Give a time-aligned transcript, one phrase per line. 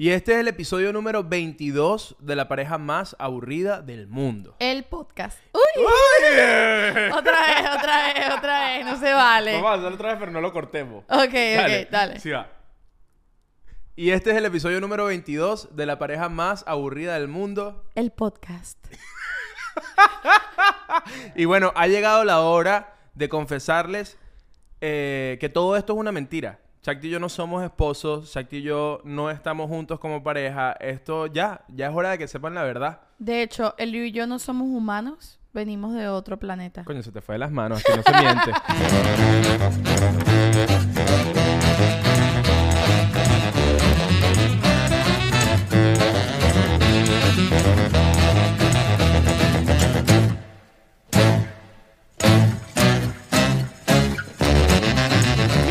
[0.00, 4.54] Y este es el episodio número 22 de la pareja más aburrida del mundo.
[4.60, 5.40] El podcast.
[5.52, 5.82] ¡Uy!
[7.12, 8.84] Otra vez, otra vez, otra vez.
[8.86, 9.54] No se vale.
[9.54, 11.04] Vamos a hacerlo otra vez, pero no lo cortemos.
[11.08, 12.20] Ok, ok, dale.
[12.20, 12.48] Sí va.
[13.96, 17.84] Y este es el episodio número 22 de la pareja más aburrida del mundo.
[17.96, 18.78] El podcast.
[21.34, 24.16] Y bueno, ha llegado la hora de confesarles
[24.80, 26.60] eh, que todo esto es una mentira.
[26.82, 30.72] Shakti y yo no somos esposos, Shakti y yo no estamos juntos como pareja.
[30.72, 33.00] Esto ya, ya es hora de que sepan la verdad.
[33.18, 36.84] De hecho, el y yo no somos humanos, venimos de otro planeta.
[36.84, 38.52] Coño, se te fue de las manos, aquí no se miente.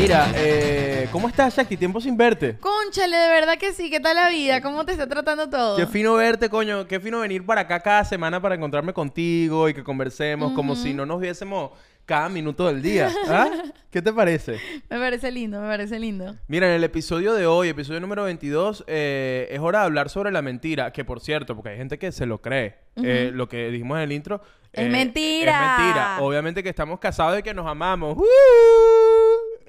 [0.00, 0.77] Mira, eh,
[1.12, 1.76] ¿cómo estás, Shakti?
[1.76, 2.56] Tiempo sin verte.
[2.58, 3.90] Cónchale, de verdad que sí.
[3.90, 4.60] ¿Qué tal la vida?
[4.60, 5.76] ¿Cómo te está tratando todo?
[5.76, 6.86] Qué fino verte, coño.
[6.86, 10.94] Qué fino venir para acá cada semana para encontrarme contigo y que conversemos como si
[10.94, 11.70] no nos viésemos
[12.04, 13.10] cada minuto del día.
[13.28, 13.50] ¿Ah?
[13.90, 14.58] ¿Qué te parece?
[14.88, 16.34] Me parece lindo, me parece lindo.
[16.46, 20.30] Mira, en el episodio de hoy, episodio número 22, eh, es hora de hablar sobre
[20.30, 20.92] la mentira.
[20.92, 22.76] Que por cierto, porque hay gente que se lo cree.
[22.96, 24.42] Eh, lo que dijimos en el intro.
[24.72, 25.52] Es eh, mentira.
[25.52, 26.18] Es mentira.
[26.20, 28.16] Obviamente que estamos casados y que nos amamos.
[28.16, 29.17] ¡Uh!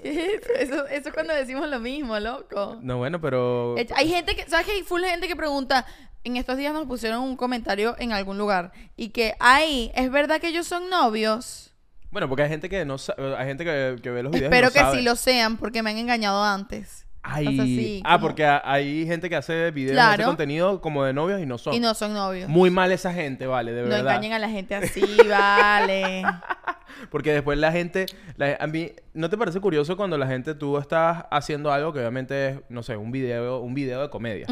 [0.01, 0.85] ¿Qué es eso?
[0.87, 2.77] Eso es cuando decimos lo mismo, loco.
[2.81, 3.77] No, bueno, pero.
[3.77, 5.85] Eh, Hay gente que, ¿sabes que hay full gente que pregunta?
[6.23, 10.41] En estos días nos pusieron un comentario en algún lugar y que, ay, ¿es verdad
[10.41, 11.73] que ellos son novios?
[12.11, 14.51] Bueno, porque hay gente que no sa- Hay gente que, que ve los videos.
[14.51, 14.97] y Espero no que sabe.
[14.97, 17.05] sí lo sean porque me han engañado antes.
[17.31, 20.25] Ay, O sea, sí, ah, como- porque ha- hay gente que hace videos, hace Claro.
[20.29, 21.73] contenido como de novios y no son.
[21.73, 22.49] Y no son novios.
[22.49, 24.13] Muy mal esa gente, vale, de no verdad.
[24.15, 26.23] engañen a la gente así, vale.
[27.11, 30.77] Porque después la gente, la- a mí, ¿no te parece curioso cuando la gente, tú
[30.77, 34.47] estás haciendo algo que obviamente es, no sé, un video, un video de comedia?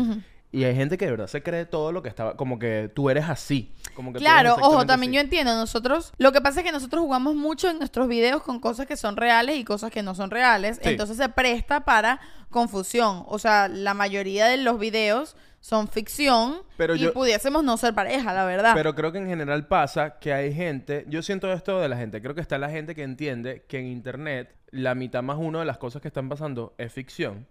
[0.52, 3.10] Y hay gente que de verdad se cree todo lo que estaba, como que tú
[3.10, 3.74] eres así.
[3.96, 5.26] Como que tú eres Claro, ojo, también yo así.
[5.26, 8.88] entiendo, nosotros, lo que pasa es que nosotros jugamos mucho en nuestros videos con cosas
[8.88, 10.90] que son reales y cosas que no son reales, Sí.
[10.90, 15.36] entonces se presta para confusión, o sea, la mayoría de los videos
[15.68, 18.72] son ficción Pero y yo- pudiésemos no ser pareja, la verdad.
[18.74, 22.22] Pero creo que en general pasa que hay gente, yo siento esto de la gente,
[22.22, 25.66] creo que está la gente que entiende que en internet la mitad más uno de
[25.66, 27.46] las cosas que están pasando es ficción.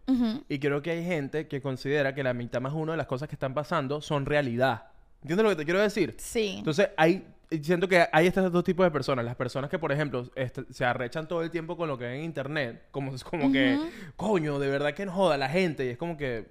[0.48, 3.28] Y creo que hay gente que considera que la mitad más uno de las cosas
[3.28, 4.84] que están pasando son realidad.
[5.20, 6.14] ¿Entiendes lo que te quiero decir?
[6.18, 6.54] Sí.
[6.58, 7.26] Entonces, hay,
[7.62, 9.26] siento que hay estos dos tipos de personas.
[9.26, 12.14] Las personas que, por ejemplo, este, se arrechan todo el tiempo con lo que ven
[12.16, 12.84] en internet.
[12.90, 13.78] Como, como que,
[14.16, 15.84] coño, de verdad que no joda la gente.
[15.84, 16.46] Y es como que,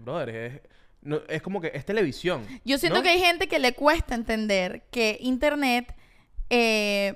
[0.00, 0.60] brother, es,
[1.02, 2.46] no- es como que es televisión.
[2.64, 3.02] Yo siento ¿no?
[3.02, 5.94] que hay gente que le cuesta entender que Internet,
[6.50, 7.14] eh,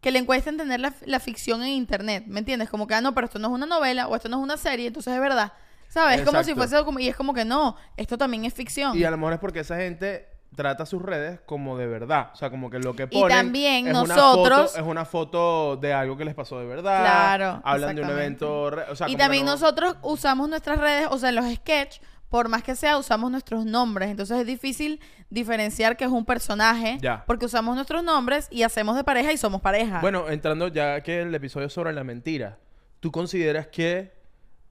[0.00, 2.68] que le cuesta entender la, la ficción en Internet, ¿me entiendes?
[2.70, 4.56] Como que, ah, no, pero esto no es una novela o esto no es una
[4.56, 5.52] serie, entonces es verdad.
[5.88, 6.20] ¿Sabes?
[6.20, 8.96] Es como si fuese, como- y es como que no, esto también es ficción.
[8.96, 12.30] Y a lo mejor es porque esa gente trata sus redes como de verdad.
[12.34, 15.04] O sea, como que lo que Y ponen también es una nosotros- foto- es una
[15.06, 17.00] foto de algo que les pasó de verdad.
[17.00, 18.70] Claro, Hablan de un evento...
[18.70, 22.48] re- o sea, y también no- nosotros usamos nuestras redes, o sea, los sketch, por
[22.48, 24.10] más que sea, usamos nuestros nombres.
[24.10, 25.00] Entonces es difícil
[25.30, 27.24] diferenciar que es un personaje, Ya.
[27.26, 30.00] porque usamos nuestros nombres y hacemos de pareja y somos pareja.
[30.00, 32.58] Bueno, entrando ya que el episodio es sobre la mentira,
[33.00, 34.12] ¿tú consideras que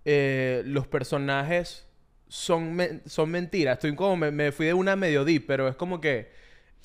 [0.06, 1.86] eh, los personajes
[2.28, 3.74] son, men- son mentiras?
[3.78, 6.32] Estoy como, me, me fui de una medio deep, pero es como que...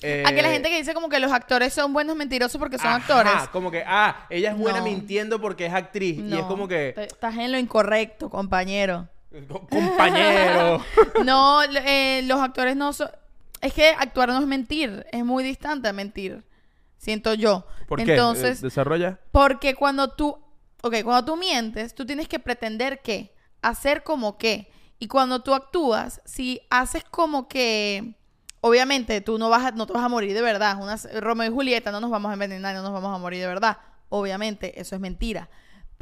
[0.01, 2.77] eh, a que la gente que dice como que los actores son buenos mentirosos porque
[2.77, 3.47] son ajá, actores.
[3.49, 4.85] como que, ah, ella es buena No.
[4.85, 6.17] mintiendo porque es actriz.
[6.19, 9.07] y es como que, Estás en lo incorrecto, compañero.
[9.47, 10.83] Co- compañero.
[11.25, 13.09] No, eh, los actores no son...
[13.61, 16.43] Es que actuar no es mentir, es muy distante a mentir.
[16.97, 17.65] Siento yo.
[17.87, 18.01] ¿Por?
[18.01, 19.19] Entonces, ¿Desarrolla?
[19.31, 20.37] porque cuando tú...
[20.81, 23.33] Ok, cuando tú mientes, tú tienes que pretender qué.
[23.61, 24.69] Hacer como qué.
[24.99, 28.15] Y cuando tú actúas, si haces como que...
[28.61, 30.77] Obviamente, tú no vas a, no te vas a morir de verdad.
[30.81, 33.47] Una, Romeo y Julieta, no nos vamos a envenenar, no nos vamos a morir de
[33.47, 33.77] verdad.
[34.09, 35.49] Obviamente, eso es mentira.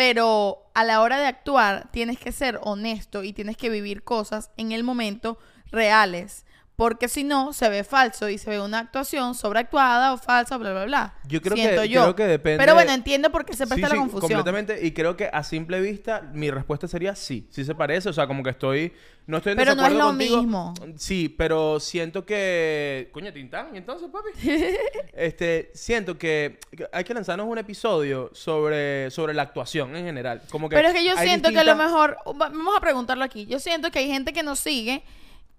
[0.02, 4.50] Pero a la hora de actuar, tienes que ser honesto y tienes que vivir cosas
[4.58, 6.48] en el momento reales.
[6.82, 10.72] Porque si no, se ve falso y se ve una actuación sobreactuada o falsa, bla,
[10.72, 11.14] bla, bla.
[11.28, 12.02] Yo creo que- Siento yo.
[12.02, 14.22] creo que depende- Pero bueno, entiendo por qué se presta Sí, la sí, confusión.
[14.22, 14.84] completamente.
[14.84, 17.46] Y creo que a simple vista, mi respuesta sería sí.
[17.52, 18.10] Sí se parece.
[18.10, 18.92] O sea, como que estoy...
[19.28, 20.38] No estoy en Pero no es desacuerdo lo contigo.
[20.42, 20.74] mismo.
[20.98, 23.10] Sí, pero siento que...
[23.14, 24.30] Coño, Tintán, ¿y entonces, papi?
[25.14, 30.42] este, siento que que hay que lanzarnos un episodio sobre, sobre la actuación en general.
[30.50, 33.24] Como que Pero es que yo siento que a lo mejor, va- vamos a preguntarlo
[33.24, 35.04] aquí, yo siento que hay gente que nos sigue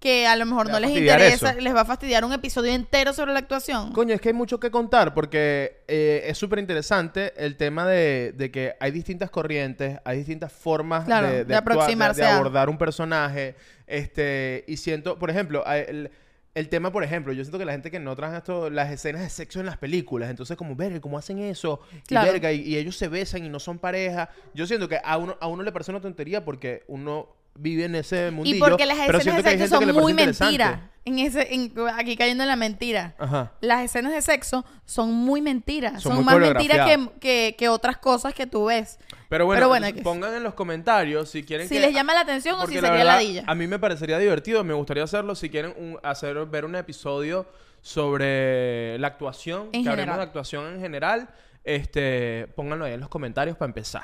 [0.03, 1.61] que a lo mejor no les interesa, eso.
[1.61, 3.93] les va a fastidiar un episodio entero sobre la actuación.
[3.93, 8.33] Coño, es que hay mucho que contar porque eh, es súper interesante el tema de,
[8.35, 12.21] de que hay distintas corrientes, hay distintas formas Claro, de, de de actuar, de- aproximarse
[12.21, 13.55] de a- abordar un personaje.
[13.87, 16.11] Este, y siento, por ejemplo, el,
[16.53, 19.21] el tema, por ejemplo, yo siento que la gente que no trabaja esto, las escenas
[19.21, 21.79] de sexo en las películas, entonces como, verga, ¿cómo hacen eso?
[22.07, 22.27] Claro.
[22.27, 24.29] Y verga, y, y ellos se besan y no son pareja.
[24.53, 27.95] Yo siento que a uno, a uno le parece una tontería porque uno vive en
[27.95, 28.55] ese mundillo.
[28.55, 30.45] Y porque las escenas de sexo son muy parece interesante.
[30.45, 30.89] mentira.
[31.05, 33.13] En ese, en- aquí cayendo en la mentira.
[33.19, 33.51] Ajá.
[33.59, 36.01] Las escenas de sexo son muy mentiras.
[36.01, 38.99] Son Son, muy más mentiras que, que, que otras cosas que tú ves.
[39.27, 41.81] Pero bueno, Pero bueno, pongan en los comentarios si quieren Si que...
[41.81, 43.43] les llama la atención o si la sería verdad, ladilla.
[43.47, 47.47] A mí me parecería divertido, me gustaría hacerlo si quieren un- hacer ver un episodio
[47.81, 51.29] sobre la actuación, En que hablemos de actuación en general,
[51.65, 54.03] este, pónganlo ahí en los comentarios para empezar.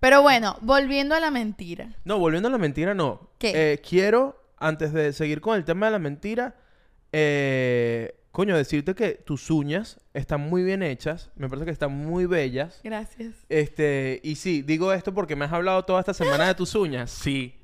[0.00, 1.94] Pero bueno, volviendo a la mentira.
[2.04, 3.30] No, volviendo a la mentira, no.
[3.38, 3.72] ¿Qué?
[3.72, 6.56] Eh, quiero, antes de seguir con el tema de la mentira,
[7.12, 12.24] eh, coño, decirte que tus uñas están muy bien hechas, me parece que están muy
[12.24, 12.80] bellas.
[12.82, 13.34] Gracias.
[13.50, 17.10] Este, y sí, digo esto porque me has hablado toda esta semana de tus uñas.
[17.30, 17.56] Sí.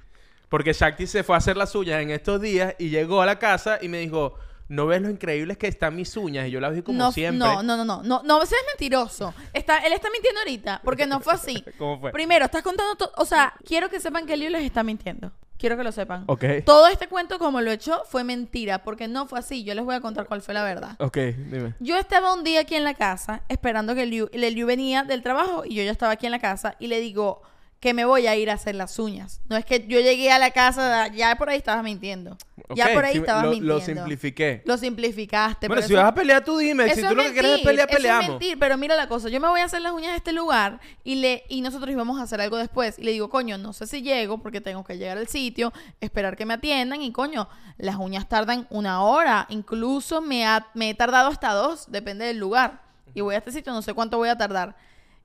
[0.48, 3.40] Porque Shakti se fue a hacer las uñas en estos días y llegó a la
[3.40, 4.36] casa y me dijo,
[4.68, 6.48] ¿no ves lo increíbles que están mis uñas?
[6.48, 7.38] Y yo las vi como no, siempre.
[7.38, 9.34] no, no, no, no, no, no seas mentiroso.
[9.52, 11.64] Está, él está mintiendo ahorita, porque no fue así.
[11.78, 12.12] ¿Cómo fue?
[12.12, 15.32] Primero, estás contando todo, o sea, quiero que sepan que Liu les está mintiendo.
[15.58, 16.24] Quiero que lo sepan.
[16.26, 16.44] Ok.
[16.66, 19.64] Todo este cuento como lo he hecho fue mentira, porque no fue así.
[19.64, 20.96] Yo les voy a contar cuál fue la verdad.
[20.98, 21.74] Ok, dime.
[21.80, 25.22] Yo estaba un día aquí en la casa esperando que Liu, el Liu venía del
[25.22, 27.40] trabajo y yo ya estaba aquí en la casa y le digo
[27.80, 29.40] que me voy a ir a hacer las uñas.
[29.48, 32.36] No es que yo llegué a la casa, ya por ahí estabas mintiendo.
[32.74, 33.74] Ya por ahí sí, estabas lo, mintiendo.
[33.74, 34.62] Lo simplifiqué.
[34.64, 35.68] Lo simplificaste.
[35.68, 36.92] bueno, pero si eso- vas a pelear tú dime.
[36.94, 38.24] Si tú lo que quieres es pelear, eso peleamos.
[38.24, 40.32] Es mentir, pero mira la cosa, yo me voy a hacer las uñas a este
[40.32, 43.72] lugar y le y nosotros íbamos a hacer algo después y le digo, "Coño, no
[43.72, 47.48] sé si llego porque tengo que llegar al sitio, esperar que me atiendan y coño,
[47.78, 52.38] las uñas tardan una hora, incluso me ha- me he tardado hasta dos, depende del
[52.38, 52.82] lugar.
[53.14, 54.76] Y voy a este sitio, no sé cuánto voy a tardar.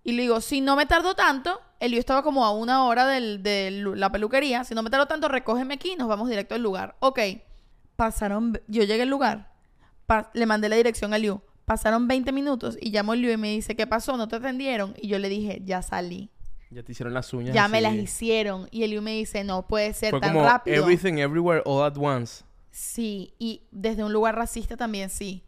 [0.04, 3.06] Y le digo, si no me tardo tanto, el yo estaba como a una hora
[3.08, 6.56] del- de la peluquería, si no me tardo tanto, recógeme aquí y nos vamos directo
[6.56, 6.96] al lugar.
[7.00, 7.20] Ok,
[7.96, 9.52] pasaron, yo llegué al lugar,
[10.06, 13.50] pa- le mandé la dirección a Liu, pasaron 20 minutos y llamó Liu y me
[13.52, 14.18] dice, ¿qué pasó?
[14.18, 14.96] ¿No te atendieron?
[15.02, 16.30] Y yo le dije, ya salí,
[16.72, 17.54] Ya te hicieron las uñas.
[17.54, 18.68] ya me las hicieron.
[18.72, 20.84] Y el Liu me dice, no puede ser Fue tan como rápido.
[20.84, 22.44] everything, everywhere, all at once.
[22.72, 25.44] Sí, y desde un lugar racista también sí.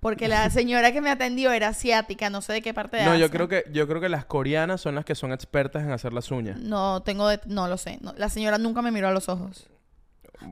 [0.00, 3.16] Porque la señora que me atendió era asiática, no sé de qué parte de No,
[3.16, 6.12] yo creo que yo creo que las coreanas son las que son expertas en hacer
[6.12, 6.58] las uñas.
[6.60, 7.98] No, tengo de- no lo sé.
[8.02, 9.68] No, la señora nunca me miró a los ojos.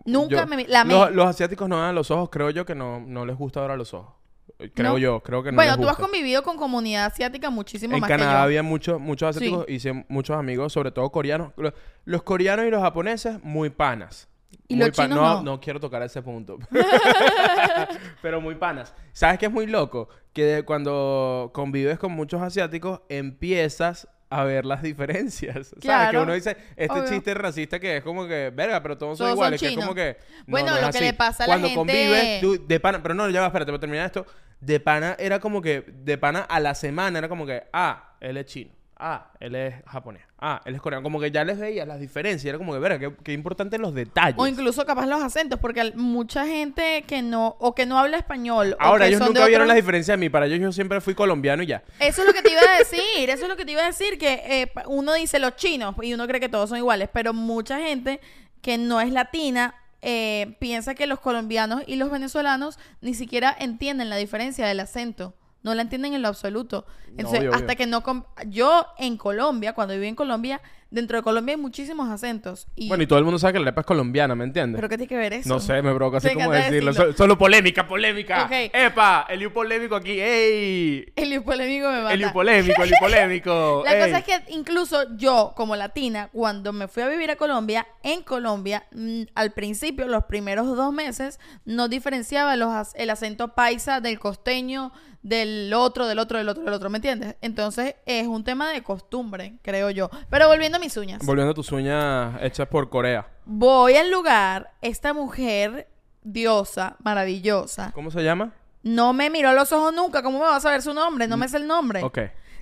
[0.06, 0.94] Nunca Yo- me mi- la amé.
[0.94, 3.60] Los, los asiáticos no dan a los ojos, creo yo que no, no les gusta
[3.60, 4.14] ver a los ojos.
[4.58, 4.98] Eh, Creo ¿No?
[4.98, 6.02] yo, creo que no bueno, les tú has gusta.
[6.04, 8.42] convivido con comunidad asiática muchísimo En más Canadá que yo.
[8.44, 11.52] había muchos muchos asiáticos, hice muchos amigos, sobre todo coreanos.
[11.56, 11.74] Lo-
[12.04, 14.28] Los, coreanos y los japoneses, muy panas.
[14.68, 15.42] ¿Y Muy los pa- chinos no, no?
[15.42, 16.58] no quiero tocar ese punto.
[18.22, 18.94] Pero muy panas.
[19.12, 20.08] ¿Sabes qué es muy loco?
[20.32, 25.74] Que cuando convives con muchos asiáticos, empiezas a ver las diferencias.
[25.82, 26.10] ¿Sabes?
[26.10, 27.08] Que uno dice, este Obvio.
[27.08, 29.60] chiste racista que es como que, verga, pero todos son Todos son iguales.
[29.60, 29.84] que es chinos.
[29.84, 30.16] como que.
[30.38, 33.02] no, Bueno, no lo que le pasa a la Cuando gente- convives, tú, de pana,
[33.02, 34.26] pero no, ya va, espérate, para terminar esto.
[34.60, 38.36] De pana era como que, de pana a la semana era como que, ah, él
[38.38, 38.72] es chino.
[38.96, 40.22] Ah, él es japonés.
[40.38, 41.02] Ah, él es coreano.
[41.02, 42.44] Como que ya les veías las diferencias.
[42.48, 44.36] Era como que, verga, qué, qué importante los detalles.
[44.38, 48.76] O incluso capaz los acentos, porque mucha gente que no, o que no habla español.
[48.78, 50.28] o Ahora, que ellos son de nunca vieron otro- las diferencias de mí.
[50.30, 51.82] Para ellos yo siempre fui colombiano y ya.
[51.98, 53.86] Eso es lo que te iba a decir, eso es lo que te iba a
[53.86, 57.32] decir, que eh, uno dice los chinos y uno cree que todos son iguales, pero
[57.32, 58.20] mucha gente
[58.62, 64.08] que no es latina eh, piensa que los colombianos y los venezolanos ni siquiera entienden
[64.10, 65.34] la diferencia del acento.
[65.64, 66.86] No la entienden en lo absoluto.
[67.08, 67.76] Entonces, obvio, hasta obvio.
[67.76, 68.02] que no...
[68.48, 72.68] Yo en Colombia, cuando viví en Colombia, dentro de Colombia hay muchísimos acentos.
[72.76, 72.88] Y...
[72.88, 74.76] Bueno, y todo el mundo sabe que la arepa es colombiana, ¿me entiendes?
[74.78, 75.48] ¿Pero qué tiene que ver eso?
[75.48, 76.90] No sé, me provoca así como decirlo.
[76.92, 77.12] decirlo.
[77.12, 78.48] So- Solo polémica, polémica.
[78.52, 79.26] ¡Epa!
[79.30, 80.20] El polémico aquí.
[80.20, 81.12] ¡Ey!
[81.16, 82.12] El polémico me mata.
[82.14, 83.82] El polémico, el polémico.
[83.86, 84.04] La ¡Ey!
[84.12, 88.22] cosa es que incluso yo, como latina, cuando me fui a vivir a Colombia, en
[88.22, 94.18] Colombia, mm, al principio, los primeros dos meses, no diferenciaba los, el acento paisa del
[94.18, 94.92] costeño,
[95.24, 97.34] del otro, del otro, del otro, del otro, ¿me entiendes?
[97.40, 100.10] Entonces es un tema de costumbre, creo yo.
[100.28, 101.24] Pero volviendo a mis uñas.
[101.24, 103.26] Volviendo a tus uñas hechas por Corea.
[103.46, 105.88] Voy al lugar, esta mujer
[106.22, 107.90] diosa, maravillosa.
[107.94, 108.52] ¿Cómo se llama?
[108.82, 110.22] No me miró a los ojos nunca.
[110.22, 111.26] ¿Cómo me vas a ver su nombre?
[111.26, 112.02] No me sé el nombre.
[112.02, 112.18] Ok.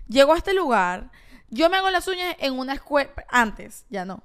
[0.09, 1.11] Llego a este lugar.
[1.50, 3.11] Yo me hago las uñas en una escuela.
[3.28, 4.23] Antes, ya no.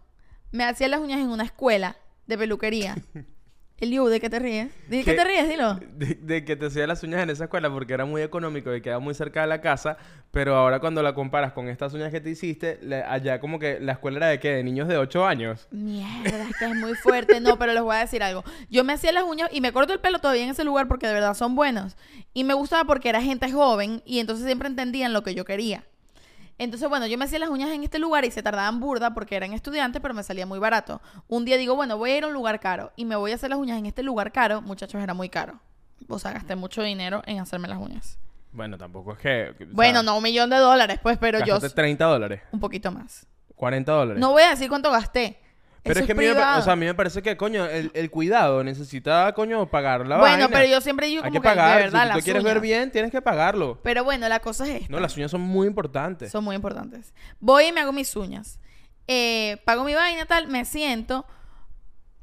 [0.52, 2.96] Me hacía las uñas en una escuela de peluquería.
[3.80, 4.70] Eliu, ¿de qué te ríes?
[4.90, 5.48] ¿De qué, te ríes?
[5.48, 5.76] Dilo.
[5.98, 8.82] De, de que te hacía las uñas en esa escuela porque era muy económico y
[8.82, 9.98] quedaba muy cerca de la casa,
[10.32, 13.80] pero ahora cuando la comparas con estas uñas que te hiciste, le- allá como que
[13.80, 15.68] la escuela era de qué, de niños de 8 años.
[15.70, 17.40] Mierda, es que es muy fuerte.
[17.40, 18.44] No, pero les voy a decir algo.
[18.70, 21.06] Yo me hacía las uñas y me corto el pelo todavía en ese lugar porque
[21.08, 21.98] de verdad son buenos.
[22.34, 25.84] Y me gustaba porque era gente joven y entonces siempre entendían lo que yo quería.
[26.60, 29.36] Entonces, bueno, yo me hacía las uñas en este lugar y se tardaban burda porque
[29.36, 31.02] eran estudiantes, pero me salía muy barato.
[31.28, 33.36] Un día digo, bueno, voy a ir a un lugar caro y me voy a
[33.36, 34.62] hacer las uñas en este lugar caro.
[34.62, 35.60] Muchachos, era muy caro.
[36.08, 38.18] O sea, gasté mucho dinero en hacerme las uñas.
[38.52, 39.68] Bueno, tampoco es que...
[39.72, 42.92] Bueno, sea, no un millón de dólares, pues, pero yo gastaste 30 dólares, un poquito
[42.92, 43.28] más.
[43.56, 44.22] 40 dólares.
[44.22, 45.40] No voy a decir cuánto gasté.
[45.88, 47.66] Pero Eso es que a mí, me, o sea, a mí me parece que, coño,
[47.66, 50.50] el, el cuidado necesita, coño, pagar la Bueno, vaina.
[50.50, 51.78] pero yo siempre digo Hay como que pagar.
[51.78, 53.80] de verdad, si tú las te quieres ver bien, tienes que pagarlo.
[53.84, 54.92] Pero bueno, la cosa es esta.
[54.92, 56.32] No, las uñas son muy importantes.
[56.32, 57.14] Son muy importantes.
[57.40, 58.60] Voy y me hago mis uñas.
[59.08, 61.26] Eh, pago mi vaina, tal, me siento.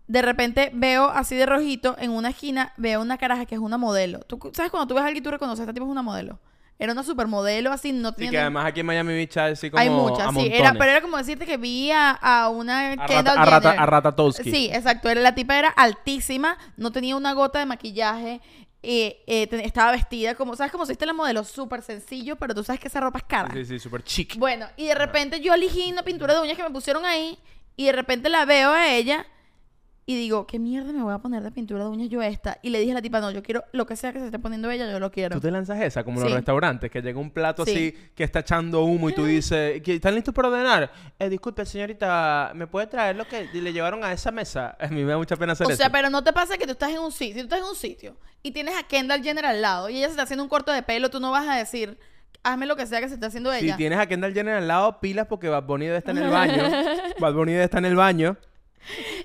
[0.07, 3.79] De repente veo así de rojito en una esquina, veo una caraja que es una
[3.79, 4.21] modelo.
[4.21, 6.39] ¿Tú sabes cuando tú ves a alguien y tú reconoces esta tipo es una modelo?
[6.79, 8.31] Era una supermodelo así, no Y tenía.
[8.33, 10.51] que además aquí en Miami Beach hay así como hay muchas, a sí.
[10.53, 13.83] Era, pero era como decirte que vi a, a una A Kendall Rata- a Rata-
[13.83, 14.51] a Ratatowski.
[14.51, 15.09] Sí, exacto.
[15.09, 18.41] Era, la tipa era altísima, no tenía una gota de maquillaje.
[18.87, 20.71] eh, eh, te- estaba vestida como, ¿sabes?
[20.71, 23.51] Como si viste la modelo súper sencillo, pero tú sabes que esa ropa es cara.
[23.55, 24.37] Sí, sí, súper chic.
[24.37, 27.39] Bueno, y de repente yo elegí una pintura de uñas que me pusieron ahí
[27.77, 29.25] y de repente la veo a ella
[30.07, 32.59] y digo, ¿qué mierda me voy a poner de pintura de uñas yo esta?
[32.63, 34.39] Y le dije a la tipa, no, yo quiero lo que sea que se esté
[34.39, 35.35] poniendo ella, yo lo quiero.
[35.37, 37.71] Tú te lanzas esa, como en los restaurantes, que llega un plato Sí.
[37.73, 40.93] así que está echando humo y tú dices, ¿que ¿están listos para ordenar?
[41.19, 44.77] Eh, disculpe, señorita, ¿me puede traer lo que le llevaron a esa mesa?
[44.79, 45.79] A mí me da mucha pena hacer O eso.
[45.79, 47.77] sea, pero no te pasa que tú estás en un sitio, tú estás en un
[47.77, 50.71] sitio y tienes a Kendall Jenner al lado y ella se está haciendo un corte
[50.73, 51.99] de pelo, tú no vas a decir,
[52.43, 53.77] hazme lo que sea que se esté haciendo Si ella.
[53.79, 56.63] tienes a Kendall Jenner al lado, pilas porque Bad Bunny debe estar en el baño.
[57.21, 58.37] Bad Bunny debe estar en el baño.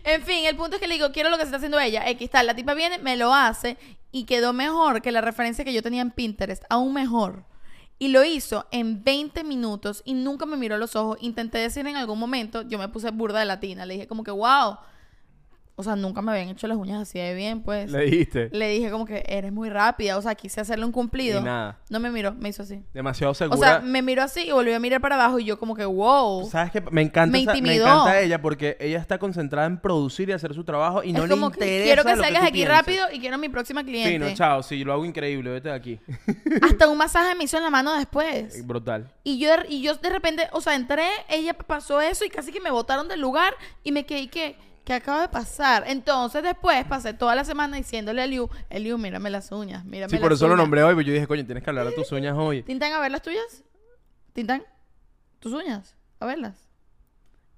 [0.03, 2.07] En fin, el punto es que le digo, quiero lo que se está haciendo ella.
[2.09, 3.77] X tal, la tipa viene, me lo hace
[4.11, 7.45] y quedó mejor que la referencia que yo tenía en Pinterest, aún mejor.
[7.99, 11.17] Y lo hizo en 20 minutos y nunca me miró los ojos.
[11.21, 13.85] Intenté decir en algún momento, yo me puse burda de latina.
[13.85, 14.77] Le dije como que, wow.
[15.79, 17.89] O sea, nunca me habían hecho las uñas así de bien, pues.
[17.89, 18.49] Le dijiste.
[18.51, 20.17] Le dije como que eres muy rápida.
[20.17, 21.39] O sea, quise hacerle un cumplido.
[21.39, 21.79] Y nada.
[21.89, 22.83] No me miró, me hizo así.
[22.93, 23.57] Demasiado O segura.
[23.57, 26.49] sea, me miró así y volvió a mirar para abajo y yo como que, wow.
[26.49, 26.81] ¿Sabes qué?
[26.91, 30.53] Me encanta, Me esa- me encanta ella porque ella está concentrada en producir y hacer
[30.53, 32.75] su trabajo y no le que interesa quiero que lo salgas tú aquí pienses.
[32.77, 34.11] rápido y quiero a mi próxima cliente.
[34.11, 34.61] Sí, no, chao.
[34.63, 35.49] Sí, lo hago increíble.
[35.49, 35.99] Vete de aquí.
[36.61, 38.67] Hasta un masaje me hizo en la mano después.
[38.67, 39.09] Brutal.
[39.23, 42.59] Y yo, y yo de repente, o sea, entré, ella pasó eso y casi que
[42.59, 44.57] me botaron del lugar y me quedé que,
[44.89, 45.83] ¿qué acaba de pasar?
[45.85, 50.15] Entonces después pasé toda la semana diciéndole a Liu, Eliu, mírame las uñas, mírame Sí,
[50.15, 50.63] las por eso lo uñas".
[50.63, 52.63] nombré hoy, pero yo dije, coño, tienes que hablar de tus uñas hoy.
[52.63, 53.63] Tintán, a ver las tuyas.
[54.33, 54.63] Tintán,
[55.37, 56.55] tus uñas, a verlas.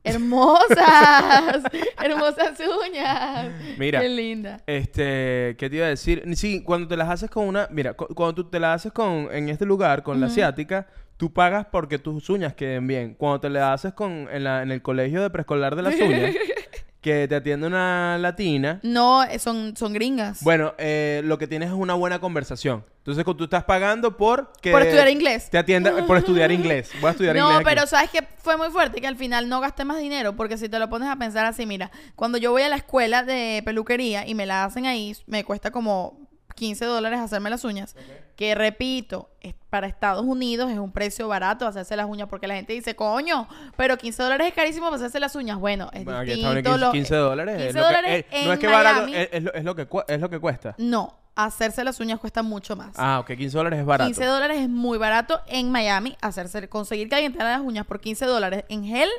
[0.04, 1.64] Hermosas,
[2.04, 2.60] hermosas
[2.90, 3.52] uñas.
[3.78, 4.02] Mira.
[4.02, 4.62] Qué linda.
[4.68, 6.24] Este, ¿qué te iba a decir?
[6.36, 9.30] Sí, cuando te las haces con una, mira, cu- cuando tú te las haces con,
[9.32, 13.14] en este lugar, con la asiática, tú pagas porque tus uñas queden bien.
[13.14, 16.34] Cuando te las haces con, en, la, en el colegio de preescolar de las uñas,
[17.02, 20.44] que te atiende una latina, No, eh, son, son gringas.
[20.44, 22.86] bueno, eh, lo que tienes es una buena conversación.
[23.00, 25.50] Entonces, tú estás pagando por que Por estudiar inglés.
[25.50, 26.92] Te atienda por estudiar inglés.
[27.02, 27.58] Voy a estudiar No, inglés.
[27.58, 27.66] aquí.
[27.76, 30.70] pero sabes que fue muy fuerte que al final no gasté más dinero porque si
[30.70, 34.28] te lo pones a pensar así, mira, cuando yo voy a la escuela de peluquería
[34.28, 36.20] y me la hacen ahí, me cuesta como
[36.54, 37.96] 15 dólares hacerme las uñas,
[38.36, 42.56] que repito, es- para Estados Unidos es un precio barato hacerse las uñas porque la
[42.56, 45.58] gente dice, coño, pero 15 dólares es carísimo para hacerse las uñas.
[45.60, 46.50] Bueno, es Bueno, distinto.
[46.58, 47.56] estaban 15, lo- 15 dólares.
[47.56, 49.16] es 15 lo que- no es que barato, Miami.
[49.16, 50.76] es, es lo, es lo que, es lo que cuesta.
[50.78, 52.94] No, hacerse las uñas cuesta mucho más.
[52.98, 54.08] Ah, ok, 15 dólares es barato.
[54.08, 56.18] 15 dólares es muy barato en Miami.
[56.22, 59.10] Hacerse, conseguir que alguien te haga las uñas por 15 dólares en gel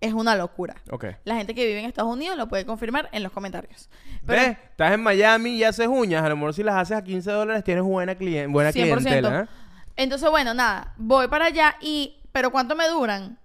[0.00, 0.76] es una locura.
[0.90, 1.06] Ok.
[1.24, 3.88] La gente que vive en Estados Unidos lo puede confirmar en los comentarios.
[4.26, 4.58] Pero ¿Ves?
[4.70, 6.22] Estás en Miami y haces uñas.
[6.22, 8.72] A lo mejor si las haces a 15 dólares tienes buena, clien buena 100%.
[8.72, 9.40] clientela.
[9.40, 9.46] ¿eh?
[9.96, 12.14] Entonces, bueno, nada, voy para allá y...
[12.30, 13.38] ¿Pero cuánto me duran?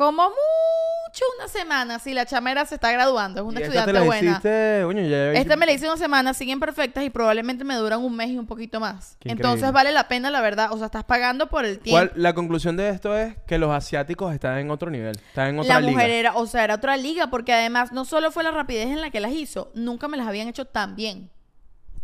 [0.00, 3.42] Como mucho una semana si la chamera se está graduando.
[3.42, 4.30] Es una Y estudiante te las buena.
[4.30, 8.00] hiciste, coño, ya- Esta me la hice una semana, siguen perfectas y probablemente me duran
[8.02, 9.18] un mes y un poquito más.
[9.24, 9.70] Entonces increíble.
[9.72, 10.72] vale la pena, la verdad.
[10.72, 11.98] O sea, estás pagando por el tiempo.
[11.98, 15.16] ¿Cuál- la conclusión de esto es que los asiáticos están en otro nivel.
[15.18, 15.92] Están en otra la liga.
[15.92, 19.02] mujer era, o sea, era otra liga, porque además no solo fue la rapidez en
[19.02, 21.28] la que las hizo, nunca me las habían hecho tan bien.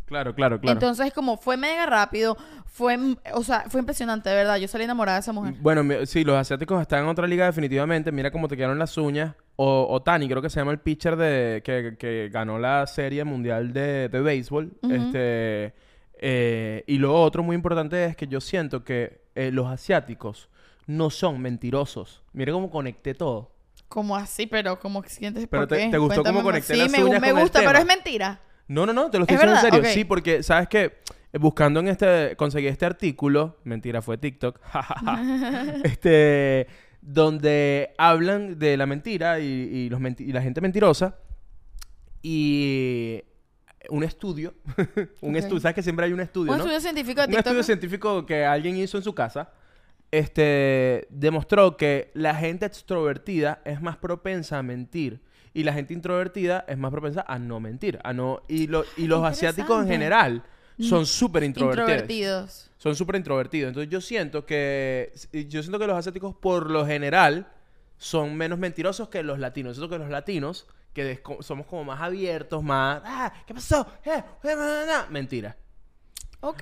[0.07, 0.73] Claro, claro, claro.
[0.79, 2.37] Entonces, como fue mega rápido,
[2.67, 4.57] fue, mm, o sea, fue impresionante, de verdad.
[4.57, 5.55] Yo salí enamorada de esa mujer.
[5.61, 8.13] Bueno, sí, los asiáticos están en otra liga definitivamente.
[8.13, 9.35] Mira cómo te quedaron las uñas.
[9.57, 13.73] O, Otani, creo que se llama el pitcher de que, que ganó la serie mundial
[13.73, 14.73] de, de béisbol.
[14.91, 15.75] Este.
[16.19, 20.49] eh, y lo otro muy importante es que yo siento que eh, los asiáticos
[20.87, 22.23] no son mentirosos.
[22.33, 23.51] Mira cómo conecté todo.
[23.89, 25.91] Como así, pero como que sientes Pero por te- qué?
[25.91, 27.87] te gustó cómo Cuéntame conecté Sí, las me, uñas me con el gusta, pero es
[27.87, 28.41] mentira.
[28.69, 29.79] No, no, no, te lo estoy ¿Es diciendo en verdad?
[29.89, 29.95] serio.
[29.95, 30.99] Sí, porque, ¿sabes qué?
[31.33, 32.35] Eh, Buscando en este...
[32.37, 33.59] Conseguí este artículo.
[33.65, 34.61] Mentira, fue TikTok.
[35.85, 36.67] este...
[37.01, 41.17] Donde hablan de la mentira y, y los menti- y la gente mentirosa.
[42.23, 43.23] Y...
[43.89, 44.55] Un estudio.
[45.21, 45.61] un estudio.
[45.61, 46.65] ¿Sabes que siempre hay un estudio, Un no?
[46.65, 47.47] estudio científico de Un TikTok.
[47.47, 49.53] estudio científico que alguien hizo en su casa
[50.11, 55.21] este, demostró que la gente extrovertida es más propensa a mentir
[55.57, 57.99] y la gente introvertida es más propensa a no mentir.
[58.05, 60.43] A no, y, lo- y los asiáticos en general
[60.79, 61.89] son súper introvertidos.
[61.89, 62.71] Introvertidos.
[62.77, 63.69] Son súper introvertidos.
[63.69, 67.47] Entonces yo siento que yo siento que los asiáticos por lo general
[67.97, 69.77] son menos mentirosos que los latinos.
[69.77, 73.87] Siento que los latinos que somos como más abiertos, más ah, ¿qué pasó?
[74.05, 74.11] Eh,
[74.45, 75.07] eh, na, na, na".
[75.09, 75.57] Mentira.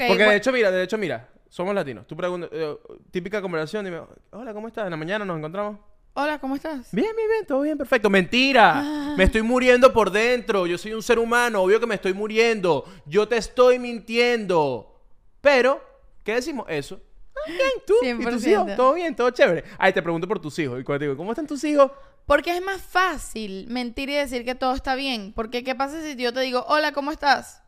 [0.06, 2.06] Porque de hecho, mira, de hecho, mira, somos latinos.
[2.06, 2.76] Tú preguntas, eh,
[3.10, 4.84] típica conversación, dime, hola, ¿cómo estás?
[4.84, 5.80] En la mañana nos encontramos.
[6.16, 6.92] Hola, ¿cómo estás?
[6.92, 8.08] Bien, bien, bien, todo bien, perfecto.
[8.08, 8.74] Mentira.
[8.76, 9.14] Ah.
[9.18, 10.64] Me estoy muriendo por dentro.
[10.64, 12.84] Yo soy un ser humano, obvio que me estoy muriendo.
[13.04, 14.94] Yo te estoy mintiendo.
[15.40, 15.82] Pero,
[16.22, 16.66] ¿qué decimos?
[16.68, 17.00] Eso.
[17.34, 18.48] Ah, bien, tú y tus 100%.
[18.48, 19.64] hijos, todo bien, todo chévere.
[19.76, 20.80] Ay, te pregunto por tus hijos.
[20.80, 21.90] Y cuando te digo, ¿cómo están tus hijos?
[22.26, 25.32] Porque es más fácil mentir y decir que todo está bien.
[25.34, 27.63] Porque, ¿qué pasa si yo te digo, hola, ¿cómo estás?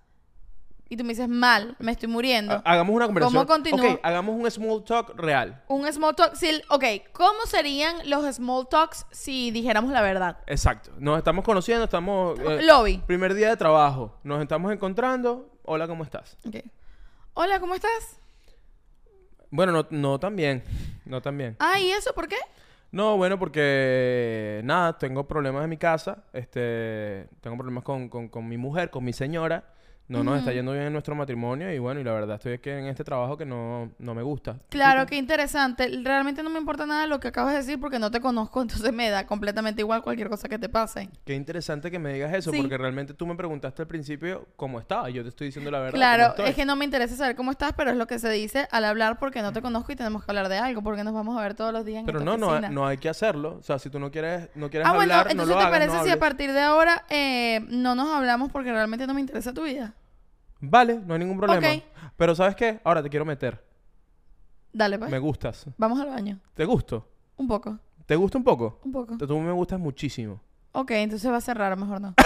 [0.89, 2.55] Y tú me dices, mal, me estoy muriendo.
[2.55, 3.45] Ha- Hagamos una conversación.
[3.45, 3.93] ¿Cómo continúo?
[3.95, 5.63] Ok, hagamos un small talk real.
[5.67, 6.35] Un small talk.
[6.43, 10.39] El- ok, ¿cómo serían los small talks si dijéramos la verdad?
[10.47, 10.93] Exacto.
[10.99, 12.39] Nos estamos conociendo, estamos...
[12.39, 12.99] eh, Lobby.
[13.07, 14.17] Primer día de trabajo.
[14.23, 15.51] Nos estamos encontrando.
[15.65, 16.37] Hola, ¿cómo estás?
[16.47, 16.57] Ok.
[17.35, 18.21] Hola, ¿cómo estás?
[19.51, 20.63] Bueno, no, no tan bien.
[21.05, 21.57] No tan bien.
[21.59, 22.37] Ah, ¿y eso por qué?
[22.93, 26.25] No, bueno, porque nada, tengo problemas en mi casa.
[26.33, 29.65] Este, tengo problemas con, con, con mi mujer, con mi señora.
[30.09, 32.71] No nos está yendo bien en nuestro matrimonio y bueno, y la verdad estoy aquí
[32.71, 34.57] en este trabajo que no, no me gusta.
[34.69, 35.89] Claro, qué interesante.
[36.05, 38.93] Realmente no me importa nada lo que acabas de decir porque no te conozco, entonces
[38.93, 41.09] me da completamente igual cualquier cosa que te pase.
[41.25, 42.59] Qué interesante que me digas eso, Sí.
[42.59, 45.81] porque realmente tú me preguntaste al principio cómo estaba y yo te estoy diciendo la
[45.81, 45.95] verdad.
[45.95, 48.69] Claro, es que no me interesa saber cómo estás, pero es lo que se dice
[48.71, 51.37] al hablar porque no te conozco y tenemos que hablar de algo, porque nos vamos
[51.37, 52.69] a ver todos los días en Pero esta no, no, oficina.
[52.71, 53.57] no hay que hacerlo.
[53.59, 55.67] O sea, si tú no quieres, no quieres Ah, bueno, hablar, no entonces lo ¿te
[55.67, 59.13] hagas, parece no si a partir de ahora eh, no nos hablamos porque realmente no
[59.15, 59.95] me interesa tu vida?
[60.61, 61.67] Vale, no hay ningún problema.
[61.75, 61.83] Ok.
[62.17, 62.81] Pero ¿sabes qué?
[62.85, 63.63] Ahora te quiero meter.
[64.73, 65.11] Dale, pues.
[65.11, 65.67] Me gustas.
[65.77, 66.39] Vamos al baño.
[66.55, 67.09] ¿Te gusto?
[67.37, 68.81] Un poco, ¿Te gusta un poco?
[68.85, 69.19] un poco.
[69.19, 70.41] Tú me gustas muchísimo.
[70.73, 72.15] Ok, entonces va a ser raro, mejor no.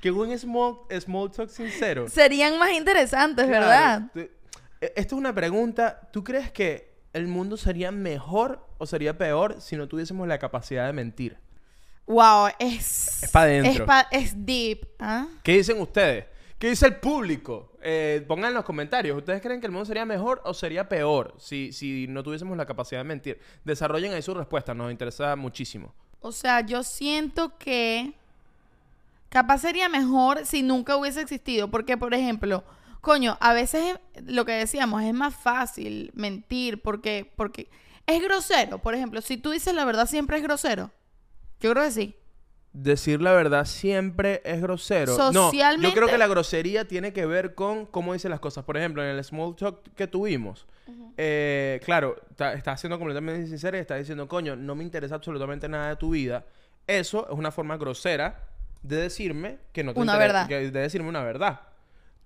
[0.00, 2.08] Qué buen small, small talk sincero.
[2.08, 3.66] Serían más interesantes, Claro.
[3.66, 4.10] ¿verdad?
[4.14, 4.32] Te-
[4.80, 6.08] e- Esto es una pregunta.
[6.12, 10.86] ¿Tú crees que el mundo sería mejor o sería peor si no tuviésemos la capacidad
[10.86, 11.38] de mentir?
[12.06, 13.22] Wow, es...
[13.22, 13.84] Es pa' dentro.
[13.84, 14.86] Es, pa- es deep.
[14.98, 15.26] ¿ah?
[15.42, 16.26] ¿Qué dicen ustedes?
[16.58, 17.72] ¿Qué dice el público?
[17.82, 19.16] Eh, pongan en los comentarios.
[19.16, 22.66] ¿Ustedes creen que el mundo sería mejor o sería peor si, si no tuviésemos la
[22.66, 23.40] capacidad de mentir?
[23.64, 24.74] Desarrollen ahí su respuesta.
[24.74, 25.94] Nos interesa muchísimo.
[26.20, 28.12] O sea, yo siento que
[29.30, 31.70] capaz sería mejor si nunca hubiese existido.
[31.70, 32.64] Porque, por ejemplo,
[33.00, 37.68] coño, a veces es- lo que decíamos es más fácil mentir porque, porque
[38.06, 38.78] es grosero.
[38.80, 40.90] Por ejemplo, si tú dices la verdad siempre es grosero.
[41.60, 42.14] Yo creo que sí.
[42.72, 45.16] Decir la verdad siempre es grosero.
[45.18, 48.64] No, yo Socialmente- creo que la grosería tiene que ver con cómo dicen las cosas.
[48.64, 50.66] Por ejemplo, en el small talk que tuvimos,
[51.16, 55.68] eh, claro, ta- estás siendo completamente sincera y estás diciendo, coño, no me interesa absolutamente
[55.68, 56.46] nada de tu vida.
[56.86, 58.46] Eso es una forma grosera
[58.82, 60.48] de decirme que no te Una interesa- verdad.
[60.48, 61.60] que- de decirme una verdad.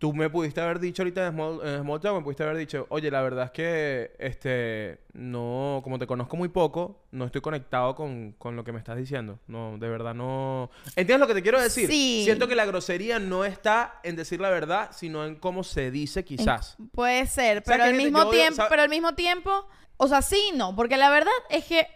[0.05, 2.85] Tú me pudiste haber dicho ahorita en small, en small talk, me pudiste haber dicho,
[2.91, 7.95] oye, la verdad es que, este, no, como te conozco muy poco, no estoy conectado
[7.95, 9.39] con, con lo que me estás diciendo.
[9.47, 10.69] No, de verdad no...
[10.89, 11.89] ¿Entiendes lo que te quiero decir?
[11.89, 12.21] Sí.
[12.23, 16.23] Siento que la grosería no está en decir la verdad, sino en cómo se dice
[16.23, 16.77] quizás.
[16.93, 20.99] Puede ser, pero al mismo tiempo, pero al mismo tiempo, o sea, sí, no, porque
[20.99, 21.87] la verdad es que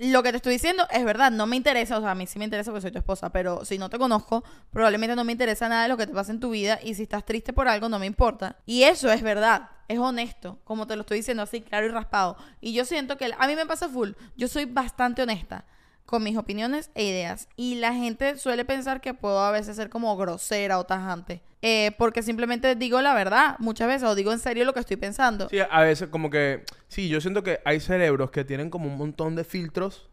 [0.00, 2.38] lo que te estoy diciendo es verdad, no me interesa, o sea, a mí sí
[2.38, 5.68] me interesa porque soy tu esposa, pero si no te conozco, probablemente no me interesa
[5.68, 7.88] nada de lo que te pasa en tu vida y si estás triste por algo
[7.88, 8.56] no me importa.
[8.66, 12.36] Y eso es verdad, es honesto, como te lo estoy diciendo así, claro y raspado.
[12.60, 15.64] Y yo siento que a mí me pasa full, yo soy bastante honesta
[16.06, 17.48] con mis opiniones e ideas.
[17.56, 21.40] Y la gente suele pensar que puedo a veces ser como grosera o tajante.
[21.62, 24.96] eh, porque simplemente digo la verdad muchas veces o digo en serio lo que estoy
[24.98, 25.48] pensando.
[25.48, 26.64] Sí, a veces como que...
[26.88, 30.08] Sí, yo siento que hay cerebros que tienen como un montón de filtros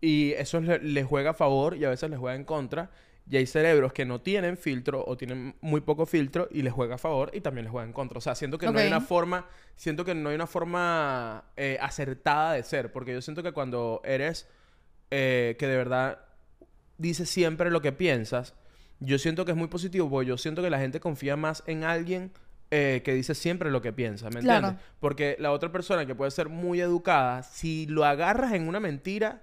[0.00, 2.90] y eso le- les juega a favor y a veces les juega en contra.
[3.30, 6.94] Y hay cerebros que no tienen filtro o tienen muy poco filtro y les juega
[6.94, 8.16] a favor y también les juega en contra.
[8.16, 11.76] O sea, siento que no hay una forma, siento que no hay una forma eh,
[11.80, 14.48] acertada de ser, porque yo siento que cuando eres
[15.10, 16.18] eh, que de verdad
[16.98, 18.54] dices siempre lo que piensas,
[19.00, 21.84] yo siento que es muy positivo, porque yo siento que la gente confía más en
[21.84, 22.32] alguien
[22.70, 24.66] eh, que dice siempre lo que piensa, ¿me Claro.
[24.68, 24.86] entiendes?
[25.00, 29.42] Porque la otra persona que puede ser muy educada, si lo agarras en una mentira,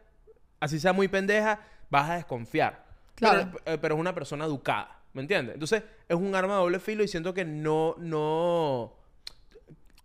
[0.59, 2.83] así sea muy pendeja, vas a desconfiar.
[3.15, 3.49] Claro.
[3.63, 5.53] Pero, eh, pero es una persona educada, ¿me entiendes?
[5.55, 8.93] Entonces, es un arma de doble filo y siento que no, no...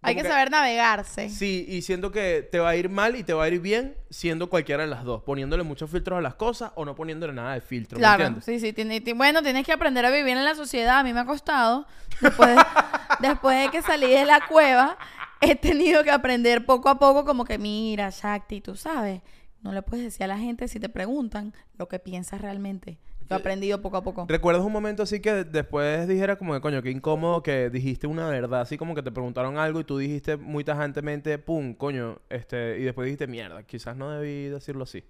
[0.02, 1.28] Hay que saber navegarse.
[1.28, 3.96] Sí, y siento que te va a ir mal y te va a ir bien
[4.08, 7.52] siendo cualquiera de las dos, poniéndole muchos filtros a las cosas o no poniéndole nada
[7.54, 8.44] de filtro, ¿me Claro, entiendes?
[8.44, 8.72] sí, sí.
[8.72, 10.98] tiene- bueno, tienes que aprender a vivir en la sociedad.
[11.00, 11.86] A mí me ha costado.
[12.20, 12.62] Después de,
[13.20, 14.96] después de que salí de la cueva,
[15.42, 19.20] he tenido que aprender poco a poco como que, mira, Shakti, tú sabes,
[19.62, 22.98] no le puedes decir a la gente si te preguntan lo que piensas realmente.
[23.30, 24.26] Yo he aprendido poco a poco.
[24.28, 28.28] ¿Recuerdas un momento así que después dijera como que, coño, qué incómodo que dijiste una
[28.28, 32.78] verdad, así como que te preguntaron algo y tú dijiste muy tajantemente, pum, coño, este,
[32.80, 35.04] y después dijiste, mierda, quizás no debí decirlo así.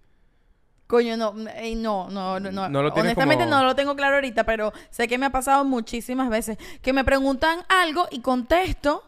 [0.86, 2.68] Coño, no, eh, no, no, no, no.
[2.68, 6.28] Lo Honestamente como- no lo tengo claro ahorita, pero sé que me ha pasado muchísimas
[6.28, 9.02] veces que me preguntan algo y contesto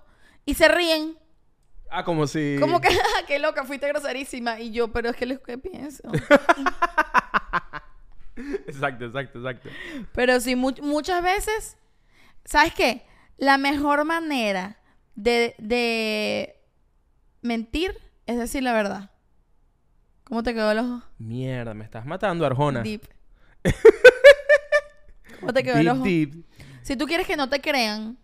[0.46, 1.18] y se ríen.
[1.90, 2.56] Ah, como si...
[2.60, 4.58] Como que, "Ah, qué loca, fuiste groserísima.
[4.60, 6.02] Y yo, pero es que es lo que pienso.
[8.66, 9.68] Exacto, exacto, exacto.
[10.12, 11.76] pero sí, mu- muchas veces,
[12.44, 13.02] ¿sabes qué?
[13.36, 14.78] La mejor manera
[15.14, 16.56] de, de
[17.42, 19.10] mentir es decir la verdad.
[20.24, 21.02] ¿Cómo te quedó el ojo?
[21.18, 22.80] Mierda, me estás matando, Arjona.
[22.82, 23.02] Deep.
[25.40, 26.04] ¿Cómo te quedó el ojo?
[26.04, 26.44] deep.
[26.82, 28.16] Si tú quieres que no te crean,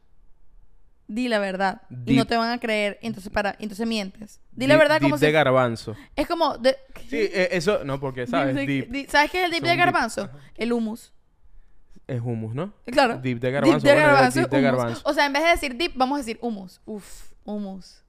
[1.08, 1.82] di la verdad.
[2.06, 2.98] Y no te van a creer.
[3.02, 4.40] Entonces, para, entonces mientes.
[4.52, 5.32] Di la verdad como deep de si...
[5.32, 5.96] garbanzo.
[6.14, 6.56] Es como...
[6.58, 6.76] de-
[7.08, 7.82] Sí, eh, eso...
[7.84, 8.54] No, porque, ¿sabes?
[8.54, 9.78] Deep de- Deep di- ¿Sabes qué es el dip de deep.
[9.78, 10.28] garbanzo?
[10.54, 11.12] El humus.
[12.06, 12.72] es hummus, ¿no?
[12.86, 13.18] Claro.
[13.18, 13.86] Deep de Dip garbanzo.
[13.86, 14.64] de bueno, garbanzo, deep de humus.
[14.70, 15.02] garbanzo.
[15.04, 16.80] O sea, en vez de decir dip, vamos a decir humus.
[16.84, 18.02] Uf, humus.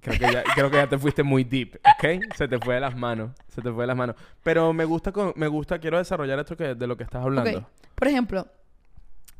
[0.00, 2.34] Creo que, ya, creo que ya te fuiste muy deep, ¿ok?
[2.36, 3.32] Se te fue de las manos.
[3.48, 4.16] Se te fue de las manos.
[4.42, 7.68] Pero me gusta, con- me gusta, quiero desarrollar esto que, de lo que estás hablando.
[7.94, 8.46] Por ejemplo,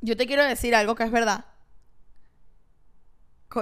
[0.00, 1.44] yo te quiero decir algo que es verdad.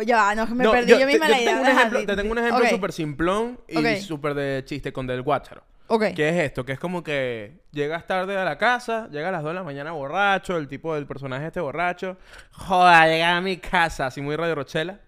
[0.00, 1.50] Ya, no, me No, perdí yo misma la idea.
[1.50, 3.96] tengo un Ajá, ejemplo, te tengo un ejemplo ok, súper simplón y Ok.
[4.00, 5.62] súper de chiste con del guácharo.
[5.88, 6.04] Ok.
[6.16, 6.64] ¿Qué es esto?
[6.64, 9.62] Que es como que llegas tarde a la casa, llega a las 2 de la
[9.62, 12.16] mañana borracho, el tipo del personaje este borracho.
[12.52, 15.00] Joda, llega a mi casa, así muy Radio Rochela.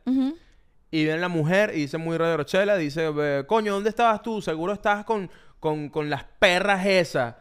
[0.90, 4.40] Y viene la mujer y dice muy Radio Rochela, dice, "Ve, coño, ¿dónde estabas tú?
[4.42, 7.34] Seguro estabas con, con, con las perras esas.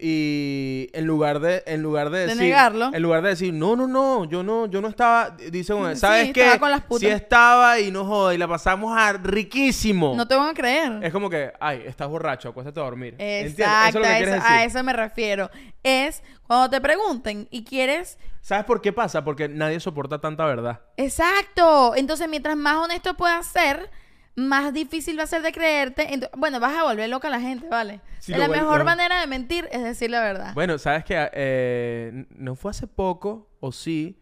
[0.00, 2.90] Y en lugar de, en lugar de De decir, negarlo.
[2.94, 6.32] en lugar de decir, no, no, no, yo no, yo no estaba, dice, Sí, ¿sabes
[6.32, 6.56] qué?
[6.60, 7.00] las putas.
[7.00, 10.14] Sí estaba y no joda, y la pasamos a riquísimo.
[10.16, 11.00] No te van a creer.
[11.02, 13.16] Es como que, ay, estás borracho, acuéstate a dormir.
[13.18, 15.50] Exacto, Eso es eso, a eso me refiero.
[15.82, 18.18] Es cuando te pregunten y quieres...
[18.40, 19.24] ¿Sabes por qué pasa?
[19.24, 20.80] Porque nadie soporta tanta verdad.
[20.96, 21.94] Exacto.
[21.96, 23.90] Entonces, mientras más honesto puedas ser,
[24.38, 26.08] más difícil va a ser de creerte.
[26.08, 28.00] Ento- bueno, vas a volver loca a la gente, ¿vale?
[28.20, 30.54] Sí, la mejor lo- manera de mentir es decir la verdad.
[30.54, 34.20] Bueno, sabes que eh, no fue hace poco, o sí,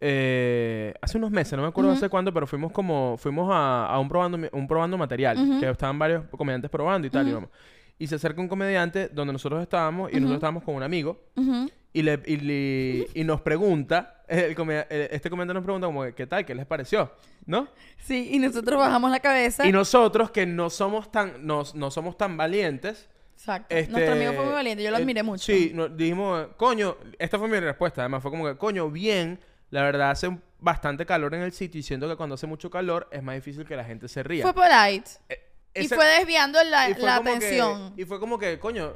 [0.00, 1.96] eh, hace unos meses, no me acuerdo Ujú.
[1.98, 5.60] hace cuánto, pero fuimos como, fuimos a, a un probando, un probando material, Ujú.
[5.60, 7.40] que estaban varios comediantes probando y tal, y, Ujú.
[7.42, 7.50] vamos.
[7.98, 11.20] y se acerca un comediante donde nosotros estábamos, y nosotros estábamos con un amigo.
[11.92, 14.54] Y, le, y, le- y nos pregunta, el
[15.10, 16.44] este comediante nos pregunta como, ¿qué tal?
[16.44, 17.12] ¿Qué les pareció?
[17.46, 17.68] ¿No?
[17.98, 19.66] Sí, y nosotros bajamos la cabeza.
[19.66, 23.74] Y nosotros que no somos tan, no, no somos tan valientes, Exacto.
[23.74, 25.44] este, Nuestro amigo fue muy valiente, yo lo eh, admiré mucho.
[25.44, 28.02] Sí, dijimos, coño, esta fue mi respuesta.
[28.02, 31.82] Además, fue como que, coño, bien, la verdad hace bastante calor en el sitio y
[31.82, 34.42] siento que cuando hace mucho calor es más difícil que la gente se ría.
[34.42, 35.10] Fue polite.
[35.28, 35.40] Eh,
[35.84, 37.94] Y fue desviando la, y fue la como que- atención.
[37.96, 38.94] y fue como que, coño,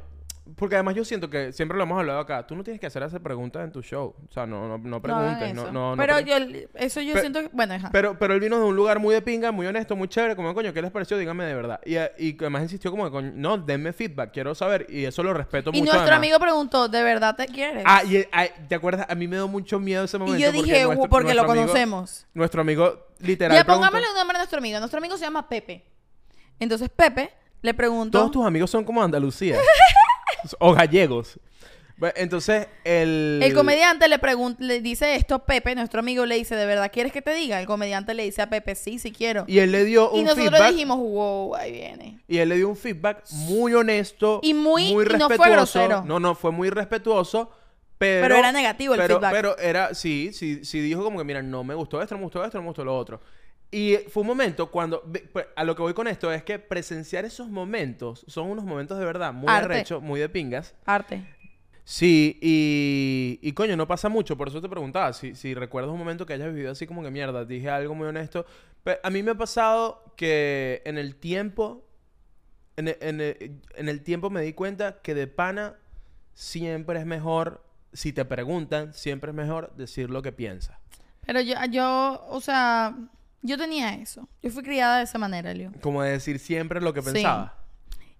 [0.57, 3.01] porque además yo siento que siempre lo hemos hablado acá, tú no tienes que hacer
[3.01, 4.13] esa pregunta en tu show.
[4.29, 7.39] O sea, no, no, no preguntes, no, no, no Pero pre- yo, eso yo siento
[7.39, 7.89] que, bueno, ajá.
[7.93, 10.35] Pero, pero él vino de un lugar muy de pinga, muy honesto, muy chévere.
[10.35, 11.17] Como, coño, ¿qué les pareció?
[11.17, 11.79] Díganme de verdad.
[11.85, 14.85] Y, y además insistió como, coño, no, denme feedback, quiero saber.
[14.89, 15.83] Y eso lo respeto y mucho.
[15.93, 16.17] nuestro además.
[16.17, 17.83] amigo preguntó, ¿de verdad te quieres?
[17.87, 19.05] Ah, y, ah, ¿te acuerdas?
[19.09, 20.37] A mí me dio mucho miedo ese momento.
[20.37, 22.27] y yo porque dije, nuestro- "Uh, porque lo nuestro amigo- conocemos.
[22.33, 23.57] nuestro amigo, literal.
[23.57, 24.79] Ya pongámosle un nombre a nuestro amigo.
[24.79, 25.85] Nuestro amigo se llama Pepe.
[26.59, 28.17] Entonces Pepe le preguntó.
[28.19, 29.55] Todos tus amigos son como Andalucía.
[30.59, 31.39] o gallegos.
[32.15, 33.39] Entonces, el...
[33.41, 36.91] El comediante le pregunta, le dice esto a Pepe, nuestro amigo le dice, ¿de verdad
[36.91, 37.61] quieres que te diga?
[37.61, 39.45] El comediante le dice a Pepe, sí, sí quiero.
[39.47, 40.71] Y él le dio Y un nosotros feedback.
[40.71, 42.19] dijimos, wow, ahí viene.
[42.27, 44.41] Y él le dio un feedback muy honesto.
[44.43, 45.51] Y muy- y no fue respetuoso.
[45.53, 46.03] grosero.
[46.03, 47.51] No, no, fue muy respetuoso.
[47.97, 49.31] Pero, Pero era negativo el pero, feedback.
[49.31, 52.25] Pero era, sí, sí, sí dijo como que, mira, no me gustó esto, no me
[52.25, 53.21] gustó esto, no me gustó lo otro.
[53.73, 57.25] Y fue un momento cuando, pues, a lo que voy con esto es que presenciar
[57.25, 59.83] esos momentos son unos momentos de verdad muy Arte.
[59.99, 60.75] muy de pingas.
[60.85, 61.23] Arte.
[61.83, 65.97] Sí, y, y coño, no pasa mucho, por eso te preguntaba, si, si recuerdas un
[65.97, 68.45] momento que hayas vivido así como que mierda, dije algo muy honesto.
[69.03, 71.83] A mí me ha pasado que en el tiempo,
[72.77, 75.75] en el, en el- en el tiempo me di cuenta que de pana
[76.35, 80.77] siempre es mejor, si te preguntan, siempre es mejor decir lo que piensas.
[81.25, 82.95] Pero yo, yo, o sea,
[83.43, 84.27] yo tenía eso.
[84.41, 85.71] Yo fui criada de esa manera, Leo.
[85.81, 87.11] Como de decir siempre lo que Sí.
[87.11, 87.55] pensaba.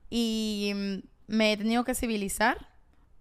[0.09, 0.97] Y mm,
[1.35, 2.69] me he tenido que civilizar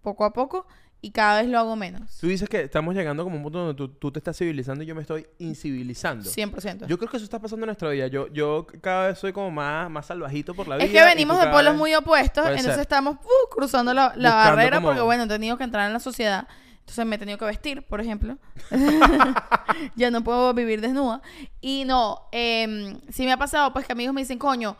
[0.03, 0.67] poco a poco
[1.01, 2.17] y cada vez lo hago menos.
[2.21, 4.87] Tú dices que estamos llegando como un punto donde tú, tú te estás civilizando y
[4.87, 6.29] yo me estoy incivilizando.
[6.31, 6.87] 100%.
[6.87, 8.07] Yo creo que eso está pasando en nuestra vida.
[8.09, 10.85] Yo, yo cada vez soy como más, más salvajito por la vida.
[10.87, 12.81] es que venimos de polos muy opuestos, entonces ser.
[12.81, 16.01] estamos uh, cruzando la, la barrera como- porque, bueno, he tenido que entrar en la
[16.01, 16.47] sociedad.
[16.83, 18.37] Entonces me he tenido que vestir, por ejemplo.
[19.97, 21.23] ya no puedo vivir desnuda.
[21.61, 24.77] Y no, eh, sí me ha pasado, pues que amigos me dicen, coño,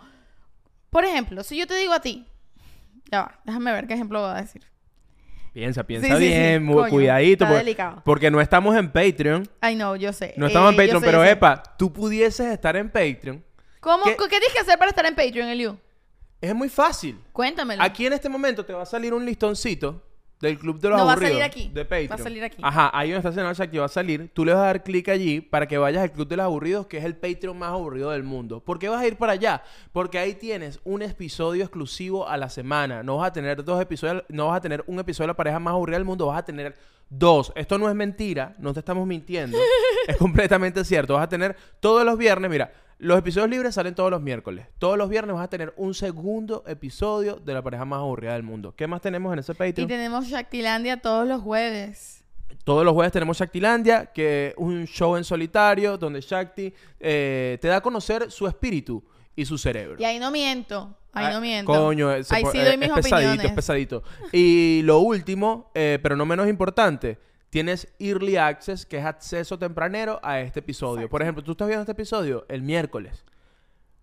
[0.91, 2.27] por ejemplo, si yo te digo a ti,
[3.11, 4.63] ya va, déjame ver qué ejemplo voy a decir.
[5.53, 6.19] Piensa, piensa sí, sí.
[6.29, 7.45] bien, mu- Coño, cuidadito.
[7.45, 8.03] está por- delicado.
[8.05, 9.47] Porque no estamos en Patreon.
[9.61, 10.35] Ay, no, yo sé.
[10.37, 13.45] No estamos Eh, en yo Patreon, sé, pero epa, tú pudieses estar en Patreon.
[13.81, 15.79] ¿Cómo, ¿qué- ¿Qué, tienes que hacer para estar en Patreon, Eliu?
[16.41, 17.21] Es muy fácil.
[17.33, 17.83] Cuéntamelo.
[17.83, 20.03] Aquí en este momento te va a salir un listoncito
[20.43, 21.39] del Club de los No, va a Aburridos.
[21.39, 21.69] salir aquí.
[21.73, 22.19] De Va a Patreon.
[22.23, 22.63] salir aquí.
[22.63, 24.31] Ajá, ahí donde está señor Shakti va a salir.
[24.35, 26.87] Tú le vas a dar clic allí para que vayas al Club de los Aburridos,
[26.89, 28.61] que es el Patreon más aburrido del mundo.
[28.61, 29.63] ¿Por qué vas a ir para allá?
[29.93, 33.03] Porque ahí tienes un episodio exclusivo a la semana.
[33.03, 35.59] No vas a tener dos episodios, no vas a tener un episodio de la pareja
[35.59, 36.75] más aburrida del mundo, vas a tener
[37.09, 37.53] dos.
[37.55, 39.57] Esto no es mentira, no te estamos mintiendo.
[40.09, 41.15] es completamente cierto.
[41.15, 42.73] Vas a tener todos los viernes, mira,
[43.03, 44.67] los episodios libres salen todos los miércoles.
[44.79, 48.45] Todos los viernes vas a tener un segundo episodio de la pareja más aburrida del
[48.45, 48.75] mundo.
[48.77, 49.89] ¿Qué más tenemos en ese Y Patreon?
[49.89, 52.25] tenemos Shaktilandia todos los jueves.
[52.65, 57.67] Todos los jueves tenemos Shaktilandia, que es un show en solitario donde Shakti eh, te
[57.69, 59.03] da a conocer su espíritu
[59.35, 59.97] y su cerebro.
[59.99, 60.95] Y ahí no miento.
[61.13, 61.73] Ahí Ah, no miento.
[61.73, 63.45] Coño, eh, se ahí sí eh, doy mis es pesadito, opiniones.
[63.47, 64.03] es pesadito.
[64.33, 67.19] Y lo último, eh, pero no menos importante,
[67.53, 71.11] tienes Early Access, que es acceso tempranero a este episodio.
[71.11, 73.27] Por ejemplo, tú estás viendo este episodio el miércoles.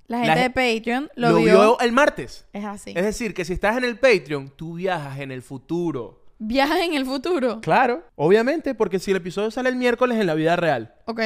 [0.05, 2.45] La gente gen- de Patreon Lo, lo, vio el martes.
[2.53, 2.93] Es así.
[2.95, 6.23] Es decir, que si estás en el Patreon, tú viajas en el futuro.
[6.37, 7.59] Viajas en el futuro.
[7.61, 11.19] Claro, obviamente, porque si el episodio sale el miércoles en la vida real, Ok.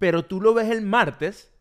[0.00, 1.52] pero tú lo ves el martes,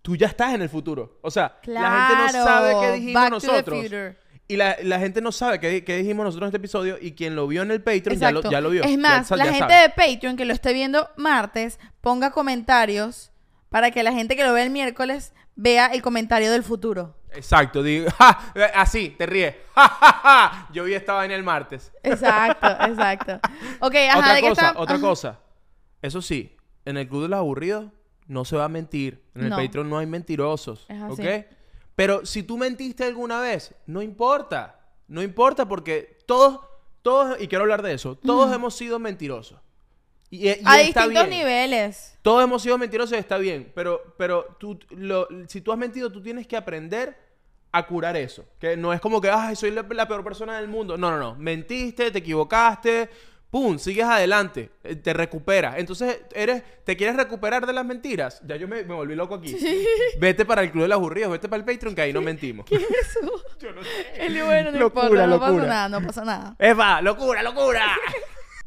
[0.00, 1.18] tú ya estás en el futuro.
[1.20, 1.82] O sea, Claro.
[1.86, 4.14] la gente no sabe qué dijimos Back to the nosotros.
[4.46, 7.34] Y la, la gente no sabe qué, qué dijimos nosotros en este episodio y quien
[7.34, 8.82] lo vio en el Patreon ya lo, ya lo vio.
[8.84, 9.82] Es más, la ya gente sabe.
[9.82, 13.32] de Patreon que lo esté viendo martes, ponga comentarios
[13.70, 17.16] para que la gente que lo ve el miércoles vea el comentario del futuro.
[17.32, 18.52] Exacto, digo, ¡ja!
[18.74, 19.54] Así, te ríes.
[19.74, 20.68] ¡Ja!
[20.72, 21.90] Yo vi esta vaina el martes.
[22.02, 23.40] Exacto, exacto.
[23.80, 25.02] Ok, ajá, otra ¿de qué cosa, está- otra ajá.
[25.04, 25.40] cosa.
[26.02, 26.54] Eso sí,
[26.84, 27.86] en el Club de los Aburridos
[28.26, 29.24] no se va a mentir.
[29.34, 29.56] En el No.
[29.56, 30.84] Patreon no hay mentirosos.
[30.88, 31.22] Es así.
[31.22, 31.44] ¿Ok?
[31.96, 34.80] Pero si tú mentiste alguna vez, no importa.
[35.06, 36.60] No importa porque todos,
[37.02, 39.60] todos, y quiero hablar de eso, todos hemos sido mentirosos.
[40.30, 41.30] Y, y A está distintos bien.
[41.30, 42.18] niveles.
[42.22, 43.70] Todos hemos sido mentirosos y está bien.
[43.74, 47.16] Pero, pero tú, lo- si tú has mentido, tú tienes que aprender
[47.70, 48.44] a curar eso.
[48.58, 50.96] Que no es como que, ay, soy la, la peor persona del mundo.
[50.96, 51.34] No, no, no.
[51.36, 53.10] Mentiste, te equivocaste.
[53.54, 54.70] Pum, sigues adelante.
[54.82, 55.76] eh, Te recuperas.
[55.78, 58.42] Entonces, eres, ¿te quieres recuperar de las mentiras?
[58.44, 59.56] Ya yo me, me volví loco aquí.
[60.18, 62.66] Vete para el Club de los Aburridos, vete para el Patreon, que ahí no mentimos.
[62.66, 63.20] ¿Qué es eso?
[63.60, 64.26] Yo no sé.
[64.26, 65.66] El bueno, no Locura, importa, no pasa locura.
[65.68, 66.56] nada, no pasa nada.
[66.58, 67.00] ¡Epa!
[67.00, 67.86] ¡Locura, locura!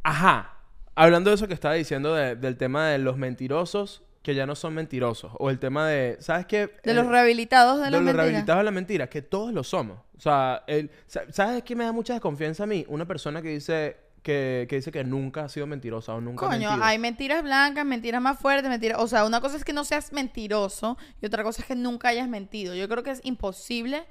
[0.03, 0.53] Ajá.
[0.95, 4.55] Hablando de eso que estaba diciendo de- del tema de los mentirosos que ya no
[4.55, 5.31] son mentirosos.
[5.37, 6.17] O el tema de.
[6.21, 6.75] ¿Sabes qué?
[6.83, 9.99] De los rehabilitados de, de los rehabilitados de la mentira, que todos lo somos.
[10.17, 12.85] O sea, el, ¿sabes qué me da mucha desconfianza a mí?
[12.87, 13.97] Una persona que dice
[14.27, 16.85] que, que dice que nunca ha sido mentirosa o nunca ha Coño, mentido.
[16.85, 18.99] hay mentiras blancas, mentiras más fuertes, mentiras...
[19.01, 22.09] O sea, una cosa es que no seas mentiroso y otra cosa es que nunca
[22.09, 22.75] hayas mentido.
[22.75, 24.05] Yo creo que es imposible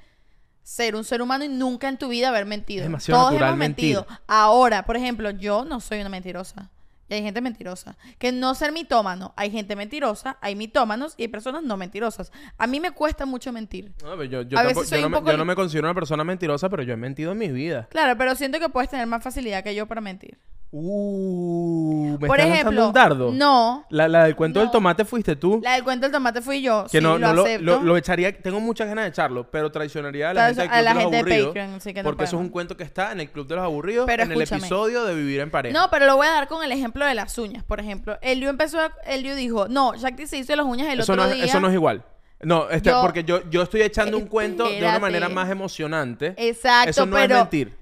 [0.62, 2.80] ser un ser humano y nunca en tu vida haber mentido.
[2.80, 4.06] Es demasiado Todos hemos mentido.
[4.08, 4.24] mentir.
[4.26, 6.70] Ahora, por ejemplo, yo no soy una mentirosa.
[7.08, 7.96] Y hay gente mentirosa.
[8.18, 9.32] Que no ser mitómano.
[9.36, 12.32] Hay gente mentirosa, hay mitómanos y hay personas no mentirosas.
[12.58, 13.92] A mí me cuesta mucho mentir.
[14.02, 15.48] No, yo, yo A tampoco- veces soy yo no un me, poco yo no li-
[15.48, 17.86] me considero una persona mentirosa, pero yo he mentido en mi vida.
[17.90, 20.36] Claro, pero siento que puedes tener más facilidad que yo para mentir.
[20.72, 23.30] Uh, ¿me por estás ejemplo, un dardo?
[23.32, 23.86] no.
[23.90, 25.60] La, la del cuento del tomate fuiste tú.
[25.62, 26.84] La del cuento del tomate fui yo.
[26.90, 27.64] Que sí, no, lo no lo, acepto.
[27.64, 30.74] lo- lo echaría, tengo muchas ganas de echarlo, pero traicionaría a la gente del a
[30.74, 31.44] Club la de los de.
[31.46, 33.54] Patreon, así que no porque eso es un cuento que está en el Club de
[33.56, 35.78] los Aburridos, Pero en el episodio de Vivir en Pareja.
[35.78, 38.18] No, pero lo voy a dar con el ejemplo de las uñas, por ejemplo.
[38.22, 41.28] Elio empezó, a- Elio dijo, no, Shakti se hizo las uñas el eso, otro no
[41.30, 41.44] es, día.
[41.44, 42.02] eso no es igual.
[42.40, 45.00] No, este, Yo- porque yo, yo estoy echando un cuento de una Espérate.
[45.00, 46.34] manera más emocionante.
[46.36, 47.72] Exacto, eso no pero es mentir.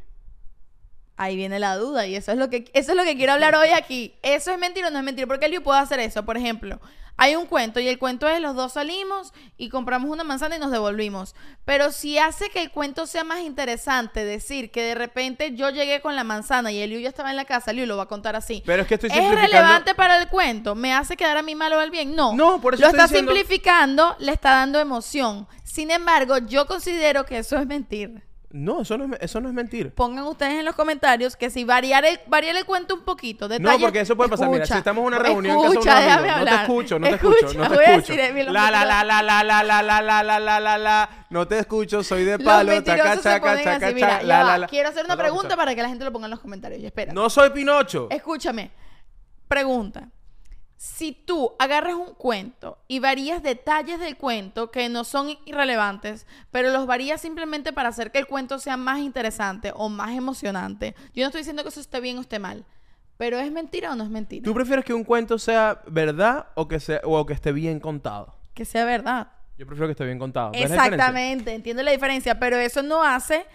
[1.17, 3.55] ahí viene la duda y eso es lo que eso es lo que quiero hablar
[3.55, 4.15] hoy aquí.
[4.23, 5.27] ¿Eso es mentira o no es mentira?
[5.27, 6.25] Porque Elio puede hacer eso.
[6.25, 6.81] Por ejemplo,
[7.17, 10.59] hay un cuento y el cuento es los dos salimos y compramos una manzana y
[10.59, 11.35] nos devolvimos.
[11.65, 16.01] Pero si hace que el cuento sea más interesante decir que de repente yo llegué
[16.01, 18.35] con la manzana y Eliu ya estaba en la casa, Eliu lo va a contar
[18.37, 18.63] así.
[18.67, 20.75] Pero es que estoy ¿Es simplificando- relevante para el cuento?
[20.75, 22.15] ¿Me hace quedar a mí mal o al bien?
[22.17, 22.35] No.
[22.35, 25.47] No, por eso Lo estoy está diciendo- simplificando, le está dando emoción.
[25.63, 28.23] Sin embargo, yo considero que eso es mentir.
[28.57, 29.93] No, eso no es, eso no es mentir.
[29.95, 33.55] Pongan ustedes en los comentarios que si variar el, variar el cuento un poquito, No,
[33.57, 34.49] detalles- porque eso puede pasar.
[34.49, 37.07] Mira, si Escucha, estamos en una reunión escucha, un amigo, déjame no te escucho, no
[37.09, 38.13] te Escucha, escucho, no te voy a escucho.
[38.13, 40.79] decir, eh, los La la la la la la la la la la la la
[40.79, 44.67] la no te escucho, soy de palo, mentirosos chaca chaca chaca la la la.
[44.69, 46.81] Quiero hacer una No a pregunta para que la gente lo ponga en los comentarios.
[46.81, 47.13] Y espera.
[47.13, 48.07] No soy Pinocho.
[48.09, 48.71] Escúchame.
[49.49, 50.09] Pregunta.
[50.77, 56.71] Si tú agarras un cuento y varías detalles del cuento que no son irrelevantes, pero
[56.71, 61.23] los varías simplemente para hacer que el cuento sea más interesante o más emocionante, yo
[61.23, 62.65] no estoy diciendo que eso esté bien o esté mal,
[63.17, 64.45] pero ¿es mentira o no es mentira?
[64.45, 68.35] ¿Tú prefieres que un cuento sea verdad o que sea o que esté bien contado?
[68.53, 69.29] Que sea verdad.
[69.57, 70.51] Yo prefiero que esté bien contado.
[70.53, 73.47] Exactamente, entiendo la diferencia, pero eso no hace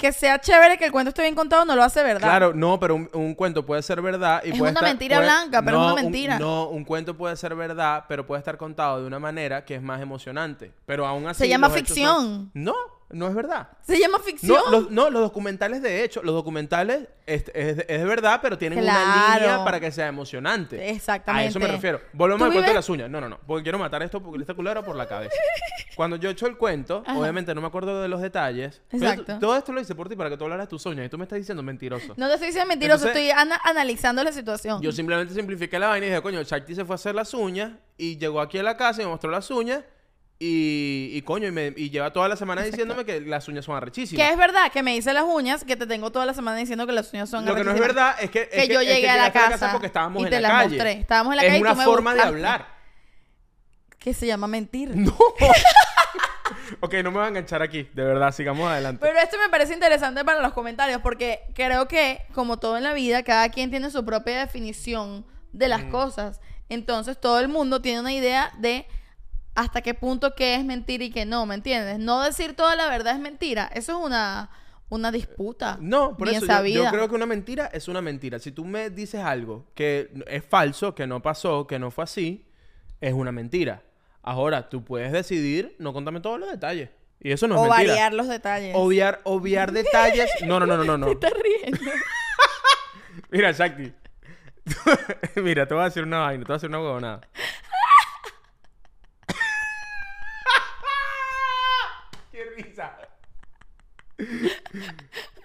[0.00, 2.26] que sea chévere que el cuento esté bien contado, no lo hace verdad.
[2.28, 5.16] Claro, no, pero un, un cuento puede ser verdad y Es puede una estar- mentira
[5.18, 6.38] puede- blanca, pero es una un- mentira.
[6.38, 9.82] no, un cuento puede ser verdad, pero puede estar contado de una manera que es
[9.82, 10.72] más emocionante.
[10.86, 11.40] Pero aún así.
[11.44, 12.14] Se llama ficción.
[12.14, 12.74] son- No,
[13.12, 13.68] no es verdad.
[13.82, 14.56] Se llama ficción.
[14.66, 18.78] No los, no, los documentales de hecho, los documentales es, es, es verdad, pero tienen
[18.80, 19.40] una Claro.
[19.40, 20.90] línea para que sea emocionante.
[20.90, 21.46] Exactamente.
[21.46, 22.00] A eso me refiero.
[22.12, 23.10] Volvemos ¿Tú al cuento de las uñas.
[23.10, 23.38] No, no, no.
[23.46, 25.34] Porque quiero matar esto porque esta culebra por la cabeza.
[25.96, 27.18] Cuando yo echo el cuento, Ajá.
[27.18, 28.80] obviamente no me acuerdo de los detalles.
[28.90, 29.38] pero Exacto.
[29.38, 31.18] todo esto lo hice por ti para que tú hablaras de tus uñas y tú
[31.18, 32.14] me estás diciendo mentiroso.
[32.16, 34.80] No te estoy diciendo mentiroso, Entonces- estoy ana- analizando la situación.
[34.80, 37.72] Yo simplemente simplifiqué la vaina y dije, coño, Shakti se fue a hacer las uñas
[37.98, 39.84] y llegó aquí a la casa y me mostró las uñas
[40.42, 43.76] y, y coño, y, me, y lleva toda la semana diciéndome que las uñas son
[43.76, 44.26] arrechísimas.
[44.26, 46.86] que es verdad que me hice las uñas, que te tengo toda la semana diciendo
[46.86, 47.94] que las uñas son Lo que no es arrechísimas.
[47.94, 50.30] verdad es que, es Que yo es llegué a la casa porque estábamos y en
[50.30, 50.76] te la las calle.
[50.76, 50.92] mostré.
[50.92, 52.66] Estábamos en la es calle y una tú me forma de hablar.
[53.98, 54.96] Que se llama mentir.
[54.96, 55.14] No.
[56.80, 57.88] ok, no me voy a enganchar aquí.
[57.92, 59.04] De verdad, sigamos adelante.
[59.04, 62.94] Pero esto me parece interesante para los comentarios porque creo que, como todo en la
[62.94, 65.90] vida, cada quien tiene su propia definición de las Mm.
[65.90, 66.40] cosas.
[66.68, 68.86] Entonces, todo el mundo tiene una idea de
[69.60, 71.98] hasta qué punto qué es mentira y qué no, ¿me entiendes?
[71.98, 73.70] No decir toda la verdad es mentira.
[73.74, 74.50] Eso es una,
[74.88, 75.76] una disputa.
[75.80, 78.38] No, por bien eso yo- creo que una mentira es una mentira.
[78.38, 82.46] Si tú me dices algo que es falso, que no pasó, que no fue así,
[83.00, 83.82] es una mentira.
[84.22, 86.90] Ahora, tú puedes decidir no contarme todos los detalles.
[87.22, 87.92] Y eso no es o mentira.
[87.92, 88.74] variar los detalles.
[88.76, 90.30] Obviar, obviar detalles.
[90.46, 90.98] No, no, no, no, no.
[90.98, 91.06] no.
[91.06, 91.78] Te estás riendo.
[93.30, 93.92] Mira, Shakti.
[95.36, 97.20] Mira, te voy a decir una vaina, te voy a decir una huevonada.
[102.30, 102.96] ¡Qué risa!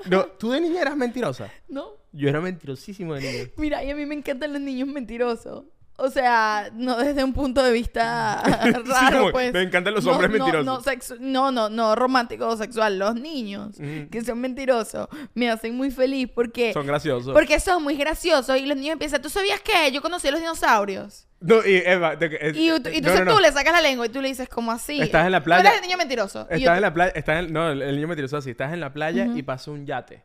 [0.09, 1.49] No, ¿tú de niña eras mentirosa?
[1.67, 1.89] ¿No?
[2.11, 3.49] Yo era mentirosísimo de niño.
[3.57, 5.63] Mira, y a mí me encantan los niños mentirosos.
[5.97, 8.43] O sea, no desde un punto de vista
[8.85, 9.53] raro, como, pues.
[9.53, 10.65] me encantan los No, hombres no, mentirosos.
[10.65, 12.99] No, sexu- no, no, no romántico o sexual.
[12.99, 13.77] Los niños
[14.11, 16.73] que son mentirosos me hacen muy feliz porque...
[16.73, 17.33] Son graciosos.
[17.33, 19.89] Porque son muy graciosos y los niños empiezan, ¿tú sabías qué?
[19.93, 21.27] Yo conocí a los dinosaurios.
[21.41, 23.35] No, y Eva, te- eh, Y, entonces no, no.
[23.35, 24.99] tú le sacas la lengua y tú le dices, ¿cómo así?
[25.01, 25.69] Estás en la Tú playa.
[25.69, 26.47] eres el niño mentiroso.
[26.49, 29.27] Estás en la playa, estás en- no, el, niño mentiroso así, estás en la playa
[29.27, 30.23] y pasa un yate.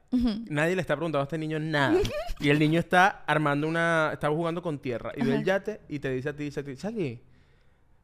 [0.49, 1.99] Nadie le está preguntando a este niño nada.
[2.41, 5.99] y el niño está armando una, está jugando con tierra y ve el yate y
[5.99, 7.21] te dice a ti, dice a ti, Shaggy,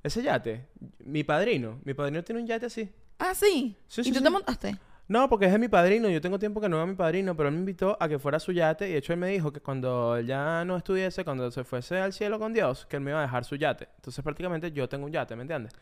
[0.03, 0.67] ese yate,
[1.05, 2.93] mi padrino, mi padrino tiene un yate así.
[3.19, 3.77] Ah, sí.
[3.87, 4.25] Sí, ¿Y tú sí.
[4.25, 4.77] te montaste?
[5.09, 6.09] No, porque es de mi padrino.
[6.09, 8.19] Yo tengo tiempo que no veo a mi padrino, pero él me invitó a que
[8.19, 8.89] fuera a su yate.
[8.89, 11.99] Y de hecho, él me dijo que cuando él ya no estuviese, cuando se fuese
[12.01, 13.89] al cielo con Dios, que él me iba a dejar su yate.
[13.97, 15.73] Entonces, prácticamente yo tengo un yate, ¿me entiendes?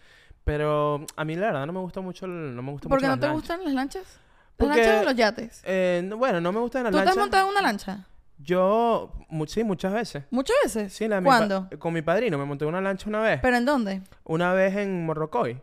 [0.44, 3.06] Pero a mí, la verdad, no me gusta mucho, el- no me gusta ¿Por qué
[3.06, 3.34] no te lanchas.
[3.34, 4.02] gustan las lanchas?
[4.02, 5.62] ¿Las Porque- lanchas o los yates?
[5.64, 7.22] Eh, no- bueno, no me gustan las ¿Tú te has lanchas.
[7.22, 8.06] montado en una lancha?
[8.38, 10.24] Yo, mu- sí, muchas veces.
[10.30, 10.92] ¿Muchas veces?
[10.92, 11.68] Sí, la de mi pa- ¿Cuándo?
[11.78, 13.40] con mi padrino me monté una lancha una vez.
[13.40, 14.02] ¿Pero en dónde?
[14.24, 15.62] Una vez en Morrocoy.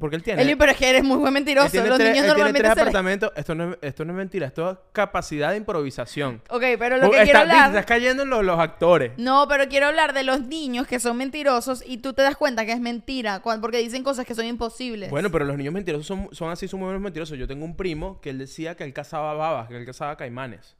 [0.00, 0.42] Porque él tiene...
[0.42, 1.70] Eli, pero es que eres muy buen mentiroso.
[1.70, 3.32] tiene Los tres, niños él tiene normalmente tres se les- apartamentos.
[3.36, 4.46] Esto no, es, esto no es mentira.
[4.48, 6.42] Esto es capacidad de improvisación.
[6.50, 7.68] Ok, pero lo que quiero está- viste, hablar...
[7.70, 9.12] Estás cayendo en los, los actores.
[9.18, 12.66] No, pero quiero hablar de los niños que son mentirosos y tú te das cuenta
[12.66, 15.10] que es mentira porque dicen cosas que son imposibles.
[15.10, 17.38] Bueno, pero los niños mentirosos son, son así, son muy buenos mentirosos.
[17.38, 20.74] Yo tengo un primo que él decía que él cazaba babas, que él cazaba caimanes.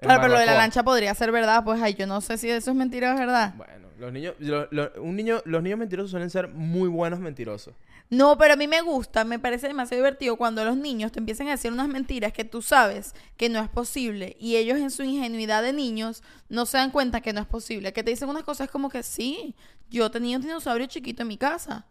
[0.00, 1.64] Claro, pero lo de la lancha podría ser verdad.
[1.64, 3.54] Pues, ay, yo no sé si eso es mentira o es verdad.
[3.56, 7.74] Bueno, los niños, lo- lo- un niño, los niños mentirosos suelen ser muy buenos mentirosos.
[8.10, 11.48] No, pero a mí me gusta, me parece demasiado divertido cuando los niños te empiezan
[11.48, 15.02] a decir unas mentiras que tú sabes que no es posible y ellos en su
[15.02, 17.92] ingenuidad de niños no se dan cuenta que no es posible.
[17.92, 19.54] Que te dicen unas cosas como que sí,
[19.90, 21.86] yo tenía un dinosaurio chiquito en mi casa.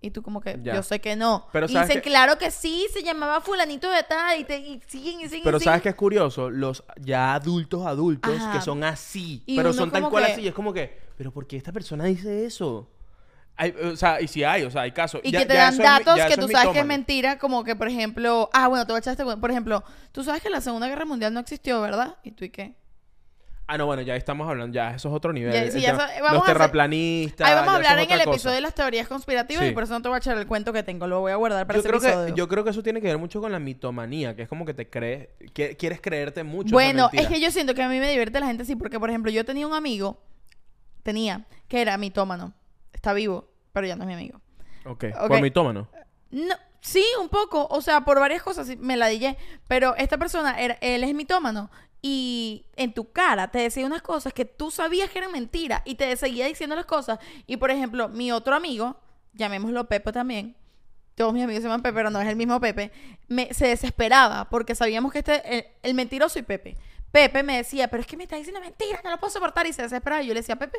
[0.00, 0.74] Y tú como que, Ya.
[0.76, 1.48] yo sé que no.
[1.52, 4.80] Pero y ¿sabes dicen, claro que sí, se llamaba fulanito de tal y, te, y
[4.86, 6.48] siguen y siguen Pero y ¿sabes qué es curioso?
[6.50, 8.52] Los ya adultos adultos Ajá.
[8.52, 9.42] que son así.
[9.46, 10.40] Y pero son tal cual que- así.
[10.42, 12.88] Y es como que, ¿pero por qué esta persona dice eso?
[13.58, 15.20] Hay, o sea, y si hay, o sea, hay casos.
[15.24, 17.64] Y Ya- que te dan mi- datos que tú es sabes que es mentira, como
[17.64, 19.82] que, por ejemplo, ah, bueno, te voy a echar este, cu- por ejemplo,
[20.12, 22.16] tú sabes que la Segunda Guerra Mundial no existió, ¿verdad?
[22.22, 22.74] ¿Y tú y qué?
[23.68, 25.52] Ah, no, bueno, ya estamos hablando, ya eso es otro nivel.
[25.52, 27.48] Ya, sí, ya tema- los hacer- terraplanistas.
[27.48, 28.30] Ahí vamos a hablar en el cosa.
[28.30, 29.70] episodio de las teorías conspirativas Sí.
[29.70, 31.36] y por eso no te voy a echar el cuento que tengo, lo voy a
[31.36, 32.34] guardar para Yo ese creo, episodio.
[32.34, 34.64] que, yo creo que eso tiene que ver mucho con la mitomanía, que es como
[34.66, 36.72] que te crees, que- quieres creerte mucho.
[36.74, 39.08] Bueno, es que yo siento que a mí me divierte la gente así, porque por
[39.08, 40.22] ejemplo, yo tenía un amigo,
[41.02, 42.52] tenía, que era mitómano.
[43.06, 44.40] Está vivo, pero ya no es mi amigo.
[44.84, 45.28] Ok, Ok.
[45.28, 45.88] por mitómano.
[46.32, 49.38] No, sí, un poco, o sea, por varias cosas me la dije,
[49.68, 51.70] pero esta persona, era, él es mitómano
[52.02, 55.94] y en tu cara te decía unas cosas que tú sabías que eran mentiras y
[55.94, 57.20] te seguía diciendo las cosas.
[57.46, 58.96] Y por ejemplo, mi otro amigo,
[59.34, 60.56] llamémoslo Pepe también,
[61.14, 62.90] todos mis amigos se llaman Pepe, pero no es el mismo Pepe,
[63.28, 66.76] me, se desesperaba porque sabíamos que este, el, el mentiroso y Pepe.
[67.12, 69.66] Pepe me decía, pero es que me está diciendo mentira, no lo puedo soportar.
[69.66, 70.22] Y se desesperaba.
[70.22, 70.78] Y yo le decía, Pepe,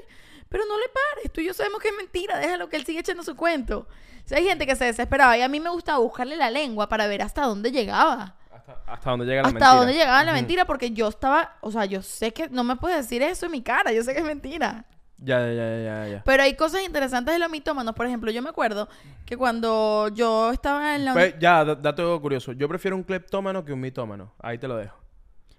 [0.49, 2.99] pero no le pares, tú y yo sabemos que es mentira, déjalo que él siga
[2.99, 3.87] echando su cuento.
[4.23, 6.87] O sea, hay gente que se desesperaba y a mí me gustaba buscarle la lengua
[6.89, 8.35] para ver hasta dónde llegaba.
[8.53, 9.75] Hasta, hasta dónde llega la Hasta mentira.
[9.77, 12.97] dónde llegaba la mentira, porque yo estaba, o sea, yo sé que no me puedes
[12.97, 14.85] decir eso en mi cara, yo sé que es mentira.
[15.19, 16.23] Ya, ya, ya, ya, ya.
[16.23, 17.95] Pero hay cosas interesantes de los mitómanos.
[17.95, 18.87] Por ejemplo, yo me acuerdo
[19.25, 21.13] que cuando yo estaba en la...
[21.13, 22.51] Pues, ya, da- dato curioso.
[22.51, 24.33] Yo prefiero un cleptómano que un mitómano.
[24.39, 24.95] Ahí te lo dejo.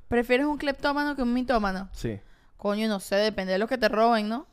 [0.09, 1.89] ¿Prefieres un cleptómano que un mitómano?
[1.93, 2.19] Sí.
[2.57, 4.47] Coño, no sé, depende de lo que te roben, ¿no?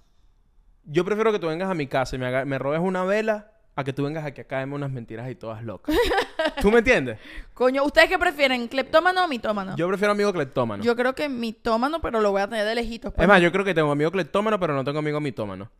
[0.83, 3.51] Yo prefiero que tú vengas a mi casa y me, haga- me robes una vela
[3.77, 5.95] a que tú vengas aquí a caerme unas mentiras y todas locas.
[6.61, 7.19] ¿Tú me entiendes?
[7.53, 8.67] Coño, ¿ustedes qué prefieren?
[8.67, 9.75] ¿Cleptómano o mitómano?
[9.75, 10.83] Yo prefiero amigo cleptómano.
[10.83, 13.11] Yo creo que mitómano, pero lo voy a tener de lejitos.
[13.13, 13.23] pues.
[13.23, 15.71] Es más, yo creo que tengo amigo cleptómano, pero no tengo amigo mitómano.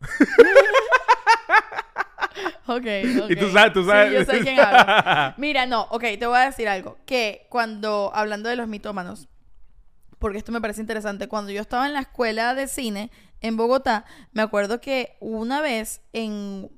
[2.68, 2.84] Ok,
[3.28, 4.08] Y tú sabes, tú sabes.
[4.08, 5.34] Sí, yo sé quién habla.
[5.38, 6.98] Mira, no, ok, te voy a decir algo.
[7.06, 9.28] Que cuando, hablando de los mitómanos,
[10.18, 13.10] porque esto me parece interesante, cuando yo estaba en la escuela de cine
[13.40, 16.70] en Bogotá, me acuerdo que una vez en...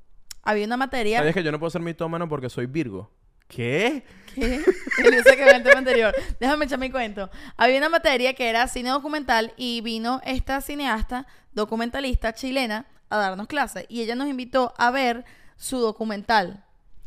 [0.42, 1.18] Había una materia...
[1.18, 3.10] ¿Sabías que yo no puedo ser mitómano porque soy Virgo?
[3.48, 4.04] ¿Qué?
[4.34, 4.62] ¿Qué?
[5.02, 6.14] El tema anterior.
[6.38, 7.30] Déjame echar mi cuento.
[7.56, 13.46] Había una materia que era cine documental y vino esta cineasta documentalista chilena a darnos
[13.46, 15.24] clase y ella nos invitó a ver
[15.56, 16.64] su documental.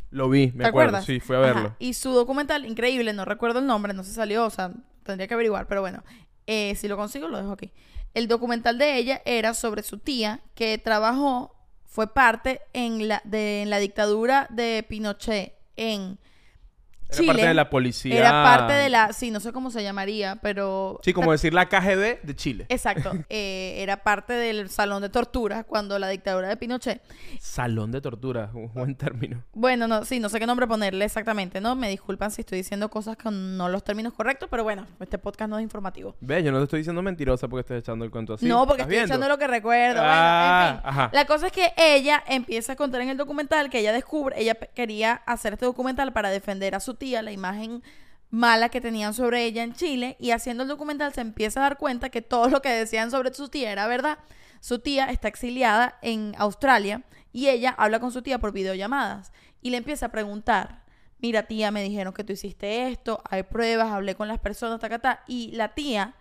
[0.09, 0.97] Lo vi, me ¿Te acuerdo.
[0.97, 1.05] acuerdas?
[1.05, 1.53] Sí, fui a Ajá.
[1.53, 1.75] verlo.
[1.79, 4.71] Y su documental, increíble, no recuerdo el nombre, no se salió, o sea,
[5.03, 6.03] tendría que averiguar, pero bueno,
[6.47, 7.71] eh, si lo consigo lo dejo aquí.
[8.13, 13.63] El documental de ella era sobre su tía que trabajó, fue parte en la, de,
[13.63, 16.19] en la dictadura de Pinochet en
[17.11, 17.27] Era Chile.
[17.27, 18.17] parte de la policía.
[18.17, 20.99] Era parte de la, sí, no sé cómo se llamaría, pero...
[21.03, 22.65] Sí, como decir la KGB de Chile.
[22.69, 27.01] Exacto, eh, era parte del salón de tortura cuando la dictadura de Pinochet.
[27.39, 29.43] Salón de tortura, un buen término.
[29.53, 31.75] Bueno, no, sí, no sé qué nombre ponerle exactamente, ¿no?
[31.75, 35.49] Me disculpan si estoy diciendo cosas con no los términos correctos, pero bueno, este podcast
[35.49, 36.15] no es informativo.
[36.21, 38.45] Ve, yo no te estoy diciendo mentirosa porque estoy echando el cuento así.
[38.45, 39.13] no, porque ¿Estás estoy viendo?
[39.15, 40.01] echando lo que recuerdo.
[40.03, 41.01] Ah, bueno, en fin.
[41.01, 41.09] ajá.
[41.13, 44.55] La cosa es que ella empieza a contar en el documental que ella descubre, ella
[44.55, 47.81] quería hacer este documental para defender a su tía, la imagen
[48.29, 51.77] mala que tenían sobre ella en Chile, y haciendo el documental se empieza a dar
[51.77, 54.19] cuenta que todo lo que decían sobre su tía era verdad.
[54.61, 57.01] Su tía está exiliada en Australia
[57.33, 59.31] y ella habla con su tía por videollamadas
[59.61, 60.83] y le empieza a preguntar,
[61.19, 64.87] mira tía, me dijeron que tú hiciste esto, hay pruebas, hablé con las personas, ta,
[64.87, 66.13] ta, ta", y la tía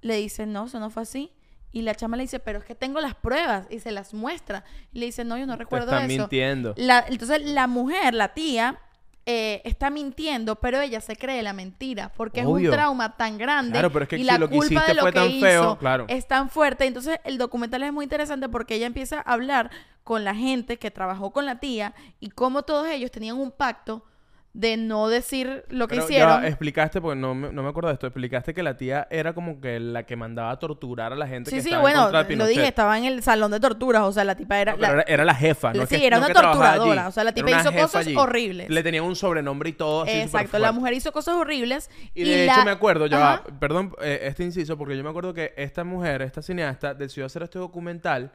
[0.00, 1.32] le dice, no, eso no fue así.
[1.74, 4.62] Y la chama le dice, pero es que tengo las pruebas y se las muestra.
[4.92, 6.22] Y le dice, no, yo no Te recuerdo están eso.
[6.22, 6.74] mintiendo.
[6.76, 8.78] La- entonces la mujer, la tía,
[9.24, 13.72] eh, está mintiendo, pero ella se cree la mentira porque es un trauma tan grande
[13.72, 15.18] Claro, pero es que y si la lo que culpa hiciste de lo fue que
[15.20, 16.04] tan feo, hizo claro.
[16.08, 16.86] es tan fuerte.
[16.86, 19.70] Entonces el documental es muy interesante porque ella empieza a hablar
[20.02, 24.04] con la gente que trabajó con la tía y cómo todos ellos tenían un pacto
[24.54, 26.42] de no decir lo que Pero ya hicieron.
[26.42, 29.32] va, explicaste, porque no me, no me acuerdo de esto, explicaste que la tía era
[29.32, 31.82] como que la que mandaba a torturar a la gente Sí, que sí, estaba en
[31.96, 34.60] bueno, contra de lo dije, estaba en el salón de torturas, o sea, la tipa
[34.60, 34.72] era...
[34.72, 35.86] No, pero la- era, era la jefa, ¿no?
[35.86, 37.08] que- sí, era no una torturadora, allí.
[37.08, 38.14] o sea, la tipa hizo cosas allí.
[38.14, 38.68] horribles.
[38.68, 41.90] Le tenía un sobrenombre y todo así Exacto, la mujer hizo cosas horribles.
[42.14, 45.32] Y de hecho me acuerdo, ya va, perdón eh, este inciso, porque yo me acuerdo
[45.32, 48.30] que esta mujer, esta cineasta, decidió hacer este documental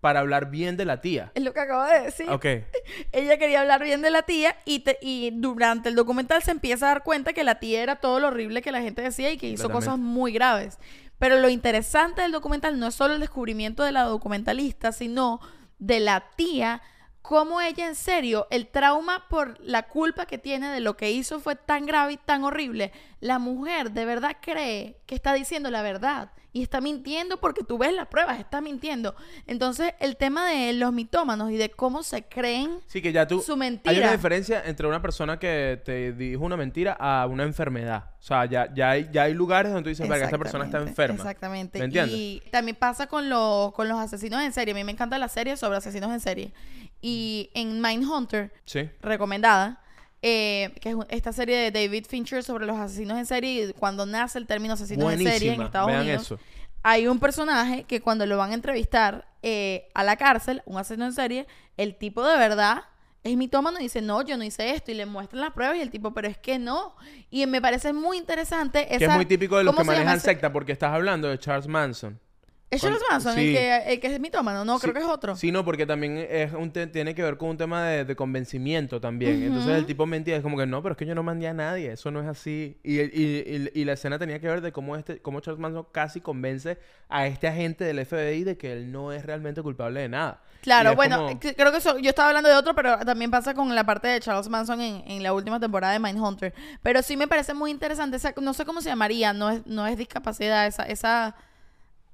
[0.00, 1.32] para hablar bien de la tía.
[1.34, 2.28] Es lo que acabo de decir.
[2.30, 2.44] Ok.
[3.12, 6.86] Ella quería hablar bien de la tía y, te- y durante el documental se empieza
[6.86, 9.38] a dar cuenta que la tía era todo lo horrible que la gente decía y
[9.38, 10.78] que hizo cosas muy graves.
[11.18, 15.40] Pero lo interesante del documental no es solo el descubrimiento de la documentalista, sino
[15.78, 16.82] de la tía,
[17.22, 21.40] cómo ella en serio, el trauma por la culpa que tiene de lo que hizo
[21.40, 22.92] fue tan grave y tan horrible.
[23.20, 27.76] La mujer de verdad cree que está diciendo la verdad y está mintiendo porque tú
[27.76, 29.14] ves las pruebas, está mintiendo.
[29.46, 33.40] Entonces, el tema de los mitómanos y de cómo se creen Sí, que ya tú...
[33.40, 33.96] su Hay mentira.
[33.98, 38.10] una diferencia entre una persona que te dijo una mentira a una enfermedad.
[38.18, 40.78] O sea, ya, ya, hay, ya hay lugares donde tú dices, verga, esta persona está
[40.78, 41.16] enferma.
[41.16, 41.78] Exactamente.
[41.78, 42.16] ¿Me entiendes?
[42.16, 44.72] Y también pasa con, lo- con los asesinos en serie.
[44.72, 46.52] A mí me encanta la serie sobre asesinos en serie.
[47.02, 48.88] Y en Mindhunter, Sí.
[49.02, 49.82] recomendada,
[50.22, 54.06] eh, que es esta serie de David Fincher sobre los asesinos en serie y cuando
[54.06, 55.62] nace el término asesinos en serie en.
[55.62, 56.22] Estados Vean Unidos.
[56.22, 56.38] eso.
[56.82, 61.04] Hay un personaje que cuando lo van a entrevistar eh, a la cárcel, un asesino
[61.04, 61.46] en serie,
[61.76, 62.84] el tipo de verdad
[63.24, 64.92] es mitómano y dice, no, yo no hice esto.
[64.92, 66.94] Y le muestran las pruebas y el tipo, pero es que no.
[67.28, 68.98] Y me parece muy interesante esa...
[68.98, 71.66] Que es muy típico de los ¿cómo que manejan secta, porque estás hablando de Charles
[71.66, 72.20] Manson.
[72.68, 73.40] ¿Es Charles Manson sí.
[73.48, 74.64] el, que, el que es mitómano?
[74.64, 75.36] No, creo que es otro.
[75.36, 78.16] Sí, no, porque también es un te- tiene que ver con un tema de, de
[78.16, 79.40] convencimiento también.
[79.44, 81.54] Entonces el tipo mentía, es como que no, pero es que yo no mandé a
[81.54, 82.76] nadie, eso no es así.
[82.82, 85.86] Y, y- y- y la escena tenía que ver de cómo, este, cómo Charles Manson
[85.92, 86.76] casi convence
[87.08, 90.42] a este agente del FBI de que él no es realmente culpable de nada.
[90.62, 93.72] Claro, bueno, como- creo que eso- yo estaba hablando de otro, pero también pasa con
[93.76, 96.52] la parte de Charles Manson en, en la última temporada de Mindhunter.
[96.82, 99.86] Pero sí me parece muy interesante, esa, no sé cómo se llamaría, no es, no
[99.86, 101.36] es discapacidad, esa, esa,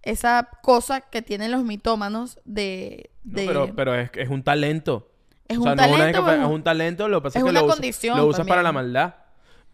[0.02, 3.10] esa cosa que tienen los mitómanos de...
[3.24, 5.08] No, de- pero, pero es, es un talento.
[5.48, 7.38] Es O sea, un no es una talento, bueno, es un talento, lo que pasa
[7.38, 9.14] es es, que una lo, usa- lo usas para la maldad.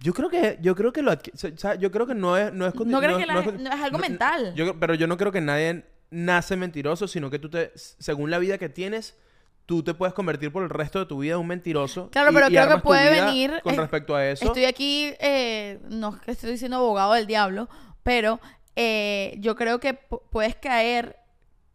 [0.01, 2.53] Yo creo que, yo creo que lo adqui- o sea, yo creo que no es,
[2.53, 4.55] no es ¿No crees es- que la no es no es algo no- mental?
[4.55, 8.39] yo- pero yo no creo que nadie nace mentiroso, sino que tú te, según la
[8.39, 9.17] vida que tienes,
[9.67, 12.11] tú te puedes convertir por el resto de tu vida en un mentiroso.
[12.11, 14.45] Claro, y- pero y creo que puede venir, Con respecto a eso.
[14.47, 17.69] Estoy aquí, eh, no es que estoy diciendo abogado del diablo,
[18.03, 18.41] pero
[18.81, 21.17] eh, yo creo que pu- puedes caer,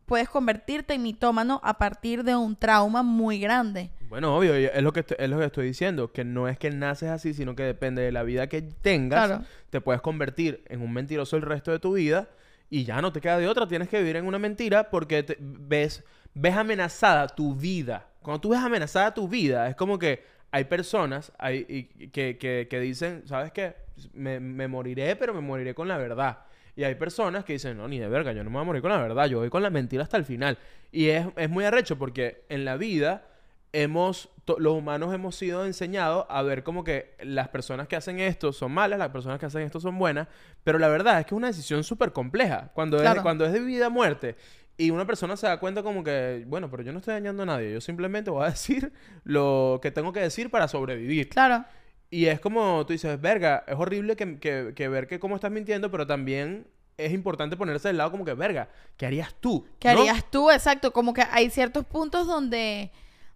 [0.05, 3.89] puedes convertirte en mitómano a partir de un trauma muy grande.
[4.07, 6.69] Bueno, obvio, es lo que estoy, es lo que estoy diciendo, que no es que
[6.69, 9.43] naces así, sino que depende de la vida que tengas, Claro.
[9.69, 12.29] te puedes convertir en un mentiroso el resto de tu vida
[12.69, 15.37] y ya no te queda de otra, tienes que vivir en una mentira porque te-
[15.41, 16.03] ves
[16.35, 18.07] ves amenazada tu vida.
[18.21, 22.67] Cuando tú ves amenazada tu vida, es como que hay personas hay, y- que, que-
[22.69, 23.75] que dicen, ¿sabes qué?
[24.13, 26.39] Me, me moriré, pero me moriré con la verdad.
[26.75, 28.81] Y hay personas que dicen, no, ni de verga, yo no me voy a morir
[28.81, 30.57] con la verdad, yo voy con la mentira hasta el final.
[30.91, 33.27] Y es, es muy arrecho porque en la vida
[33.73, 38.53] hemos, los humanos hemos sido enseñados a ver como que las personas que hacen esto
[38.53, 40.27] son malas, las personas que hacen esto son buenas,
[40.63, 42.71] pero la verdad es que es una decisión súper compleja.
[42.73, 44.35] Cuando, es, cuando es de vida a muerte
[44.77, 47.45] y una persona se da cuenta como que, bueno, pero yo no estoy dañando a
[47.47, 48.93] nadie, yo simplemente voy a decir
[49.23, 51.29] lo que tengo que decir para sobrevivir.
[51.29, 51.65] Claro.
[52.13, 55.51] Y es como tú dices, verga, es horrible que, que- que ver que cómo estás
[55.51, 59.65] mintiendo, pero también es importante ponerse del lado como que, verga, ¿qué harías tú?
[59.79, 59.99] ¿Qué ¿No?
[60.01, 60.51] harías tú?
[60.51, 62.91] Exacto, como que hay ciertos puntos donde,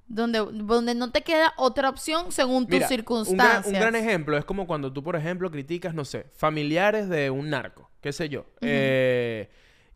[0.07, 3.65] donde, donde no te queda otra opción según tus Mira, un gran- circunstancias.
[3.65, 7.49] Un gran, ejemplo es como cuando tú, por ejemplo, criticas, no sé, familiares de un
[7.49, 8.45] narco, qué sé yo.
[8.61, 9.49] Eh,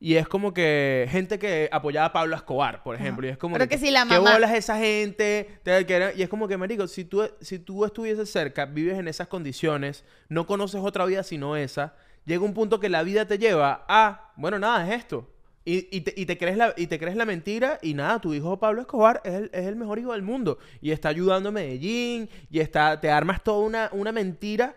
[0.04, 3.28] y es como que gente que apoyaba a Pablo Escobar, por ejemplo.
[3.28, 5.60] Y es como Pero que si la ¿Qué bolas esa gente?
[5.64, 9.28] Que Y es como que, marico, si tú, si tú estuvieses cerca, vives en esas
[9.28, 11.93] condiciones, no conoces otra vida sino esa,
[12.26, 15.31] llega un punto que la vida te lleva a, bueno, nada, es esto.
[15.64, 18.34] Y, y te, y te crees la, y te crees la mentira y nada, tu
[18.34, 21.51] hijo Pablo Escobar es el, es el mejor hijo del mundo y está ayudando a
[21.51, 24.76] Medellín y está, te armas toda una, una mentira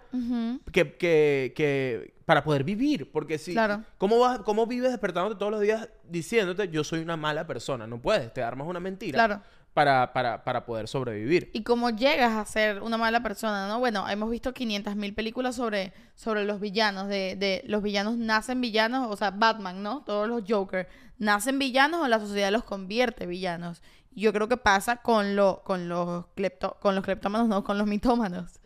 [0.72, 3.82] que, que, que para poder vivir, porque si Claro.
[3.98, 7.86] ¿cómo, vas, ¿cómo vives despertándote todos los días diciéndote yo soy una mala persona?
[7.86, 9.42] No puedes, te armas una mentira Claro.
[9.74, 11.50] Para, para, para poder sobrevivir.
[11.52, 13.80] Y cómo llegas a ser una mala persona, ¿no?
[13.80, 18.60] Bueno, hemos visto 500 mil películas sobre, sobre los villanos, de, de los villanos nacen
[18.60, 20.02] villanos, o sea, Batman, ¿no?
[20.04, 23.82] Todos los Joker nacen villanos o la sociedad los convierte villanos.
[24.12, 27.86] Yo creo que pasa con, lo, con, los, clepto, con los cleptómanos, no, con los
[27.88, 28.60] mitómanos.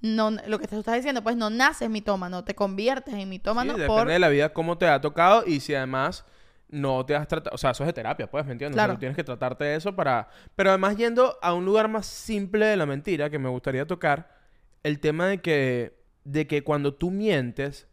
[0.00, 3.80] No, lo que tú estás diciendo, pues no naces mitómano, te conviertes en mitómano Sí,
[3.80, 4.08] depende por...
[4.08, 6.26] de la vida cómo te ha tocado y si además
[6.74, 8.76] no te has tratado, o sea, eso es de terapia, pues, ¿me entiendes?
[8.76, 8.98] O sea, Claro.
[8.98, 10.28] tienes que tratarte de eso para...
[10.56, 14.34] Pero además yendo a un lugar más simple de la mentira que me gustaría tocar,
[14.82, 17.86] el tema de que, de que cuando tú mientes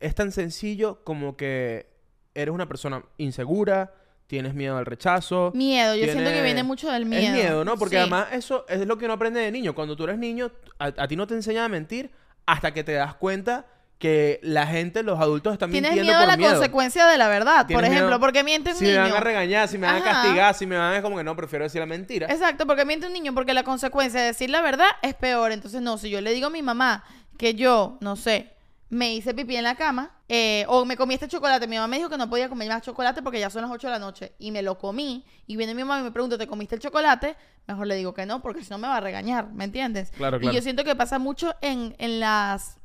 [0.00, 1.90] es tan sencillo como que
[2.34, 3.92] eres una persona insegura,
[4.26, 5.52] tienes miedo al rechazo.
[5.54, 7.22] Miedo, yo siento que viene mucho del miedo.
[7.24, 7.76] Es miedo, ¿no?
[7.76, 8.00] Porque Sí.
[8.00, 9.74] además eso es lo que uno aprende de niño.
[9.74, 12.10] Cuando tú eres niño, a, a ti no te enseñan a mentir
[12.46, 13.66] hasta que te das cuenta
[13.98, 16.52] que la gente, los adultos están Tienes mintiendo miedo a por la miedo.
[16.52, 19.02] consecuencia de la verdad, por Tienes ejemplo, miedo- porque miente un Si niño.
[19.02, 20.96] me van a regañar, si me van a castigar, si me van a...
[20.96, 22.28] Es como que no, prefiero decir la mentira.
[22.30, 25.50] Exacto, porque miente un niño, porque la consecuencia de decir la verdad es peor.
[25.50, 27.02] Entonces, no, si yo le digo a mi mamá
[27.36, 28.52] que yo, no sé,
[28.90, 31.96] me hice pipí en la cama, eh, o me comí este chocolate, mi mamá me
[31.98, 34.32] dijo que no podía comer más chocolate porque ya son las 8 de la noche,
[34.38, 37.36] y me lo comí, y viene mi mamá y me pregunta, ¿te comiste el chocolate?
[37.66, 40.10] Mejor le digo que no, porque si no me va a regañar, ¿me entiendes?
[40.16, 40.54] Claro, Y claro.
[40.56, 42.77] yo siento que pasa mucho en, en las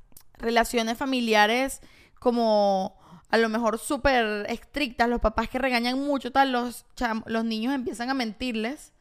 [0.43, 1.81] relaciones familiares
[2.19, 2.97] como
[3.29, 6.85] a lo mejor súper estrictas, los papás que regañan mucho, tal, los,
[7.25, 8.91] los niños empiezan a mentirles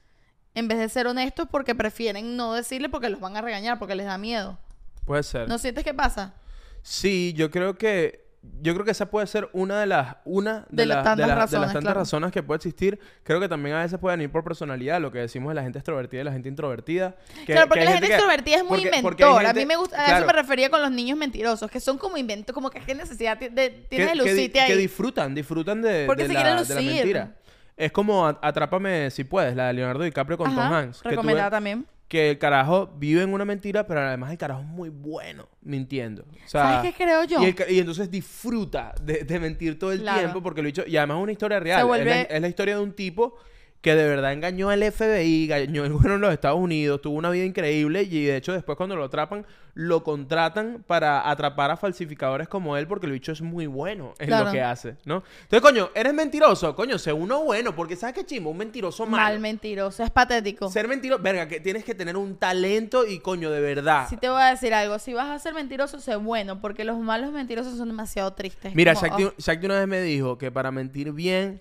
[0.54, 3.94] en vez de ser honestos porque prefieren no decirle porque los van a regañar, porque
[3.94, 4.58] les da miedo.
[5.04, 5.48] Puede ser.
[5.48, 6.34] ¿No sientes qué pasa?
[6.82, 10.84] Sí, yo creo que yo creo que esa puede ser una de las una de,
[10.86, 12.00] De tantas de de las razones, tantas claro.
[12.00, 12.98] razones que puede existir.
[13.22, 15.78] Creo que también a veces pueden ir por personalidad, lo que decimos de la gente
[15.78, 17.14] extrovertida y la gente introvertida.
[17.46, 20.00] Que- claro, que porque la gente que- extrovertida es muy porque- a mí me gusta,
[20.00, 22.94] a eso me refería con los niños mentirosos, que son como inventos, como que qué
[22.94, 24.76] necesidad ti- de, tienes que, de que lucirte que ahí.
[24.76, 26.94] disfrutan, disfrutan de, Porque de se la, quieren de la lucir.
[26.94, 27.32] mentira.
[27.76, 30.98] Es como Atrápame si puedes, la de Leonardo DiCaprio con Tom Ajá, Hanks.
[30.98, 31.86] que tú recomendada ves también.
[32.12, 36.24] Que el carajo vive en una mentira, pero además el carajo es muy bueno mintiendo.
[36.24, 37.40] O sea, ¿Sabes qué creo yo?
[37.40, 40.18] Y, el ca- y entonces disfruta de, de mentir todo el Claro.
[40.18, 40.84] tiempo porque lo he dicho.
[40.86, 41.88] Y además es una historia real.
[41.88, 43.36] La, es la historia de un tipo
[43.82, 47.30] que de verdad engañó al FBI, engañó al gobierno de los Estados Unidos, tuvo una
[47.30, 52.46] vida increíble y de hecho después cuando lo atrapan, lo contratan para atrapar a falsificadores
[52.46, 54.46] como él porque el bicho es muy bueno en Claro.
[54.46, 55.24] lo que hace, ¿no?
[55.42, 58.50] Entonces, coño, eres mentiroso, coño, sé uno bueno, porque ¿sabes qué chimo?
[58.50, 59.24] Un mentiroso malo.
[59.24, 60.70] Mal mentiroso, es patético.
[60.70, 64.06] Ser mentiroso, verga, que tienes que tener un talento y coño, de verdad.
[64.08, 66.98] Si te voy a decir algo, si vas a ser mentiroso, sé bueno, porque los
[66.98, 68.76] malos mentirosos son demasiado tristes.
[68.76, 69.32] Mira, Como, oh,
[69.64, 71.60] una vez me dijo que para mentir bien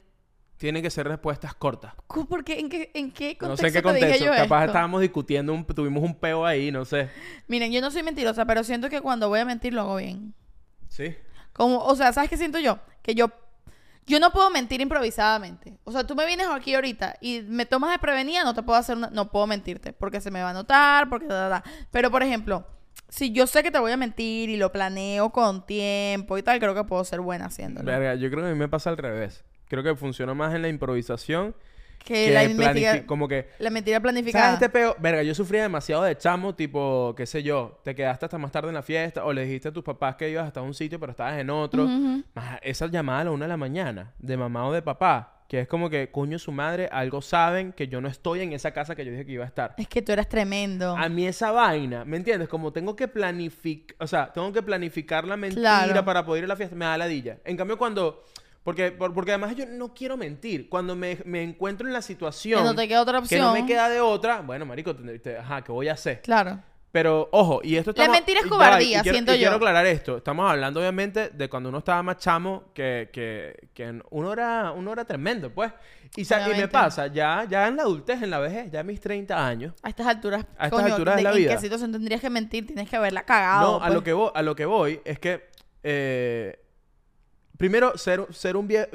[0.61, 1.93] tienen que ser respuestas cortas.
[2.07, 2.59] ¿cu- ¿por qué?
[2.59, 4.25] ¿En qué, en qué No contexto sé en qué te dije contexto.
[4.25, 4.71] yo Capaz esto?
[4.71, 7.09] estábamos discutiendo, un- tuvimos un peo ahí, no sé.
[7.47, 10.33] Miren, yo no soy mentirosa, pero siento que cuando voy a mentir lo hago bien.
[10.87, 11.15] Sí.
[11.53, 12.79] Como, o sea, ¿sabes qué siento yo?
[13.01, 13.31] Que yo
[14.07, 15.77] yo no puedo mentir improvisadamente.
[15.83, 18.77] O sea, tú me vienes aquí ahorita y me tomas de prevenida, no te puedo
[18.79, 21.63] hacer una- no puedo mentirte, porque se me va a notar, porque da, da, da.
[21.91, 22.65] Pero por ejemplo,
[23.09, 26.59] si yo sé que te voy a mentir y lo planeo con tiempo y tal,
[26.59, 27.85] creo que puedo ser buena haciéndolo.
[27.85, 29.43] Verga, yo creo que a mí me pasa al revés.
[29.71, 31.55] Creo que funciona más en la improvisación
[32.03, 34.43] que que la, investiga- como que la mentira planificada.
[34.45, 34.95] ¿Sabes este peo?
[34.99, 38.67] Verga, yo sufría demasiado de chamo, tipo, qué sé yo, te quedaste hasta más tarde
[38.69, 41.11] en la fiesta o le dijiste a tus papás que ibas hasta un sitio pero
[41.11, 41.85] estabas en otro.
[42.33, 45.59] Más esa llamada a la una de la mañana, de mamá o de papá, que
[45.59, 48.95] es como que, coño, su madre, algo saben que yo no estoy en esa casa
[48.95, 49.75] que yo dije que iba a estar.
[49.77, 50.95] Es que tú eras tremendo.
[50.97, 52.47] A mí esa vaina, ¿me entiendes?
[52.49, 56.05] Como tengo que planificar, o sea, tengo que planificar la mentira Claro.
[56.05, 57.37] para poder ir a la fiesta, me da ladilla.
[57.45, 58.23] En cambio, cuando...
[58.63, 60.69] Porque, por- porque además yo no quiero mentir.
[60.69, 62.59] Cuando me, me encuentro en la situación...
[62.59, 63.67] Que no te queda otra Que no me opción.
[63.67, 64.41] queda de otra.
[64.41, 66.21] Bueno, marico, te- te- ajá, ¿qué voy a hacer?
[66.21, 66.59] Claro.
[66.91, 69.55] Pero, ojo, y esto La estamos- mentira es cobardía, y quiero- siento y quiero yo.
[69.57, 70.17] aclarar esto.
[70.17, 74.91] Estamos hablando, obviamente, de cuando uno estaba más chamo, que, que, que uno, era, uno
[74.91, 75.71] era tremendo, pues.
[76.17, 76.25] Y,
[76.57, 79.73] me pasa, ya, ya en la adultez, en la vejez, ya a mis 30 años...
[79.81, 81.55] A estas alturas, A estas coño, alturas de la ¿en vida.
[81.55, 82.67] qué situación tendrías que mentir?
[82.67, 83.71] Tienes que haberla cagado.
[83.71, 83.93] No, a pues.
[83.93, 85.49] lo que voy, a lo que voy es que
[85.83, 86.59] eh,
[87.61, 88.87] primero ser, ser un viejo,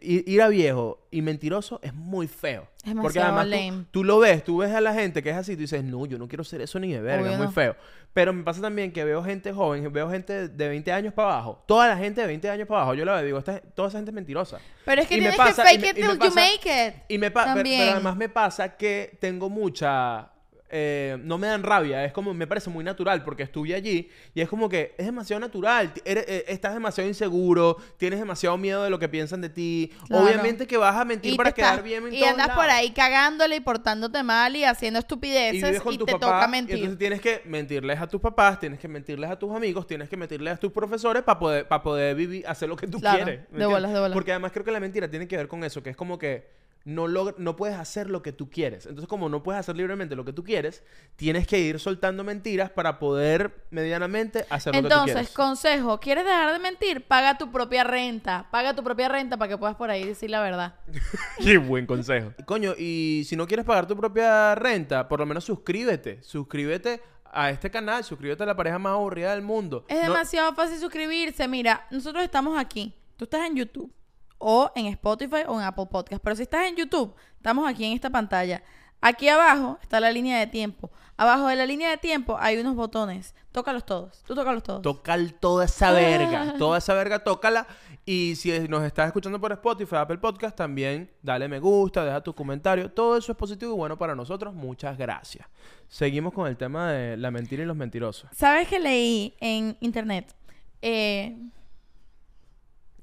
[0.00, 2.68] ir a viejo y mentiroso es muy feo.
[2.84, 3.84] Es Porque además tú, lame.
[3.90, 6.16] tú lo ves, tú ves a la gente que es así, tú dices, no, yo
[6.16, 7.52] no quiero ser eso ni de verga, Obvio es muy no.
[7.52, 7.76] feo.
[8.14, 11.62] Pero me pasa también que veo gente joven, veo gente de 20 años para abajo.
[11.66, 13.98] Toda la gente de 20 años para abajo, yo la veo digo, esta, toda esa
[13.98, 14.58] gente es mentirosa.
[14.84, 16.18] Pero es que Y me tienes pasa- que y fake me- it y me till
[16.18, 16.94] you pasa- make it.
[17.08, 17.80] Y me pa- pero- También.
[17.80, 20.30] pero además me pasa que tengo mucha...
[20.70, 24.40] eh, no me dan rabia, es como, me parece muy natural porque estuve allí y
[24.40, 28.90] es como que es demasiado natural, eres- eh, estás demasiado inseguro, tienes demasiado miedo de
[28.90, 30.24] lo que piensan de ti, Claro.
[30.24, 32.58] obviamente que vas a mentir Y, para quedar estás- bien en y todos andas por
[32.66, 32.72] lados.
[32.74, 36.50] ahí cagándole y portándote mal y haciendo y estupideces y, tu te papá, toca y
[36.50, 36.74] mentir.
[36.76, 40.16] entonces tienes que mentirles a tus papás, tienes que mentirles a tus amigos, tienes que
[40.16, 43.50] mentirles a tus profesores para poder, para poder vivir, hacer lo que tú Claro, quieres.
[43.50, 44.12] ¿me de bolas, de bolas.
[44.14, 46.46] Porque además creo que la mentira tiene que ver con eso, que es como que
[46.88, 48.86] no, no puedes hacer lo que tú quieres.
[48.86, 50.82] Entonces, como no puedes hacer libremente lo que tú quieres,
[51.16, 55.34] tienes que ir soltando mentiras para poder medianamente hacer lo que tú Entonces, quieres.
[55.34, 57.02] consejo, ¿quieres dejar de mentir?
[57.06, 58.48] Paga tu propia renta.
[58.50, 60.76] Paga tu propia renta para que puedas por ahí decir la verdad.
[61.38, 62.32] Qué buen consejo.
[62.46, 66.22] Coño, y si no quieres pagar tu propia renta, por lo menos suscríbete.
[66.22, 69.84] Suscríbete a este canal, suscríbete a la pareja más aburrida del mundo.
[69.88, 71.46] Es No- demasiado fácil suscribirse.
[71.48, 72.94] Mira, nosotros estamos aquí.
[73.18, 73.92] Tú estás en YouTube
[74.38, 76.22] o en Spotify o en Apple Podcast.
[76.22, 78.62] Pero si estás en YouTube, estamos aquí en esta pantalla.
[79.00, 80.90] Aquí abajo está la línea de tiempo.
[81.16, 83.34] Abajo de la línea de tiempo hay unos botones.
[83.52, 84.22] Tócalos todos.
[84.24, 84.82] Tú tócalos todos.
[84.82, 86.54] Toca el- toda esa verga.
[86.58, 87.66] Toda esa verga, tócala.
[88.04, 92.34] Y si nos estás escuchando por Spotify, Apple Podcast, también dale me gusta, deja tu
[92.34, 92.90] comentario.
[92.90, 94.52] Todo eso es positivo y bueno para nosotros.
[94.54, 95.46] Muchas gracias.
[95.88, 98.28] Seguimos con el tema de la mentira y los mentirosos.
[98.34, 100.34] ¿Sabes que leí en internet?
[100.82, 101.36] Eh...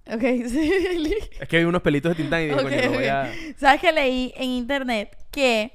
[0.08, 1.14] Ok, sí.
[1.39, 3.32] Es que hay unos pelitos de tintán y dije, Ok, coño, no voy a...
[3.58, 5.74] ¿Sabes que leí en internet que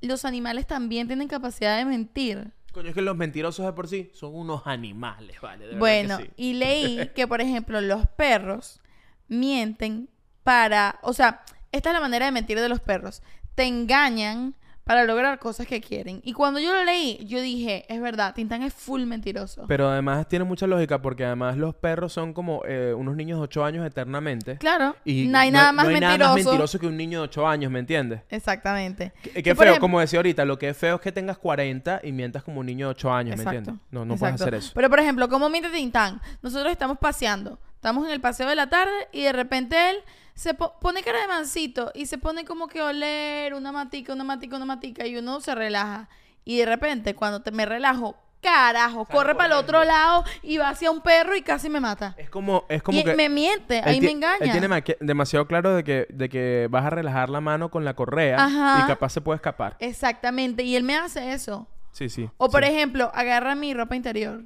[0.00, 2.52] los animales también tienen capacidad de mentir?
[2.72, 5.66] Coño, es que los mentirosos de por sí son unos animales, ¿vale?
[5.66, 6.30] De Bueno, que sí.
[6.36, 8.80] y leí que, por ejemplo, los perros
[9.28, 10.08] mienten
[10.42, 13.22] para, o sea, esta es la manera de mentir de los perros.
[13.54, 14.54] Te engañan
[14.84, 16.20] para lograr cosas que quieren.
[16.24, 19.64] Y cuando yo lo leí, yo dije, es verdad, Tintán es full mentiroso.
[19.68, 23.44] Pero además tiene mucha lógica porque además los perros son como eh, unos niños de
[23.44, 24.56] 8 años eternamente.
[24.58, 26.18] claro, Y no hay nada más no hay mentiroso.
[26.18, 28.22] nada más mentiroso que un niño de 8 años, ¿me entiendes?
[28.28, 29.12] Exactamente.
[29.22, 32.00] Qué por feo, ejem- como decía ahorita, lo que es feo es que tengas 40
[32.02, 33.58] y mientas como un niño de 8 años, ¿me Exacto.
[33.58, 33.84] entiendes?
[33.92, 34.44] No, no puedes Exacto.
[34.44, 34.72] hacer eso.
[34.74, 36.20] Pero por ejemplo, ¿cómo miente Tintán?
[36.42, 39.96] Nosotros estamos paseando, estamos en el paseo de la tarde y de repente él
[40.34, 44.12] se po- pone cara de mancito y se pone como que a oler una matica,
[44.12, 46.08] una matica, una matica y uno se relaja.
[46.44, 50.70] Y de repente, cuando te, me relajo, carajo, corre para el otro lado y va
[50.70, 52.14] hacia un perro y casi me mata.
[52.18, 53.14] Es como, es como y que...
[53.14, 54.38] me miente, ahí me engaña.
[54.44, 57.94] Él tiene demasiado claro de que, de que vas a relajar la mano con la
[57.94, 58.82] correa Ajá.
[58.82, 59.76] y capaz se puede escapar.
[59.78, 61.68] Exactamente, y él me hace eso.
[61.92, 62.28] Sí, sí.
[62.38, 62.70] O por sí.
[62.70, 64.42] ejemplo, agarra mi ropa interior.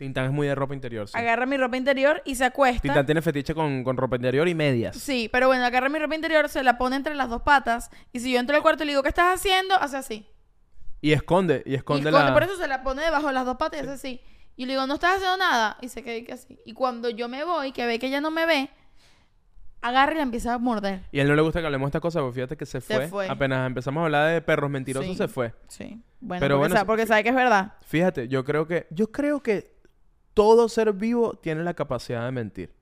[0.00, 1.16] Tintán es muy de ropa interior, sí.
[1.16, 2.80] Agarra mi ropa interior y se acuesta.
[2.82, 4.96] Tintán tiene fetiche con, con ropa interior y medias.
[4.96, 8.20] Sí, pero bueno, agarra mi ropa interior, se la pone entre las dos patas y
[8.20, 9.74] si yo entro al cuarto y le digo, ¿qué estás haciendo?
[9.74, 10.26] Hace así.
[11.02, 12.32] Y esconde, y Y esconde, esconde, la...
[12.34, 14.20] por eso se la pone debajo de las dos patas y hace así.
[14.56, 15.76] Y le digo, no estás haciendo nada.
[15.80, 16.58] Y se queda que así.
[16.64, 18.68] Y cuando yo me voy, que ve que ella no me ve,
[19.80, 21.00] agarra y la empieza a morder.
[21.12, 22.80] Y a él no le gusta que hablemos de esta cosa, porque fíjate que se
[22.80, 23.08] Se fue.
[23.08, 23.28] fue.
[23.28, 25.16] Apenas empezamos a hablar de perros mentirosos, Sí.
[25.16, 25.54] se fue.
[25.68, 26.02] Sí.
[26.20, 26.86] Bueno, Pero porque, bueno, sa- sí.
[26.86, 27.72] porque sabe que es verdad.
[27.86, 28.86] Fíjate, yo creo que...
[28.90, 29.69] Yo creo que
[30.40, 32.72] todo ser vivo tiene la capacidad de mentir.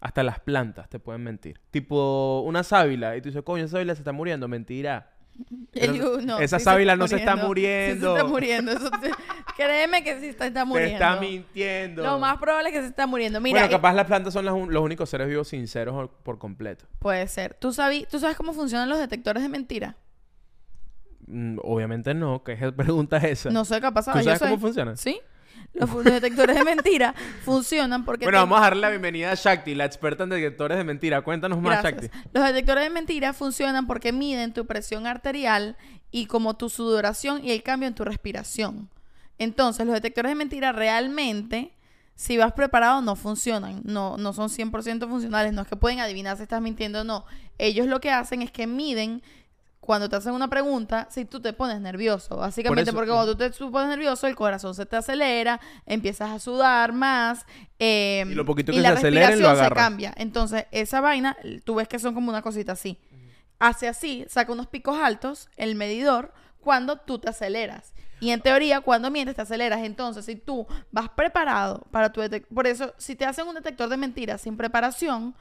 [0.00, 1.58] Hasta las plantas te pueden mentir.
[1.70, 3.16] Tipo una sábila.
[3.16, 4.46] Y tú dices, coño, esa sábila se está muriendo.
[4.46, 5.10] Mentira.
[5.72, 8.12] Pero no, esa sí se sábila no se está Sí muriendo.
[8.14, 8.72] se está muriendo.
[8.72, 9.10] Eso te-
[9.56, 10.92] Créeme que sí está, está muriendo.
[10.94, 12.02] está mintiendo.
[12.04, 13.40] Lo más probable es que se está muriendo.
[13.40, 16.38] Mira, bueno, eh, capaz las plantas son las un- los únicos seres vivos sinceros por
[16.38, 16.84] completo.
[16.98, 17.54] puede ser.
[17.54, 19.96] ¿Tú, sabí- ¿Tú sabes cómo funcionan los detectores de mentira?
[21.26, 22.42] Mm, obviamente no.
[22.44, 23.50] ¿Qué pregunta es esa?
[23.50, 24.18] No ha pasado.
[24.18, 24.96] ¿Tú sabes cómo funcionan?
[24.96, 25.20] Sí.
[25.74, 27.14] Los, detectores de mentira
[27.44, 28.24] funcionan porque...
[28.24, 31.22] Bueno, te- vamos a darle la bienvenida a Shakti, la experta en detectores de mentira.
[31.22, 32.10] Cuéntanos más, Gracias.
[32.10, 32.28] Shakti.
[32.32, 35.76] Los detectores de mentira funcionan porque miden tu presión arterial
[36.10, 38.88] y como tu sudoración y el cambio en tu respiración.
[39.38, 41.72] Entonces, los detectores de mentira realmente,
[42.16, 43.82] si vas preparado, no funcionan.
[43.84, 45.52] No, no son 100% funcionales.
[45.52, 47.24] No es que pueden adivinar si estás mintiendo o no.
[47.58, 49.22] Ellos lo que hacen es que miden
[49.88, 52.36] cuando te hacen una pregunta si tú te pones nervioso.
[52.36, 56.30] Básicamente eso- porque cuando tú te tú pones nervioso, el corazón se te acelera, empiezas
[56.30, 57.46] a sudar más.
[57.78, 60.14] eh, Y lo poquito y que la se acelere, lo respiración se cambia.
[60.18, 62.98] Entonces, esa vaina, tú ves que son como una cosita así.
[63.58, 67.94] Hace así, saca unos picos altos, el medidor, cuando tú te aceleras.
[68.20, 69.80] Y en teoría, cuando mientes, te aceleras.
[69.84, 72.54] Entonces, si tú vas preparado para tu detector...
[72.54, 75.34] Por eso, si te hacen un detector de mentiras sin preparación,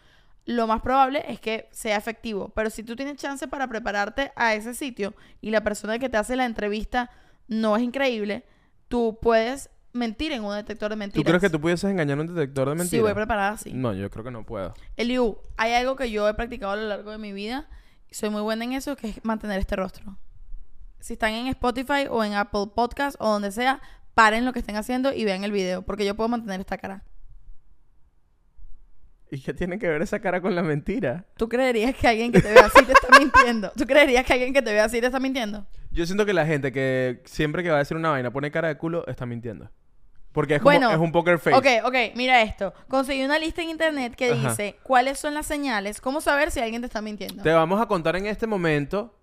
[0.47, 2.49] lo más probable es que sea efectivo.
[2.55, 6.17] Pero si tú tienes chance para prepararte a ese sitio y la persona que te
[6.17, 7.11] hace la entrevista
[7.47, 8.43] no es increíble,
[8.87, 11.25] tú puedes mentir en un detector de ¿Tú mentiras.
[11.27, 13.03] crees que tú pudieses engañar a un detector de Sí, mentiras?
[13.03, 13.71] voy preparada, sí.
[13.73, 14.73] No, yo creo que no puedo.
[14.95, 17.67] Eliu, hay algo que yo he practicado a lo largo de mi vida
[18.09, 20.17] y soy muy buena en eso, que es mantener este rostro.
[20.99, 23.81] Si están en Spotify o en Apple Podcast o donde sea,
[24.13, 27.03] paren lo que estén haciendo y vean el video, porque yo puedo mantener esta cara.
[29.31, 31.25] ¿Y qué tiene que ver esa cara con la mentira?
[31.35, 33.71] ¿Tú creerías que alguien que te vea así te está mintiendo?
[33.75, 35.65] ¿Tú creerías que alguien que te vea así te está mintiendo?
[35.91, 38.67] Yo siento que la gente que siempre que va a decir una vaina pone cara
[38.67, 39.69] de culo está mintiendo.
[40.31, 41.57] Porque es como Bueno, es un poker face.
[41.57, 42.73] Ok, ok, mira esto.
[42.87, 44.49] Conseguí una lista en internet que Ajá.
[44.49, 47.41] dice cuáles son las señales, cómo saber si alguien te está mintiendo.
[47.41, 49.17] Te vamos a contar en este momento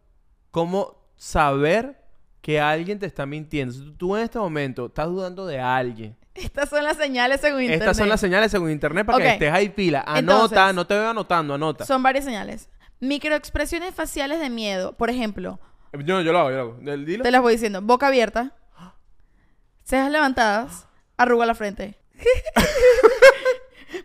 [0.51, 2.03] cómo saber
[2.41, 3.73] que alguien te está mintiendo.
[3.73, 6.17] Si tú en este momento estás dudando de alguien.
[6.35, 7.81] Estas son las señales según internet.
[7.83, 9.23] Estas son las señales según internet para Ok.
[9.25, 10.01] que estés ahí pila.
[10.07, 11.85] Anota, Entonces- no te veo anotando, anota.
[11.87, 12.69] Son varias señales.
[13.01, 14.95] Microexpresiones faciales de miedo.
[14.97, 15.61] Por ejemplo,
[15.93, 16.97] Yo, yo lo hago, yo lo hago.
[17.05, 17.23] Dilo.
[17.23, 17.81] te las voy diciendo.
[17.83, 18.53] Boca abierta.
[19.85, 20.89] Cejas levantadas.
[21.17, 21.97] Arruga la frente.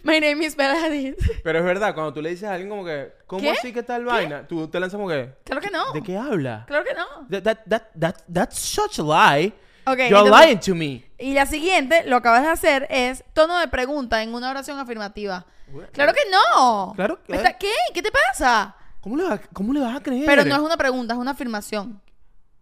[0.03, 1.15] My name is Bella Hadid.
[1.43, 3.51] Pero es verdad, cuando tú le dices a alguien como que, ¿cómo ¿Qué?
[3.51, 4.47] así que tal vaina?
[4.47, 5.91] Tú te lanzas como que, Claro que no.
[5.93, 6.65] ¿de qué habla?
[6.67, 7.05] Claro que no.
[7.30, 9.47] That, that, that, that, that's such a lie.
[9.88, 11.09] Ok, You're entonces- lying to me.
[11.20, 14.80] Y la siguiente, lo que acabas de hacer es tono de pregunta en una oración
[14.80, 15.45] afirmativa.
[15.91, 16.93] Claro que no.
[16.95, 17.72] Claro que- Está- ¿Qué?
[17.93, 18.76] ¿Qué te pasa?
[19.01, 20.26] ¿Cómo le, va- ¿Cómo le vas a creer?
[20.26, 22.01] Pero no es una pregunta, es una afirmación.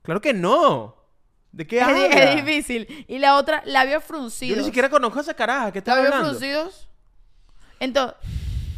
[0.01, 0.95] Claro que no.
[1.51, 1.97] ¿De qué Es, habla?
[1.99, 3.05] di- es difícil.
[3.07, 4.57] Y la otra, labios Yo fruncidos.
[4.57, 5.71] ni siquiera conozco a esa caraja.
[5.71, 6.37] ¿Qué estás labios hablando?
[6.37, 6.87] fruncidos.
[7.79, 8.17] Entonces,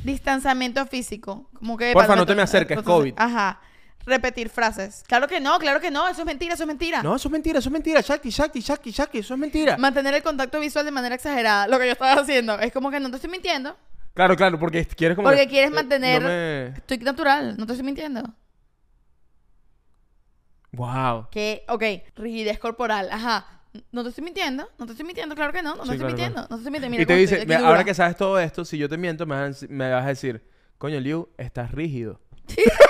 [0.04, 1.50] distanciamiento físico.
[1.58, 3.14] Como que Porfa, no te me acerques, COVID.
[3.18, 3.62] Ajá.
[4.10, 5.04] Repetir frases.
[5.08, 6.08] Claro que no, claro que no.
[6.08, 7.02] Eso es mentira, eso es mentira.
[7.04, 8.02] No, eso es mentira, eso es mentira.
[8.02, 9.78] Shakti, Shakti, Shakti, Shakti, eso es mentira.
[9.78, 11.68] Mantener el contacto visual de manera exagerada.
[11.68, 12.60] Lo que yo estaba haciendo.
[12.60, 13.78] Es como que no te estoy mintiendo.
[14.14, 15.28] Claro, claro, porque quieres como...
[15.30, 18.24] Porque que- quieres eh, mantener- no me- natural, no te estoy mintiendo.
[20.72, 21.28] Wow.
[21.32, 21.84] Que, ok,
[22.16, 23.10] rigidez corporal.
[23.12, 23.46] Ajá.
[23.92, 25.98] No te estoy mintiendo, no te estoy mintiendo, claro que no, no Sí, te estoy
[25.98, 26.48] claro, mintiendo, claro.
[26.50, 26.92] no te estoy mintiendo.
[26.92, 27.86] Mira Y te dice, estoy "Ve, aquí ahora dura".
[27.86, 30.44] que sabes todo esto, si yo te miento, me vas, a, me vas a decir,
[30.80, 32.20] coño, Liu, estás rígido.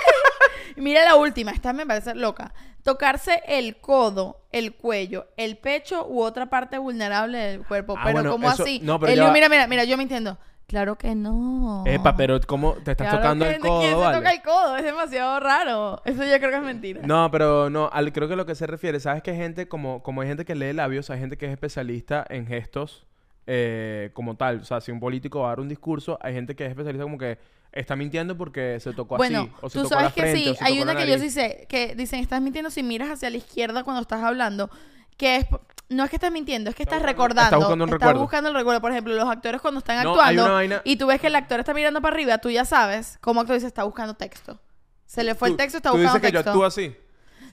[0.80, 2.54] Mira la última, esta me parece loca.
[2.84, 7.96] Tocarse el codo, el cuello, el pecho u otra parte vulnerable del cuerpo.
[7.98, 8.80] Ah, pero bueno, ¿cómo eso- así?
[8.84, 9.34] no, pero Eliu, ya va.
[9.34, 10.38] mira, mira, mira, yo me entiendo.
[10.68, 11.84] Claro que no.
[11.88, 14.02] Epa, pero ¿cómo te estás Claro tocando que el no, ¿Quién codo?
[14.02, 14.18] se vale?
[14.20, 14.78] toca el codo?
[14.78, 16.02] Es demasiado raro.
[16.06, 17.02] Eso yo creo que es mentira.
[17.04, 20.04] No, pero no, al- creo que lo que se refiere, ¿sabes que hay gente como,
[20.04, 23.08] como hay gente que lee labios, hay gente que es especialista en gestos
[23.48, 24.60] eh, como tal?
[24.60, 27.04] O sea, si un político va a dar un discurso, hay gente que es especialista
[27.04, 27.40] como que
[27.72, 30.56] está mintiendo porque se tocó Bueno, así, o se tú tocó la sabes que sí.
[30.62, 33.84] Hay una que yo sí sé, que dicen, estás mintiendo si miras hacia la izquierda
[33.84, 34.70] cuando estás hablando.
[35.18, 35.46] Que es,
[35.90, 37.44] no es que estás mintiendo, es que Está estás recordando.
[37.44, 38.22] está buscando un estás recuerdo.
[38.22, 38.82] buscando el recuerdo.
[38.82, 41.60] Por ejemplo, los actores cuando están No, actuando vaina- y tú ves que el actor
[41.60, 44.60] está mirando para arriba, tú ya sabes cómo actor dice, está buscando texto.
[45.06, 46.50] Se le fue el texto, está tú buscando dices que yo texto.
[46.52, 46.96] actúo así.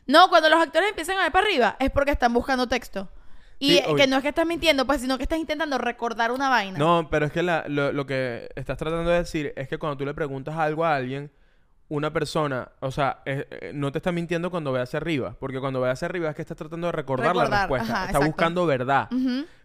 [0.06, 3.08] No, cuando los actores empiezan a ver para arriba es porque están buscando texto.
[3.58, 6.48] Y Sí, que no es que estás mintiendo, pues, sino que estás intentando recordar una
[6.48, 6.78] vaina.
[6.78, 9.96] No, pero es que la- lo, lo que estás tratando de decir es que cuando
[9.96, 11.30] tú le preguntas algo a alguien,
[11.88, 15.58] una persona, o sea, eh, eh, no te está mintiendo cuando ve hacia arriba, porque
[15.60, 18.26] cuando ve hacia arriba es que estás tratando de recordar, la respuesta, ajá, está exacto.
[18.26, 19.08] buscando verdad.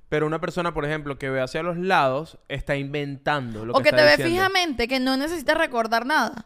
[0.07, 3.83] Pero una persona, por ejemplo, que ve hacia los lados, está inventando lo o que,
[3.83, 6.45] que está te ve fijamente, que no necesitas recordar nada.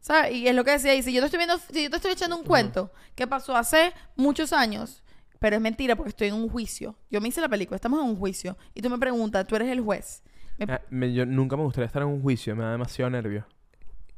[0.00, 0.34] ¿Sabes?
[0.34, 1.02] Y es lo que decía ahí.
[1.02, 3.92] Si yo te estoy viendo, si yo te estoy echando un cuento que pasó hace
[4.16, 5.02] muchos años,
[5.38, 6.96] pero es mentira porque estoy en un juicio.
[7.10, 8.56] Yo me hice la película, estamos en un juicio.
[8.74, 10.22] Y tú me preguntas, tú eres el juez.
[10.58, 13.46] Me- Ah, me- yo nunca me gustaría estar en un juicio, me da demasiado nervio.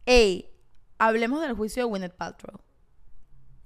[0.07, 0.49] Ey,
[0.99, 2.61] hablemos del juicio de Gwyneth Paltrow.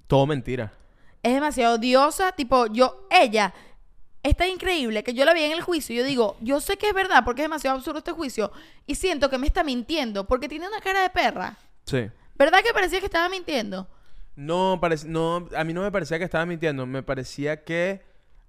[0.07, 0.73] Todo mentira.
[1.21, 3.53] Es demasiado odiosa, tipo, yo, ella,
[4.23, 6.87] está increíble que yo la vi en el juicio y yo digo, yo sé que
[6.89, 8.51] es verdad porque es demasiado absurdo este juicio
[8.85, 11.57] y siento que me está mintiendo porque tiene una cara de perra.
[11.85, 12.09] Sí.
[12.35, 13.87] ¿Verdad que parecía que estaba mintiendo?
[14.35, 18.01] No, no, a mí no me parecía que estaba mintiendo, me parecía que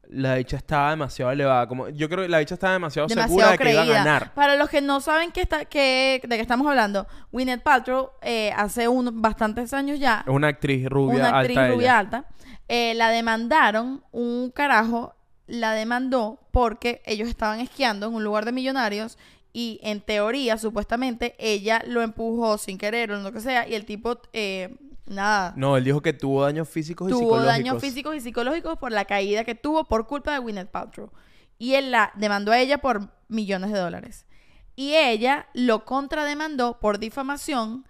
[0.09, 1.67] la dicha estaba demasiado elevada.
[1.67, 4.35] Como, yo creo que la dicha estaba demasiado, segura de que iba a ganar.
[4.35, 8.53] Para los que no saben que está, que, de qué estamos hablando, Gwyneth Paltrow eh,
[8.57, 11.99] hace un, bastantes años ya, Es una actriz rubia, una actriz alta rubia ella.
[11.99, 12.25] alta,
[12.69, 15.15] eh, la demandaron, un carajo
[15.47, 19.19] la demandó porque ellos estaban esquiando en un lugar de millonarios
[19.53, 23.85] y en teoría, supuestamente, ella lo empujó sin querer o lo que sea y el
[23.85, 24.77] tipo, eh,
[25.07, 27.47] nada, No, él dijo que tuvo daños físicos y tuvo psicológicos.
[27.47, 31.11] daños físicos y psicológicos por la caída que tuvo por culpa de Gwyneth Paltrow.
[31.59, 34.27] Y él la demandó a ella por millones de dólares.
[34.77, 37.87] Y ella lo contrademandó por difamación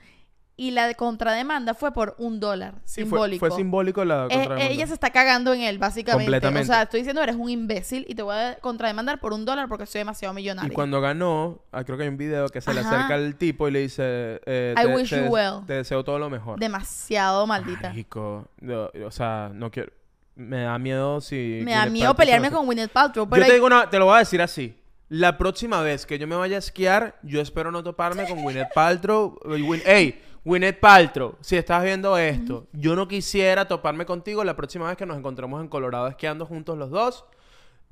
[0.56, 3.46] y la de contrademanda fue por un dólar Sí, fue- simbólico.
[3.48, 4.66] Fue, simbólico la Eh, contrademanda.
[4.66, 6.26] ella se está cagando en él, básicamente.
[6.26, 6.62] Completamente.
[6.70, 9.68] O sea, estoy diciendo, eres un imbécil y te voy a contrademandar por un dólar
[9.68, 10.70] porque soy demasiado millonario.
[10.70, 13.66] Y cuando ganó, ah, creo que hay un video que se le acerca al tipo
[13.66, 14.40] y le dice...
[14.46, 15.66] eh, I te, wish te- you well.
[15.66, 16.60] te deseo todo lo mejor.
[16.60, 17.88] Demasiado maldita.
[17.88, 19.92] Marico, no, o sea, no quiero...
[20.36, 21.62] Me da miedo si...
[21.64, 23.24] Me da miedo Paltrow pelearme con Gwyneth Paltrow.
[23.28, 23.88] Yo te hay- digo una...
[23.90, 24.76] Te lo voy a decir así.
[25.08, 28.72] La próxima vez que yo me vaya a esquiar, yo espero no toparme con Gwyneth
[28.74, 29.38] Paltrow.
[29.54, 30.20] Eh, ¡Ey!
[30.44, 35.06] Gwyneth Paltrow, si estás viendo esto, yo no quisiera toparme contigo la próxima vez que
[35.06, 37.24] nos encontremos en Colorado esquiando juntos los dos.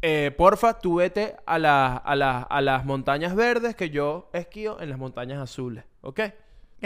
[0.03, 4.81] Eh, porfa, tú vete a, la- a, la- a las montañas verdes que yo esquío
[4.81, 6.21] en las montañas azules, ¿ok?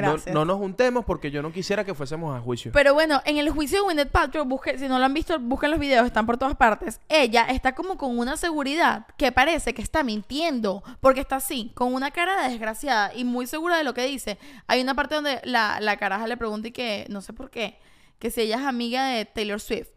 [0.02, 0.34] No- Gracias.
[0.34, 2.70] No, nos juntemos porque yo no quisiera que fuésemos a juicio.
[2.72, 5.70] Pero bueno, en el juicio de Gwyneth Paltrow, busque, si no lo han visto, busquen
[5.70, 7.00] los videos, están por todas partes.
[7.08, 11.94] Ella está como con una seguridad que parece que está mintiendo, porque está así, con
[11.94, 14.38] una cara de desgraciada y muy segura de lo que dice.
[14.66, 17.78] Hay una parte donde la, la caraja le pregunta y que, no sé por qué,
[18.18, 19.90] que si ella es amiga de Taylor Swift.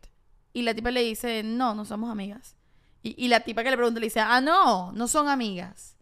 [0.52, 2.56] Y la tipa le dice, no, no somos amigas.
[3.04, 5.96] Y, y la tipa que le pregunta le dice, ah, no, no son amigas.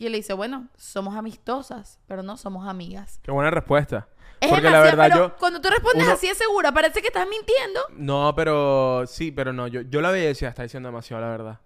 [0.00, 3.20] Y él le dice, bueno, somos amistosas, pero no somos amigas.
[3.22, 4.08] Qué buena respuesta.
[4.40, 5.36] Es porque la verdad pero yo...
[5.36, 7.80] cuando tú respondes uno- así de segura, parece que estás mintiendo.
[7.90, 9.66] No, pero sí, pero no.
[9.68, 11.58] Yo, yo la veía y decía, está diciendo demasiado la verdad.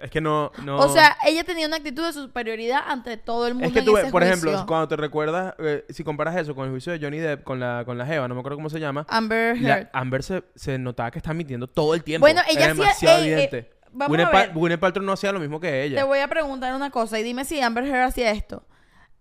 [0.00, 0.78] Es que no, no.
[0.78, 3.68] O sea, ella tenía una actitud de superioridad ante todo el mundo.
[3.68, 6.54] es que en tú, ese ves, por ejemplo, cuando te recuerdas, eh, si comparas eso
[6.56, 8.70] con el juicio de Johnny Depp con la, con la Jeva, no me acuerdo cómo
[8.70, 9.06] se llama.
[9.08, 9.88] Amber la- Heard.
[9.92, 12.24] Amber se, se notaba que está mintiendo todo el tiempo.
[12.24, 13.70] Bueno, ella Era hacía- demasiado eh, evidente.
[13.98, 14.52] Vamos Gwyneth a Pa- ver.
[14.54, 16.04] Gwyneth Paltrow no hacía lo mismo que Te ella.
[16.04, 18.62] voy a preguntar una cosa y dime si Amber Heard hacía esto.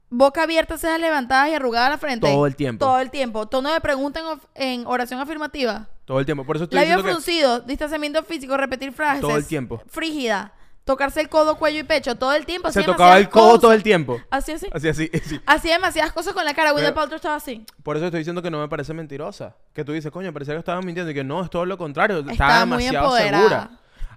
[0.09, 2.28] Boca abierta, cejas levantadas y arrugada a la frente.
[2.32, 2.86] Todo el tiempo.
[2.86, 3.45] Todo el tiempo.
[3.47, 4.21] Tono de pregunta
[4.55, 5.88] en, en oración afirmativa.
[6.05, 6.45] Todo el tiempo.
[6.45, 9.19] Por eso estoy Labio diciendo que fruncido, distanciamiento físico, repetir frases.
[9.19, 9.82] Todo el tiempo.
[9.88, 10.53] Frígida.
[10.86, 12.15] Tocarse el codo, cuello y pecho.
[12.15, 12.71] Todo el tiempo.
[12.71, 13.59] se tocaba el codo cosas.
[13.61, 14.17] todo el tiempo.
[14.30, 14.67] Así, así.
[14.71, 15.41] Así, así, así.
[15.45, 16.71] Hacía demasiadas cosas con la cara.
[16.71, 17.65] Gwyneth Paltrow estaba así.
[17.84, 19.57] Por eso estoy diciendo que no me parece mentirosa.
[19.73, 22.19] Que tú dices, coño, parecía que estaba mintiendo y que no, es todo lo contrario.
[22.19, 23.41] Estaba Estaba muy demasiado empoderada.
[23.43, 23.69] segura.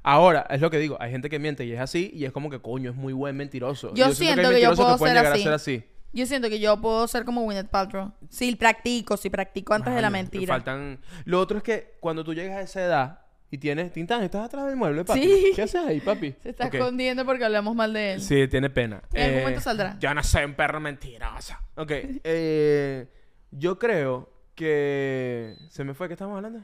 [0.03, 2.49] Ahora, es lo que digo, hay gente que miente y es así y es como
[2.51, 3.93] que coño, es muy buen mentiroso.
[3.95, 5.43] Yo hay siento que yo mentirosos puedo pueden ser llegar así.
[5.43, 5.85] a ser así.
[6.13, 8.13] Yo siento que yo puedo ser como Gwyneth Paltrow.
[8.29, 10.55] Si practico, si practico antes de la mentira.
[10.55, 10.99] Faltan...
[11.25, 13.93] Lo otro es que cuando tú llegas a esa edad y tienes...
[13.93, 15.23] Tintán, ¿estás atrás del mueble, papi?
[15.23, 15.53] Sí.
[15.55, 16.35] ¿Qué haces ahí, papi?
[16.43, 18.21] Se está escondiendo porque hablamos mal de él.
[18.23, 19.03] Sí, tiene pena.
[19.13, 19.97] En algún Eh, momento saldrá.
[20.01, 21.55] Yo no soy un perro mentiroso.
[21.77, 21.93] Ok.
[22.25, 23.07] eh,
[23.53, 26.09] yo creo que ¿Se me fue?
[26.09, 26.61] ¿Qué estamos hablando?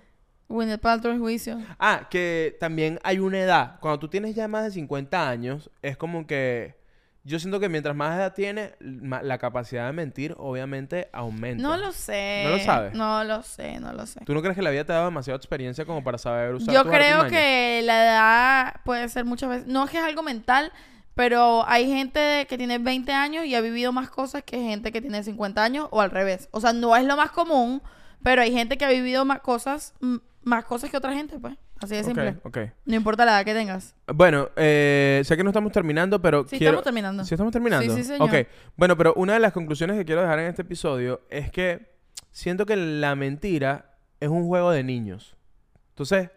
[0.49, 1.59] Gwyneth Paltrow el juicio.
[1.79, 3.79] Ah, que también hay una edad.
[3.81, 6.77] Cuando tú tienes ya más de 50 años, es como que...
[7.25, 11.61] Yo siento que mientras más edad tienes, la capacidad de mentir obviamente aumenta.
[11.61, 12.43] No lo sé.
[12.45, 12.95] ¿No lo sabes?
[12.95, 14.21] No lo sé, no lo sé.
[14.25, 16.73] ¿Tú no crees que la vida te ha dado demasiada experiencia como para saber usar
[16.73, 17.33] Yo tus creo artimañas?
[17.33, 20.71] que la edad puede ser muchas veces, no es que es algo mental,
[21.17, 25.01] pero hay gente que tiene 20 años y ha vivido más cosas que gente que
[25.01, 26.49] tiene 50 años o al revés.
[26.53, 27.83] O sea, no es lo más común,
[28.23, 31.55] pero hay gente que ha vivido más cosas, m- más cosas que otra gente, pues.
[31.81, 32.37] Así de Ok, simple.
[32.45, 32.59] ok.
[32.87, 33.95] No importa la edad que tengas.
[34.07, 36.71] Bueno, eh, sé que no estamos terminando, pero Sí, quiero...
[36.79, 37.25] estamos terminando.
[37.25, 37.95] ¿Sí estamos terminando?
[37.95, 38.29] Sí, sí, señor.
[38.29, 38.47] Ok.
[38.77, 41.95] Bueno, pero una de las conclusiones que quiero dejar en este episodio es que
[42.31, 45.37] siento que la mentira es un juego de niños.
[45.91, 46.31] Entonces,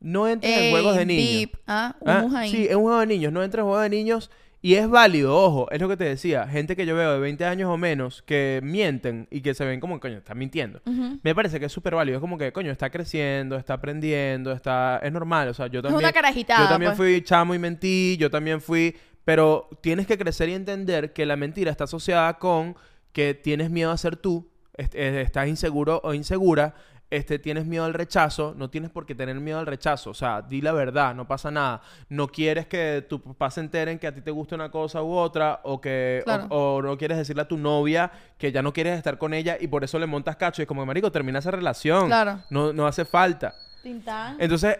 [0.00, 1.24] no entres en juegos de niños.
[1.52, 1.94] beep, ¿ah?
[2.04, 2.44] Ah.
[2.46, 4.30] Sí, es un juego de niños, no entres en juego de niños
[4.62, 7.44] y es válido, ojo, es lo que te decía, gente que yo veo de 20
[7.44, 10.80] años o menos que mienten y que se ven como, coño, están mintiendo.
[11.22, 15.00] Me parece que es súper válido, es como que, coño, está creciendo, está aprendiendo, está...
[15.02, 15.98] Es normal, o sea, yo también...
[15.98, 16.98] una carajitada, Yo también pues.
[16.98, 18.96] fui chamo y mentí, yo también fui...
[19.24, 22.74] Pero tienes que crecer y entender que la mentira está asociada con
[23.12, 26.74] que tienes miedo a ser tú, est- eh, estás inseguro o insegura,
[27.14, 30.40] este, tienes miedo al rechazo, no tienes por qué tener miedo al rechazo, o sea,
[30.42, 31.82] di la verdad, no pasa nada.
[32.08, 35.12] No quieres que tu papá se enteren que a ti te gusta una cosa u
[35.12, 36.46] otra, o que o- Claro.
[36.50, 39.68] o, no quieres decirle a tu novia que ya no quieres estar con ella y
[39.68, 40.62] por eso le montas cacho.
[40.62, 42.06] Y es como, marico, termina esa relación.
[42.06, 42.40] Claro.
[42.50, 43.54] No, no hace falta.
[43.82, 44.36] Tintán.
[44.40, 44.78] Entonces,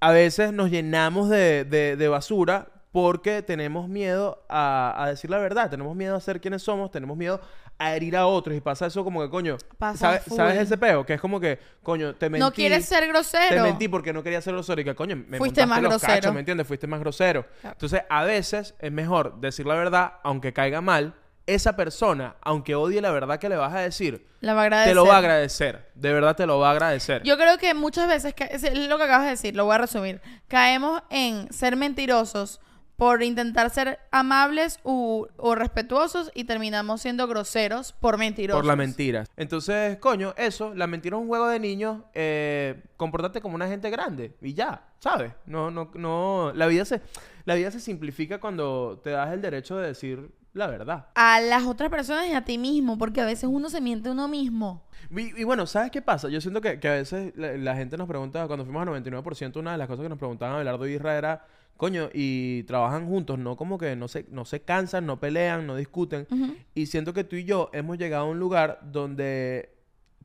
[0.00, 5.36] a veces nos llenamos de, de- de basura porque tenemos miedo a, a decir la
[5.38, 7.40] verdad, tenemos miedo a ser quienes somos, tenemos miedo
[7.78, 10.22] a herir a otros y pasa eso como que, coño, Pasa ¿sabes.
[10.34, 11.04] ¿sabes ese peo?
[11.04, 12.40] Que es como que, coño, te mentí.
[12.40, 13.62] no quieres ser Te grosero.
[13.64, 16.14] mentí porque no quería ser grosero y que, coño, me Fuiste más los grosero.
[16.14, 16.66] cachos, ¿me entiendes?
[16.66, 17.44] Fuiste más grosero.
[17.60, 17.74] Claro.
[17.74, 21.14] Entonces, a veces es mejor decir la verdad, aunque caiga mal,
[21.46, 24.94] esa persona, aunque odie la verdad que le vas a decir, La va a te
[24.94, 25.90] lo va a agradecer.
[25.94, 27.22] De verdad te lo va a agradecer.
[27.22, 30.20] Yo creo que muchas veces, es lo que acabas de decir, lo voy a resumir,
[30.48, 32.60] caemos en ser mentirosos
[32.96, 38.58] por intentar ser amables u- o respetuosos y terminamos siendo groseros por mentirosos.
[38.60, 39.24] Por la mentira.
[39.36, 42.02] Entonces, coño, eso, la mentira es un juego de niños.
[42.14, 45.32] Eh, comportarte como una gente grande y ya, ¿sabes?
[45.44, 46.52] No, no, no.
[46.54, 47.02] La vida se,
[47.44, 51.08] la vida se simplifica cuando te das el derecho de decir la verdad.
[51.16, 54.12] A las otras personas y a ti mismo, porque a veces uno se miente a
[54.12, 54.86] uno mismo.
[55.10, 56.30] Y, y bueno, ¿sabes qué pasa?
[56.30, 59.56] Yo siento que, que a veces la, la gente nos pregunta, cuando fuimos a 99%,
[59.58, 61.44] una de las cosas que nos preguntaban Abelardo y Isra era,
[61.76, 65.76] coño, y trabajan juntos, no como que no se, no se cansan, no pelean, no
[65.76, 66.26] discuten.
[66.74, 69.70] Y siento que tú y yo hemos llegado a un lugar donde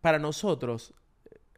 [0.02, 0.94] para nosotros,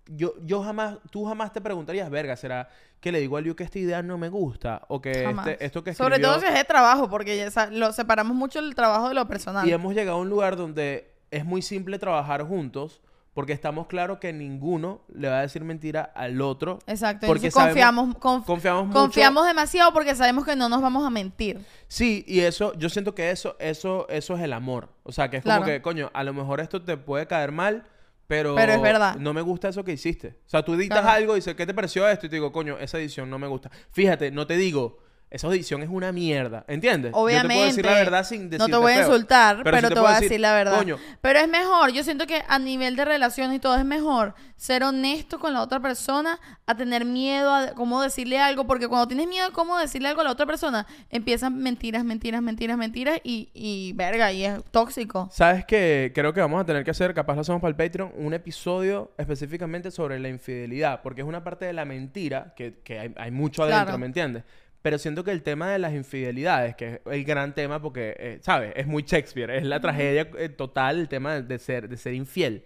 [0.08, 2.70] yo, yo jamás, tú jamás te preguntarías, verga, ¿será
[3.00, 4.84] que le digo a Liu que esta idea no me gusta?
[4.88, 8.60] O que este, esto que Sobre todo si es de trabajo, porque lo separamos mucho
[8.60, 9.68] el trabajo de lo personal.
[9.68, 13.02] Y hemos llegado a un lugar donde es muy simple trabajar juntos
[13.34, 16.80] porque estamos claros que ninguno le va a decir mentira al otro.
[16.86, 17.26] Exacto.
[17.28, 19.00] Porque Entonces sabemos- confiamos, conf- confiamos mucho.
[19.00, 21.60] confiamos demasiado porque sabemos que no nos vamos a mentir.
[21.88, 24.90] Sí, y eso, yo siento que eso, eso, eso es el amor.
[25.04, 25.62] O sea, que es Claro.
[25.64, 27.84] como que, coño, a lo mejor esto te puede caer mal,
[28.28, 29.16] pero, Pero es verdad.
[29.18, 30.40] no me gusta eso que hiciste.
[30.46, 31.18] O sea, tú editas Claro.
[31.18, 32.26] algo y dices, ¿qué te pareció esto?
[32.26, 33.70] Y te digo, coño, esa edición no me gusta.
[33.92, 35.00] Fíjate, no te digo,
[35.34, 36.64] esa edición es una mierda.
[36.68, 37.12] ¿Entiendes?
[37.14, 37.48] Obviamente.
[37.48, 39.08] Yo te puedo decir la verdad sin decirte No te voy a feo.
[39.08, 40.78] insultar, pero, te, voy a decir la verdad.
[40.78, 44.36] Coño, Pero es mejor, yo siento que a nivel de relaciones y todo es mejor
[44.56, 49.08] ser honesto con la otra persona a tener miedo a cómo decirle algo, porque cuando
[49.08, 53.20] tienes miedo a cómo decirle algo a la otra persona, empiezan mentiras, mentiras, mentiras, mentiras
[53.24, 55.28] y, y verga, y es tóxico.
[55.32, 56.12] ¿Sabes qué?
[56.16, 59.12] Creo que vamos a tener que hacer, capaz lo hacemos para el Patreon, un episodio
[59.18, 63.32] específicamente sobre la infidelidad, porque es una parte de la mentira que, que hay, hay
[63.32, 63.98] mucho adentro, Claro.
[63.98, 64.44] ¿me entiendes?
[64.84, 68.40] Pero siento que el tema de las infidelidades, que es el gran tema porque, eh,
[68.42, 68.74] ¿sabes?
[68.76, 72.66] Es muy Shakespeare, es la tragedia eh, total el tema de, ser, de ser infiel.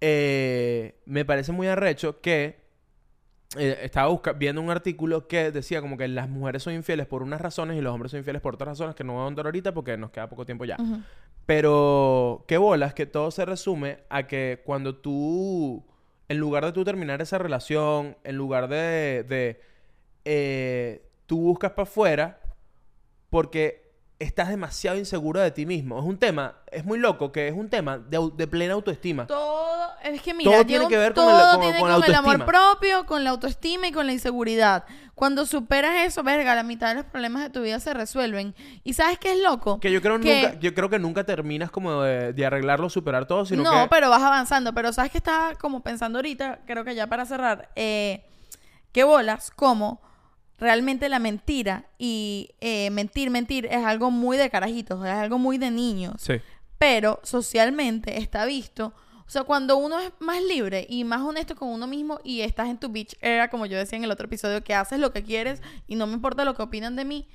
[0.00, 2.64] Eh, me parece muy arrecho que
[3.56, 7.40] eh, estaba viendo un artículo que decía como que las mujeres son infieles por unas
[7.40, 9.72] razones y los hombres son infieles por otras razones que no voy a ahondar ahorita
[9.72, 10.76] porque nos queda poco tiempo ya.
[11.46, 15.86] Pero qué bolas que todo se resume a que cuando tú,
[16.28, 19.60] en lugar de tú terminar esa relación, en lugar de, de
[20.24, 22.40] eh, tú buscas para afuera,
[23.30, 23.84] porque
[24.18, 25.98] estás demasiado inseguro de ti mismo.
[25.98, 29.26] Es un tema, es muy loco, que es un tema de, de plena autoestima.
[29.26, 32.04] Todo, es que mira, Todo tiene que ver con el- con- tiene con la con
[32.04, 34.84] el amor propio, con la autoestima y con la inseguridad.
[35.14, 38.54] Cuando superas eso, verga, la mitad de los problemas de tu vida se resuelven.
[38.82, 39.78] ¿Y sabes qué es loco?
[39.80, 43.26] Que yo creo, Que- nunca, yo creo que nunca terminas como de, de arreglarlo, superar
[43.26, 43.88] todo, sino no, que...
[43.90, 44.72] pero vas avanzando.
[44.72, 48.24] Pero sabes que estaba como pensando ahorita, creo que ya para cerrar, eh,
[48.92, 50.00] qué bolas, como
[50.58, 55.58] realmente la mentira y eh, mentir, mentir es algo muy de carajitos, es algo muy
[55.58, 56.14] de niños.
[56.18, 56.34] Sí.
[56.78, 58.92] Pero socialmente está visto
[59.26, 62.68] O sea, cuando uno es más libre y más honesto con uno mismo y estás
[62.68, 65.22] en tu beach era, como yo decía en el otro episodio, que haces lo que
[65.22, 67.26] quieres y no me importa lo que opinan de mí,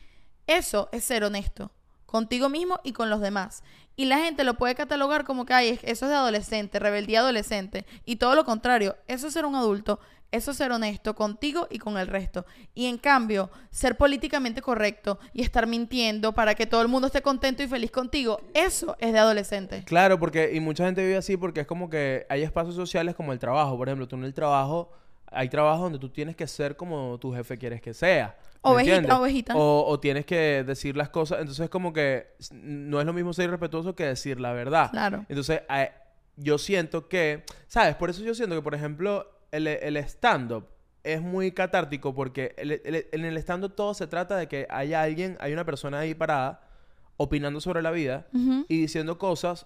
[0.45, 1.71] eso es ser honesto
[2.05, 3.63] contigo mismo y con los demás.
[3.95, 7.85] Y la gente lo puede catalogar como que, ay, eso es de adolescente, rebeldía adolescente.
[8.05, 9.99] Y todo lo contrario, eso es ser un adulto,
[10.31, 12.45] eso es ser honesto contigo y con el resto.
[12.75, 17.21] Y en cambio, ser políticamente correcto y estar mintiendo para que todo el mundo esté
[17.21, 19.83] contento y feliz contigo, eso es de adolescente.
[19.85, 23.33] Claro, porque, y mucha gente vive así porque es como que hay espacios sociales como
[23.33, 23.77] el trabajo.
[23.77, 24.91] Por ejemplo, tú en el trabajo,
[25.31, 28.35] hay trabajos donde tú tienes que ser como tu jefe quieres que sea.
[28.63, 29.17] ¿me Ovejita, entiendes?
[29.19, 29.55] ovejita.
[29.55, 31.39] O, o tienes que decir las cosas.
[31.39, 34.91] Entonces, es como que no es lo mismo ser irrespetuoso que decir la verdad.
[34.91, 35.25] Claro.
[35.29, 35.89] Entonces, a-
[36.35, 37.95] yo siento que, ¿sabes?
[37.95, 40.67] Por eso yo siento que, por ejemplo, el, el stand-up
[41.03, 44.93] es muy catártico porque el- el- en el stand-up todo se trata de que hay
[44.93, 46.61] alguien, hay una persona ahí parada
[47.17, 48.27] opinando sobre la vida
[48.67, 49.65] y diciendo cosas.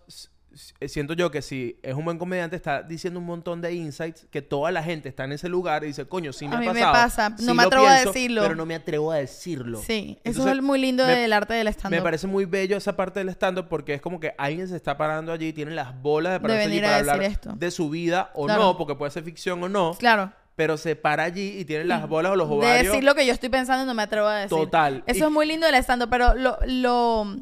[0.53, 4.25] S- Siento yo que si es un buen comediante, está diciendo un montón de insights
[4.29, 6.61] que toda la gente está en ese lugar y dice, coño, sí me A ha
[6.61, 6.93] mí me pasado.
[6.93, 8.41] pasa, no sí me atrevo a decirlo".
[8.43, 9.79] Pero no me atrevo a decirlo.
[9.79, 11.97] Sí, eso Entonces, es muy lindo me- del arte del stand-up.
[11.97, 14.97] Me parece muy bello esa parte del stand-up porque es como que alguien se está
[14.97, 17.53] parando allí y tiene las bolas de pararse allí para hablar esto.
[17.55, 18.61] de su vida o Claro.
[18.61, 20.31] no, porque puede ser ficción o no, Claro.
[20.55, 22.85] pero se para allí y tiene las bolas o los De ovarios.
[22.93, 24.49] decir lo que yo estoy pensando y no me atrevo a decir.
[24.57, 25.03] Total.
[25.07, 27.37] Eso Y- es muy lindo del stand pero lo, lo,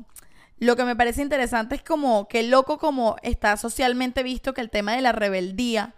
[0.61, 4.69] lo que me parece interesante es como que loco como está socialmente visto que el
[4.69, 5.93] tema de la rebeldía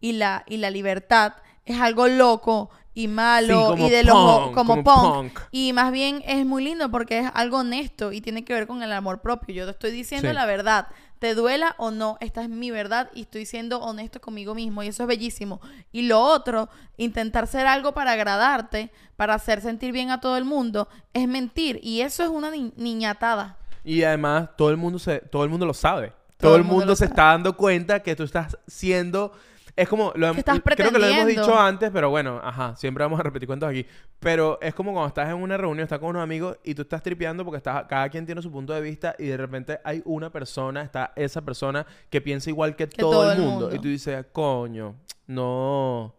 [0.00, 4.52] y la, y la libertad es algo loco y malo Sí, y de los como,
[4.52, 5.32] como punk.
[5.32, 5.40] punk.
[5.52, 8.82] y más bien es muy lindo porque es algo honesto y tiene que ver con
[8.82, 10.34] el amor propio yo te estoy diciendo Sí.
[10.34, 10.88] la verdad
[11.20, 14.88] te duela o no esta es mi verdad y estoy siendo honesto conmigo mismo y
[14.88, 15.60] eso es bellísimo
[15.92, 20.44] y lo otro intentar ser algo para agradarte para hacer sentir bien a todo el
[20.44, 25.20] mundo es mentir y eso es una ni- niñatada Y además todo el mundo se,
[25.20, 26.12] todo el mundo lo sabe.
[26.36, 27.10] Todo, el mundo, se sabe.
[27.10, 29.32] está dando cuenta que tú estás siendo
[29.78, 33.04] es como lo, Que estás creo que lo hemos dicho antes, pero bueno, ajá, siempre
[33.04, 33.86] vamos a repetir cuentos aquí.
[34.18, 37.00] Pero es como cuando estás en una reunión, estás con unos amigos y tú estás
[37.00, 40.30] tripeando porque estás, cada quien tiene su punto de vista y de repente hay una
[40.30, 43.72] persona, está esa persona que piensa igual que, todo, el mundo.
[43.72, 44.96] Y tú dices, coño,
[45.28, 46.12] no,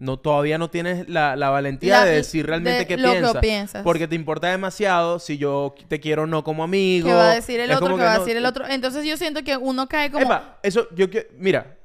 [0.00, 3.18] no, todavía no tienes la, la valentía La- de decir realmente de qué lo que
[3.18, 3.40] piensas.
[3.40, 3.82] piensas.
[3.84, 7.06] Porque te importa demasiado si yo te quiero o no como amigo.
[7.08, 7.96] ¿Qué va a decir el Es otro?
[7.96, 8.66] ¿Qué va a decir el otro?
[8.66, 10.24] Entonces yo siento que uno cae como...
[10.24, 11.76] Epa, eso yo que mira,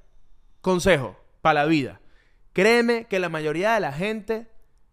[0.61, 1.99] consejo para la vida.
[2.53, 4.47] Créeme que la mayoría de la gente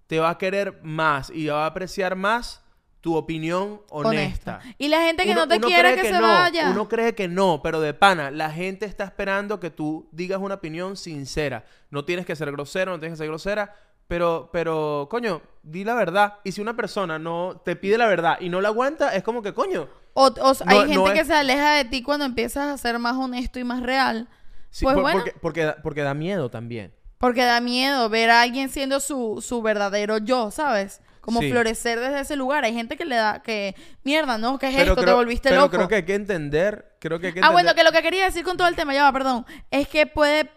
[0.08, 2.61] te va a querer más y va a apreciar más
[3.02, 4.56] tu opinión honesta.
[4.58, 4.74] honesta.
[4.78, 6.70] Y la gente que Uno- no te quiere que, se no, vaya.
[6.70, 10.54] Uno cree que no, pero de pana, la gente está esperando que tú digas una
[10.54, 11.64] opinión sincera.
[11.90, 13.74] No tienes que ser grosero, no tienes que ser grosera,
[14.08, 16.34] pero, pero, coño, di la verdad.
[16.44, 19.42] Y si una persona no te pide la verdad y no la aguanta, es como
[19.42, 22.02] que, coño, O, o sea, No- hay gente no es- que se aleja de ti
[22.02, 24.28] cuando empiezas a ser más honesto y más real.
[24.70, 26.94] sí, pues por- bueno, porque, porque, da- porque da miedo también.
[27.18, 31.00] porque da miedo ver a alguien siendo su, su verdadero yo, ¿sabes?
[31.22, 31.50] Como Sí.
[31.50, 32.64] florecer desde ese lugar.
[32.64, 34.58] Hay gente que le da que, mierda, ¿no?
[34.58, 35.04] ¿Qué es Pero esto?
[35.04, 35.76] Te volviste pero loco.
[35.76, 38.24] creo que hay que entender, creo que hay que Ah, bueno, que lo que quería
[38.24, 40.50] decir con todo el tema, ya va, perdón, es que puede,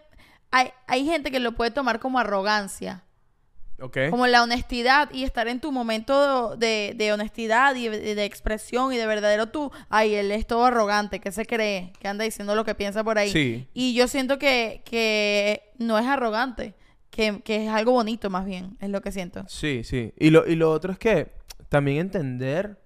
[0.50, 3.04] hay, hay gente que lo puede tomar como arrogancia.
[3.80, 3.96] Ok.
[4.10, 8.92] Como la honestidad y estar en tu momento de, de honestidad y de, de expresión
[8.92, 9.70] y de verdadero tú.
[9.88, 13.18] Ay, él es todo arrogante, que se cree, que anda diciendo lo que piensa por
[13.18, 13.30] ahí.
[13.30, 13.68] Sí.
[13.74, 16.74] Y yo siento que, que no es arrogante,
[17.16, 19.44] que, que es algo bonito más bien, es lo que siento.
[19.48, 20.12] Sí, sí.
[20.18, 21.32] Y lo, y lo otro es que
[21.68, 22.78] también entender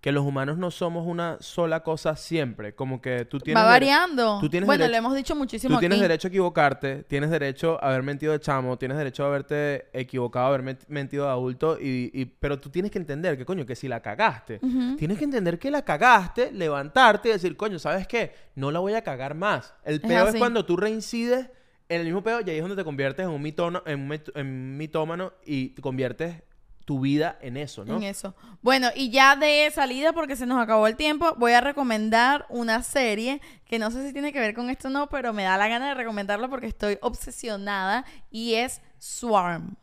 [0.00, 2.72] que los humanos no somos una sola cosa siempre.
[2.72, 3.60] Como que tú tienes...
[3.60, 4.38] Va variando.
[4.40, 6.02] tú tienes bueno, derecho- lo hemos dicho muchísimo Tú tienes aquí.
[6.02, 10.44] derecho a equivocarte, tienes derecho a haber mentido de chamo, tienes derecho a haberte equivocado,
[10.46, 13.66] a haber men- mentido de adulto, y, y- pero tú tienes que entender que, coño,
[13.66, 14.94] que si la cagaste, Ujú.
[14.96, 18.32] tienes que entender que la cagaste, levantarte y decir, coño, ¿sabes qué?
[18.54, 19.74] No la voy a cagar más.
[19.84, 20.38] El Es peo es, así.
[20.38, 21.50] cuando tú reincides
[21.88, 24.08] en el mismo peo y ahí es donde te conviertes en un, mitono, en un
[24.10, 26.42] mit- en un mitómano y te conviertes
[26.84, 27.96] tu vida en eso, ¿no?
[27.98, 28.34] En eso.
[28.62, 32.82] Bueno, y ya de salida, porque se nos acabó el tiempo, voy a recomendar una
[32.82, 35.58] serie que no sé si tiene que ver con esto o no, pero me da
[35.58, 39.76] la gana de recomendarla porque estoy obsesionada y es Swarm.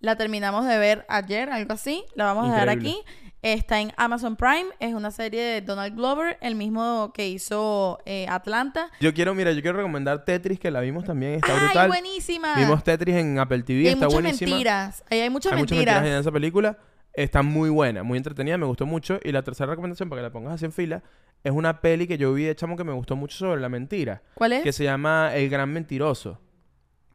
[0.00, 2.04] La terminamos de ver ayer, algo así.
[2.14, 2.98] La vamos a dejar aquí.
[3.44, 4.64] Está en Amazon Prime.
[4.80, 8.88] Es una serie de Donald Glover, el mismo que hizo eh, Atlanta.
[9.00, 11.88] Yo quiero, mira, yo quiero recomendar Tetris, que la vimos también, está ¡Ay, brutal.
[11.88, 12.54] buenísima!
[12.56, 14.50] Vimos Tetris en Apple TV, y hay está muchas buenísima.
[14.50, 15.04] mentiras.
[15.10, 15.96] Ahí hay muchas Hay muchas mentiras.
[15.96, 16.78] mentiras en esa película.
[17.12, 19.20] Está muy buena, muy entretenida, me gustó mucho.
[19.22, 21.02] Y la tercera recomendación, para que la pongas así en fila,
[21.42, 24.22] es una peli que yo vi de chamo que me gustó mucho sobre la mentira.
[24.36, 24.62] ¿Cuál es?
[24.62, 26.40] Que se llama El Gran Mentiroso.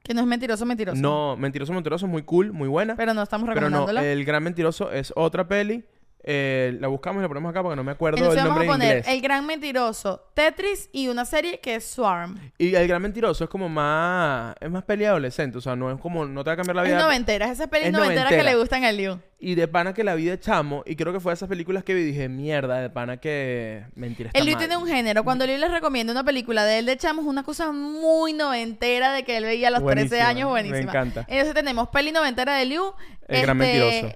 [0.04, 1.02] Que no es mentiroso, mentiroso.
[1.02, 2.96] No, Mentiroso, Mentiroso es muy cool, muy buena.
[2.96, 4.06] Pero no estamos Pero no, recomendándola.
[4.06, 5.84] El Gran Mentiroso es otra peli
[6.22, 8.70] Eh, la buscamos y la ponemos acá porque no me acuerdo Entonces el vamos nombre
[8.70, 9.16] a en poner inglés.
[9.16, 12.52] El Gran Mentiroso, Tetris y una serie que es Swarm.
[12.58, 14.54] Y el gran mentiroso es como más...
[14.60, 15.58] Es más peli adolescente.
[15.58, 16.26] O sea, no es como...
[16.26, 17.02] No te va a cambiar la Es vida.
[17.02, 19.18] noventera, es esa peli Es noventera, que le gustan al Liu.
[19.40, 20.84] Y de pana que la vi de chamo.
[20.86, 22.28] Y creo que fue de esas películas que vi dije...
[22.28, 23.86] Mierda, de pana que...
[23.96, 24.60] Mentira, está El Liu mal".
[24.60, 25.24] tiene un género.
[25.24, 29.14] Cuando Liu les recomienda una película de él de chamo, es una cosa muy noventera
[29.14, 30.80] de que él veía a los 13 Buenísima, años, me buenísima.
[30.92, 31.26] encanta.
[31.30, 32.94] Entonces tenemos peli noventera de Liu.
[33.28, 34.10] El gran mentiroso.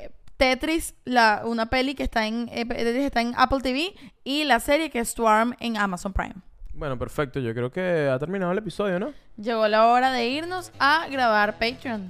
[0.43, 3.93] Tetris, la, una peli que está en, eh, Tetris está en Apple TV
[4.25, 6.35] y la serie que es Swarm en Amazon Prime.
[6.73, 7.39] Bueno, perfecto.
[7.39, 9.13] Yo creo que ha terminado el episodio, ¿no?
[9.37, 12.09] Llegó la hora de irnos a grabar Patreon.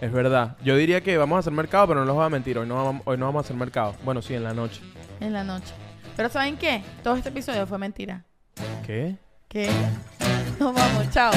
[0.00, 0.56] Es verdad.
[0.62, 2.56] Yo diría que vamos a hacer mercado, pero no les voy a mentir.
[2.56, 3.96] Hoy no vamos, hoy no vamos a hacer mercado.
[4.04, 4.80] Bueno, sí, en la noche.
[5.18, 5.74] En la noche.
[6.14, 6.84] Pero ¿saben qué?
[7.02, 8.22] Todo este episodio fue mentira.
[8.86, 9.16] ¿Qué?
[9.48, 9.68] ¿Qué?
[10.60, 11.32] Nos vamos, chao.